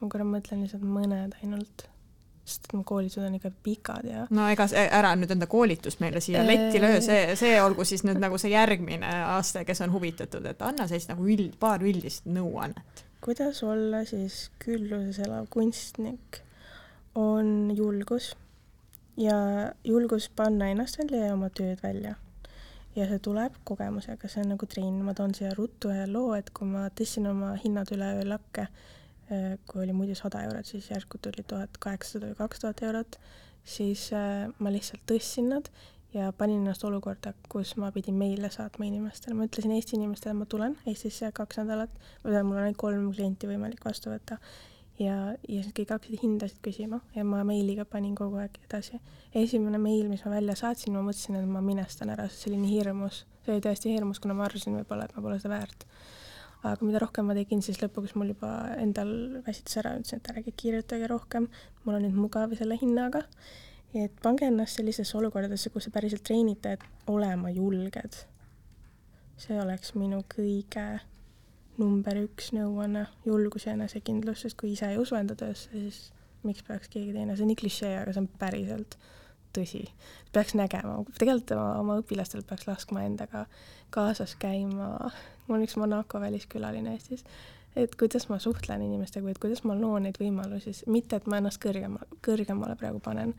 Ma 0.00 0.08
korra 0.12 0.26
mõtlen 0.28 0.64
lihtsalt 0.64 0.84
mõned 0.84 1.36
ainult, 1.42 1.86
sest 2.46 2.68
mu 2.76 2.82
koolitused 2.86 3.26
on 3.26 3.38
ikka 3.38 3.50
pikad 3.66 4.06
ja. 4.06 4.26
no 4.30 4.46
ega 4.52 4.68
ära 4.84 5.14
nüüd 5.18 5.34
enda 5.34 5.48
koolitust 5.50 6.02
meile 6.04 6.22
siia 6.22 6.44
letti 6.46 6.82
löö, 6.82 7.00
see, 7.04 7.34
see 7.38 7.56
olgu 7.62 7.86
siis 7.88 8.04
nüüd 8.06 8.20
nagu 8.22 8.38
see 8.38 8.52
järgmine 8.54 9.10
aste, 9.34 9.64
kes 9.66 9.82
on 9.86 9.94
huvitatud, 9.94 10.46
et 10.46 10.62
anna 10.62 10.86
sellist 10.86 11.10
nagu 11.12 11.26
üld, 11.26 11.58
paar 11.60 11.82
üldist 11.82 12.28
nõuannet. 12.30 13.04
kuidas 13.24 13.62
olla 13.66 14.04
siis 14.08 14.46
külluses 14.62 15.22
elav 15.26 15.48
kunstnik? 15.50 16.42
on 17.16 17.72
julgus 17.74 18.34
ja 19.16 19.72
julgus 19.84 20.28
panna 20.36 20.68
ennast 20.68 20.98
välja 20.98 21.26
ja 21.26 21.34
oma 21.34 21.48
tööd 21.50 21.82
välja. 21.82 22.14
ja 22.96 23.04
see 23.08 23.18
tuleb 23.20 23.56
kogemusega, 23.68 24.28
see 24.28 24.40
on 24.40 24.54
nagu 24.54 24.66
trenn, 24.66 25.02
ma 25.04 25.12
toon 25.14 25.34
siia 25.36 25.50
ruttu 25.56 25.90
ühe 25.92 26.06
loo, 26.08 26.30
et 26.36 26.48
kui 26.56 26.68
ma 26.68 26.86
tõstsin 26.96 27.28
oma 27.28 27.50
hinnad 27.60 27.90
üleöö 27.92 28.22
lakke, 28.24 28.68
kui 29.66 29.82
oli 29.82 29.94
muidu 29.96 30.14
sada 30.14 30.44
eurot, 30.46 30.68
siis 30.68 30.90
järsku 30.90 31.18
tuli 31.22 31.42
tuhat 31.48 31.78
kaheksasada 31.82 32.30
või 32.30 32.38
kaks 32.38 32.62
tuhat 32.62 32.82
eurot, 32.86 33.18
siis 33.66 34.08
eh, 34.14 34.46
ma 34.62 34.70
lihtsalt 34.70 35.02
tõstsin 35.10 35.50
nad 35.50 35.70
ja 36.14 36.30
panin 36.38 36.62
ennast 36.62 36.84
olukorda, 36.86 37.32
kus 37.50 37.74
ma 37.80 37.90
pidin 37.92 38.16
meile 38.18 38.50
saatma 38.54 38.86
inimestele, 38.86 39.34
ma 39.34 39.48
ütlesin 39.48 39.74
Eesti 39.74 39.98
inimestele, 39.98 40.36
ma 40.38 40.46
tulen 40.48 40.78
Eestisse 40.86 41.32
kaks 41.34 41.60
nädalat, 41.60 41.92
või 42.22 42.30
tähendab, 42.30 42.48
mul 42.48 42.60
on 42.60 42.64
ainult 42.68 42.80
kolm 42.80 43.10
klienti 43.12 43.50
võimalik 43.50 43.84
vastu 43.84 44.12
võtta 44.14 44.38
ja, 45.00 45.16
ja 45.48 45.62
siis 45.62 45.74
kõik 45.76 45.92
hakkasid 45.92 46.22
hindasid 46.22 46.60
küsima 46.64 47.00
ja 47.16 47.24
ma 47.26 47.42
meiliga 47.48 47.84
panin 47.88 48.14
kogu 48.16 48.40
aeg 48.40 48.56
edasi. 48.64 49.00
esimene 49.34 49.78
meil, 49.82 50.08
mis 50.08 50.24
ma 50.24 50.36
välja 50.36 50.56
saatsin, 50.56 50.96
ma 50.96 51.04
mõtlesin, 51.04 51.40
et 51.40 51.50
ma 51.50 51.62
minestan 51.64 52.12
ära, 52.14 52.28
sest 52.30 52.46
see 52.46 52.52
oli 52.52 52.62
nii 52.62 52.78
hirmus. 52.78 53.24
see 53.44 53.56
oli 53.56 53.64
tõesti 53.64 53.92
hirmus, 53.92 54.20
kuna 54.22 54.38
ma 54.38 54.46
arvasin 54.48 54.78
võib-olla, 54.78 55.06
et 55.06 55.16
ma 55.16 55.24
pole 55.24 55.38
seda 55.42 55.54
väärt. 55.56 55.86
Aga 56.62 56.86
mida 56.86 57.00
rohkem 57.02 57.28
ma 57.28 57.36
tegin, 57.36 57.62
siis 57.62 57.78
lõpuks 57.82 58.16
mul 58.18 58.32
juba 58.32 58.50
endal 58.80 59.12
väsitas 59.46 59.80
ära, 59.82 59.94
ütlesin, 60.00 60.22
et 60.22 60.30
ärge 60.32 60.54
kirjutage 60.56 61.08
rohkem, 61.10 61.48
mul 61.84 61.98
on 61.98 62.06
nüüd 62.06 62.16
mugav 62.18 62.54
selle 62.58 62.78
hinnaga. 62.80 63.26
et 63.96 64.12
pange 64.22 64.44
ennast 64.44 64.76
sellisesse 64.76 65.16
olukordadesse, 65.16 65.70
kus 65.72 65.86
te 65.86 65.90
päriselt 65.90 66.24
treenite, 66.26 66.72
et 66.76 66.82
olema 67.06 67.50
julged. 67.50 68.24
see 69.36 69.60
oleks 69.60 69.94
minu 69.94 70.22
kõige 70.32 71.00
number 71.78 72.16
üks 72.22 72.52
nõuanne, 72.56 73.06
julgus 73.24 73.66
ja 73.66 73.74
enesekindlus, 73.76 74.42
sest 74.44 74.56
kui 74.56 74.72
ise 74.72 74.88
ei 74.90 74.98
usu 74.98 75.16
enda 75.18 75.36
töösse, 75.36 75.70
siis 75.72 76.12
miks 76.46 76.64
peaks 76.66 76.88
keegi 76.88 77.12
teine, 77.12 77.36
see 77.36 77.44
on 77.44 77.52
nii 77.52 77.60
klišee, 77.60 77.92
aga 78.00 78.14
see 78.14 78.22
on 78.24 78.28
päriselt 78.40 78.96
tõsi. 79.56 79.84
peaks 80.32 80.54
nägema, 80.56 80.98
tegelikult 81.16 81.54
oma, 81.56 81.68
oma 81.80 81.98
õpilastel 82.02 82.44
peaks 82.48 82.66
laskma 82.68 83.04
endaga 83.08 83.46
kaasas 83.94 84.36
käima, 84.40 85.10
mul 85.46 85.58
on 85.58 85.66
üks 85.66 85.76
Monaco 85.80 86.20
väliskülaline 86.20 86.96
Eestis, 86.96 87.24
et 87.76 87.94
kuidas 88.00 88.28
ma 88.30 88.38
suhtlen 88.42 88.82
inimestega 88.86 89.26
või 89.26 89.34
et 89.36 89.40
kuidas 89.42 89.62
ma 89.68 89.76
loon 89.78 90.06
neid 90.06 90.18
võimalusi, 90.20 90.72
mitte 90.92 91.20
et 91.20 91.28
ma 91.30 91.40
ennast 91.42 91.60
kõrgema, 91.62 92.02
kõrgemale 92.24 92.76
praegu 92.80 93.00
panen, 93.04 93.34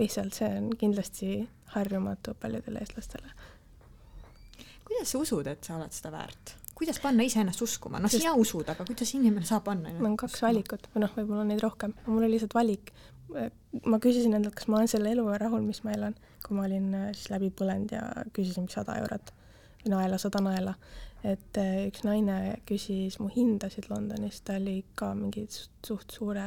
lihtsalt 0.00 0.36
see 0.36 0.50
on 0.58 0.70
kindlasti 0.78 1.40
harjumatu 1.76 2.34
paljudele 2.40 2.82
eestlastele. 2.82 3.30
kuidas 4.86 5.10
sa 5.10 5.18
usud, 5.18 5.46
et 5.46 5.64
sa 5.64 5.76
oled 5.78 5.92
seda 5.94 6.12
väärt? 6.14 6.56
kuidas 6.76 6.98
panna 7.00 7.24
iseennast 7.24 7.62
uskuma, 7.64 8.00
noh, 8.02 8.12
sina 8.12 8.34
usud, 8.36 8.66
aga 8.68 8.84
kuidas 8.84 9.14
inimene 9.16 9.46
saab 9.48 9.64
panna 9.70 9.94
mul 9.96 10.10
on 10.10 10.16
kaks 10.20 10.42
valikut 10.44 10.90
või 10.92 11.06
noh, 11.06 11.12
võib-olla 11.16 11.44
on 11.46 11.52
neid 11.54 11.62
rohkem, 11.64 11.94
mul 12.06 12.24
oli 12.24 12.34
lihtsalt 12.34 12.56
valik. 12.56 12.92
ma 13.86 13.98
küsisin 14.02 14.36
endalt, 14.36 14.54
kas 14.54 14.68
ma 14.70 14.78
olen 14.78 14.90
selle 14.90 15.10
eluga 15.10 15.38
rahul, 15.42 15.64
mis 15.66 15.82
ma 15.84 15.94
elan, 15.96 16.14
kui 16.44 16.54
ma 16.56 16.66
olin 16.68 16.92
äh, 16.94 17.08
siis 17.14 17.30
läbi 17.32 17.48
põlenud 17.50 17.90
ja 17.90 18.04
küsisin 18.36 18.68
sada 18.70 18.94
eurot, 19.00 19.32
naela, 19.90 20.18
sada 20.18 20.42
naela. 20.44 20.74
et 21.24 21.58
äh, 21.58 21.86
üks 21.88 22.04
naine 22.06 22.58
küsis 22.68 23.18
mu 23.18 23.28
hindasid 23.32 23.88
Londonis, 23.90 24.42
ta 24.46 24.60
oli 24.60 24.84
ka 24.94 25.14
mingi 25.14 25.46
suht 25.50 26.12
suure, 26.12 26.44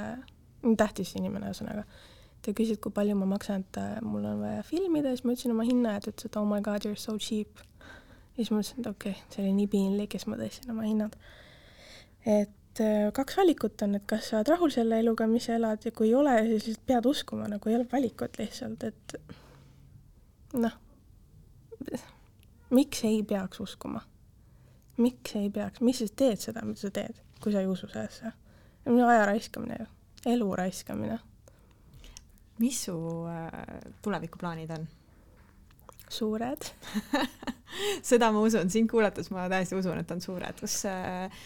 tähtis 0.78 1.16
inimene 1.20 1.50
ühesõnaga 1.50 1.84
ta 2.46 2.54
küsis, 2.56 2.80
kui 2.82 2.94
palju 2.96 3.16
ma 3.20 3.28
maksan, 3.34 3.66
et 3.66 3.80
äh, 3.82 3.98
mul 4.06 4.26
on 4.28 4.44
vaja 4.44 4.62
filmida, 4.68 5.12
siis 5.12 5.26
ma 5.26 5.36
ütlesin 5.36 5.56
oma 5.56 5.66
hinna 5.68 5.98
ja 5.98 6.04
ta 6.04 6.14
ütles, 6.14 6.30
et 6.30 6.38
oh 6.40 6.46
my 6.48 6.62
god, 6.64 6.86
you 6.86 6.96
are 6.96 7.02
so 7.02 7.18
cheap 7.20 7.60
ja 7.60 8.46
siis 8.46 8.52
ma 8.54 8.62
mõtlesin, 8.62 8.80
et 8.80 8.90
okei 8.94 9.16
okay,, 9.16 9.28
see 9.34 9.44
oli 9.44 9.56
nii 9.58 9.70
piinlik 9.74 10.16
ja 10.16 10.22
siis 10.22 10.32
ma 10.32 10.40
tõstsin 10.40 10.72
oma 10.74 10.86
hinnad. 10.88 11.18
et 12.26 12.84
äh, 12.86 13.10
kaks 13.16 13.40
valikut 13.42 13.84
on, 13.86 13.98
et 14.00 14.06
kas 14.08 14.32
sa 14.32 14.40
oled 14.40 14.54
rahul 14.54 14.72
selle 14.76 15.02
eluga, 15.04 15.28
mis 15.28 15.50
sa 15.50 15.58
elad 15.60 15.84
ja 15.84 15.92
kui 15.96 16.12
ei 16.12 16.16
ole, 16.16 16.38
siis 16.54 16.70
lihtsalt 16.70 16.86
pead 16.94 17.10
uskuma, 17.12 17.50
nagu 17.52 17.72
ei 17.72 17.80
ole 17.80 17.88
valikut 17.92 18.40
lihtsalt, 18.40 18.88
et 18.88 19.18
noh, 20.56 20.80
miks 22.70 23.04
ei 23.04 23.24
peaks 23.24 23.60
uskuma? 23.60 24.02
miks 24.98 25.36
ei 25.40 25.50
peaks, 25.50 25.82
mis 25.82 26.02
sa 26.02 26.08
teed 26.16 26.42
seda, 26.44 26.66
mida 26.68 26.82
sa 26.82 26.92
teed, 26.94 27.22
kui 27.44 27.54
sa 27.56 27.64
ei 27.64 27.68
usu 27.72 27.88
sellesse? 27.88 28.34
aja 28.90 29.26
raiskamine 29.26 29.80
ju, 29.80 29.86
elu 30.34 30.56
raiskamine. 30.56 31.20
mis 32.60 32.86
su 32.86 32.96
äh, 33.28 33.92
tulevikuplaanid 34.02 34.72
on? 34.76 34.88
suured 36.10 36.66
seda 38.10 38.32
ma 38.32 38.42
usun, 38.42 38.70
sind 38.70 38.90
kuulates 38.90 39.30
ma 39.32 39.48
täiesti 39.50 39.78
usun, 39.78 40.00
et 40.02 40.12
on 40.12 40.22
suured. 40.22 40.62
kas 40.62 40.86
äh, 40.90 41.42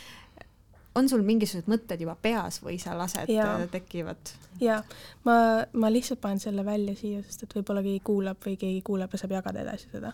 on 0.95 1.09
sul 1.09 1.23
mingisugused 1.25 1.69
mõtted 1.71 2.01
juba 2.03 2.15
peas 2.21 2.59
või 2.63 2.77
sa 2.81 2.95
lased 2.97 3.29
ja. 3.33 3.49
Äh, 3.57 3.67
tekivad? 3.71 4.33
jaa, 4.61 4.79
ma, 5.27 5.35
ma 5.73 5.91
lihtsalt 5.91 6.21
panen 6.23 6.41
selle 6.41 6.65
välja 6.65 6.95
siia, 6.97 7.21
sest 7.27 7.47
et 7.47 7.55
võib-olla 7.57 7.83
keegi 7.85 8.01
kuulab 8.05 8.41
või 8.45 8.57
keegi 8.61 8.81
kuuleb 8.85 9.13
ja 9.13 9.21
saab 9.21 9.37
jagada 9.37 9.63
edasi 9.65 9.89
seda. 9.91 10.13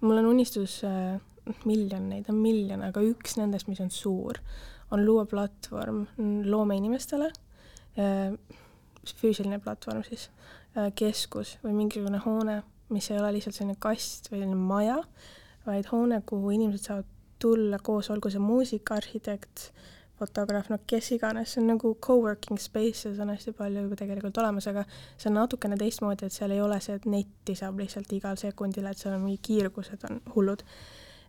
Mul 0.00 0.20
on 0.20 0.30
unistus 0.34 0.78
äh,, 0.84 1.16
miljon 1.64 2.08
neid 2.10 2.30
on 2.32 2.40
miljon, 2.42 2.82
aga 2.82 3.02
üks 3.06 3.36
nendest, 3.38 3.68
mis 3.70 3.80
on 3.80 3.90
suur, 3.94 4.40
on 4.90 5.04
luua 5.06 5.26
platvorm 5.30 6.04
loomeinimestele 6.46 7.32
äh,, 7.98 8.32
füüsiline 9.20 9.60
platvorm 9.62 10.02
siis 10.06 10.30
äh,, 10.76 10.90
keskus 10.94 11.56
või 11.64 11.76
mingisugune 11.82 12.22
hoone 12.24 12.62
mis 12.88 13.10
ei 13.10 13.18
ole 13.18 13.32
lihtsalt 13.34 13.56
selline 13.56 13.76
kast 13.82 14.30
või 14.30 14.40
selline 14.40 14.58
maja, 14.58 14.96
vaid 15.66 15.88
hoone, 15.90 16.20
kuhu 16.26 16.52
inimesed 16.54 16.88
saavad 16.88 17.12
tulla 17.42 17.78
koos, 17.82 18.10
olgu 18.14 18.30
see 18.32 18.42
muusik, 18.42 18.90
arhitekt, 18.94 19.70
fotograaf, 20.18 20.70
no 20.72 20.78
kes 20.88 21.10
iganes, 21.16 21.52
see 21.52 21.62
on 21.62 21.70
nagu 21.74 21.92
co-working 22.06 22.60
space 22.60 23.08
ja 23.08 23.14
see 23.14 23.24
on 23.24 23.32
hästi 23.34 23.52
palju 23.56 23.84
juba 23.86 23.98
tegelikult 24.00 24.38
olemas, 24.42 24.68
aga 24.70 24.84
see 24.88 25.30
on 25.30 25.38
natukene 25.40 25.78
teistmoodi, 25.80 26.28
et 26.28 26.36
seal 26.36 26.54
ei 26.56 26.62
ole 26.64 26.78
see, 26.84 26.96
et 26.96 27.08
netti 27.10 27.56
saab 27.58 27.80
lihtsalt 27.82 28.12
igal 28.16 28.38
sekundil, 28.40 28.88
et 28.88 29.00
seal 29.00 29.16
on 29.16 29.24
mingi 29.26 29.42
kiirgused 29.50 30.06
on 30.08 30.20
hullud. 30.34 30.64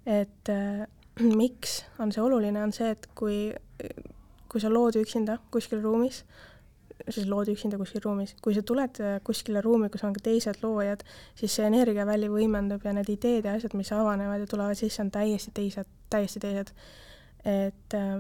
et 0.05 0.53
äh, 0.53 0.85
miks 1.41 1.81
on 1.99 2.11
see 2.11 2.23
oluline, 2.23 2.61
on 2.63 2.71
see, 2.75 2.91
et 2.95 3.09
kui, 3.15 3.39
kui 4.47 4.63
sa 4.63 4.71
lood 4.71 4.99
üksinda 4.99 5.39
kuskil 5.51 5.81
ruumis, 5.83 6.23
siis 7.09 7.27
lood 7.29 7.49
üksinda 7.51 7.77
kuskil 7.79 8.01
ruumis. 8.03 8.35
kui 8.41 8.55
sa 8.55 8.63
tuled 8.63 9.01
äh, 9.03 9.17
kuskile 9.23 9.61
ruumi, 9.61 9.89
kus 9.93 10.03
on 10.07 10.15
ka 10.15 10.23
teised 10.23 10.63
loojad, 10.63 11.03
siis 11.35 11.59
see 11.59 11.67
energiaväli 11.67 12.31
võimendub 12.31 12.87
ja 12.87 12.95
need 12.95 13.11
ideed 13.13 13.45
ja 13.47 13.57
asjad, 13.57 13.75
mis 13.77 13.91
avanevad 13.91 14.43
ja 14.43 14.49
tulevad 14.49 14.79
sisse, 14.79 15.03
on 15.03 15.11
täiesti 15.11 15.53
teised, 15.53 15.91
täiesti 16.09 16.43
teised. 16.43 16.73
et 17.45 17.93
äh, 17.95 18.17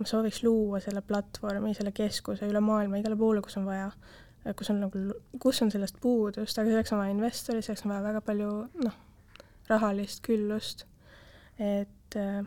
ma 0.00 0.08
sooviks 0.08 0.42
luua 0.46 0.80
selle 0.80 1.02
platvormi, 1.06 1.74
selle 1.76 1.92
keskuse 1.96 2.48
üle 2.48 2.62
maailma 2.64 3.00
igale 3.00 3.18
poole, 3.20 3.42
kus 3.44 3.58
on 3.60 3.66
vaja, 3.68 3.90
kus 4.56 4.70
on 4.72 4.80
nagu, 4.84 5.02
kus 5.42 5.60
on 5.62 5.72
sellest 5.72 6.00
puudust, 6.00 6.58
aga 6.58 6.72
selleks 6.72 6.94
on 6.96 7.02
vaja 7.02 7.16
investoreid, 7.16 7.66
selleks 7.66 7.84
on 7.84 7.94
vaja 7.94 8.06
väga 8.08 8.22
palju 8.24 8.52
noh, 8.86 8.96
rahalist 9.68 10.24
küllust. 10.26 10.86
et 11.60 12.16
äh, 12.16 12.40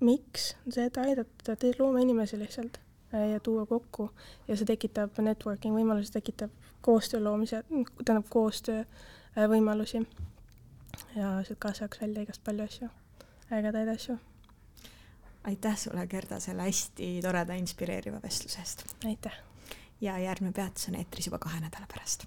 miks, 0.00 0.54
see, 0.68 0.88
et 0.88 0.96
aidata 0.98 1.56
loomeinimesi 1.78 2.40
lihtsalt 2.40 2.80
Äh, 3.14 3.30
ja 3.30 3.40
tuua 3.40 3.66
kokku 3.66 4.10
ja 4.48 4.56
see 4.56 4.64
tekitab 4.64 5.18
networking 5.20 5.74
võimalusi, 5.76 6.12
tekitab 6.14 6.52
koostöö 6.80 7.20
loomise, 7.20 7.60
tähendab 8.04 8.30
koostöö 8.32 8.78
äh, 8.80 9.48
võimalusi. 9.52 10.00
ja 11.16 11.34
sealt 11.44 11.58
kasvaks 11.58 12.00
välja 12.00 12.22
igast 12.22 12.44
palju 12.44 12.64
asju, 12.64 12.88
ägedaid 13.52 13.90
asju. 13.92 14.16
Aitäh 15.44 15.78
sulle, 15.78 16.06
Gerda, 16.06 16.40
selle 16.40 16.62
hästi 16.62 17.14
toreda, 17.22 17.54
inspireeriva 17.54 18.20
vestluse 18.22 18.60
eest. 18.60 18.84
aitäh! 19.06 19.40
ja 20.00 20.18
järgmine 20.18 20.52
peatus 20.52 20.88
on 20.88 20.94
eetris 20.94 21.26
juba 21.26 21.38
kahe 21.38 21.60
nädala 21.60 21.86
pärast 21.90 22.26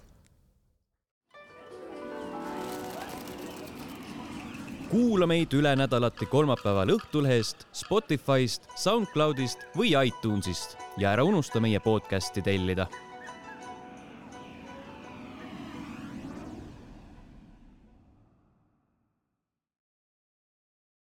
kuula 4.90 5.26
meid 5.26 5.52
üle 5.58 5.72
nädalati 5.76 6.28
kolmapäeval 6.30 6.92
Õhtulehest, 6.94 7.66
Spotify'st, 7.74 8.68
SoundCloud'ist 8.78 9.66
või 9.76 9.90
iTunes'ist 9.98 10.76
ja 10.96 11.10
ära 11.16 11.24
unusta 11.26 11.60
meie 11.60 11.80
podcast'i 11.82 12.44
tellida 12.44 12.86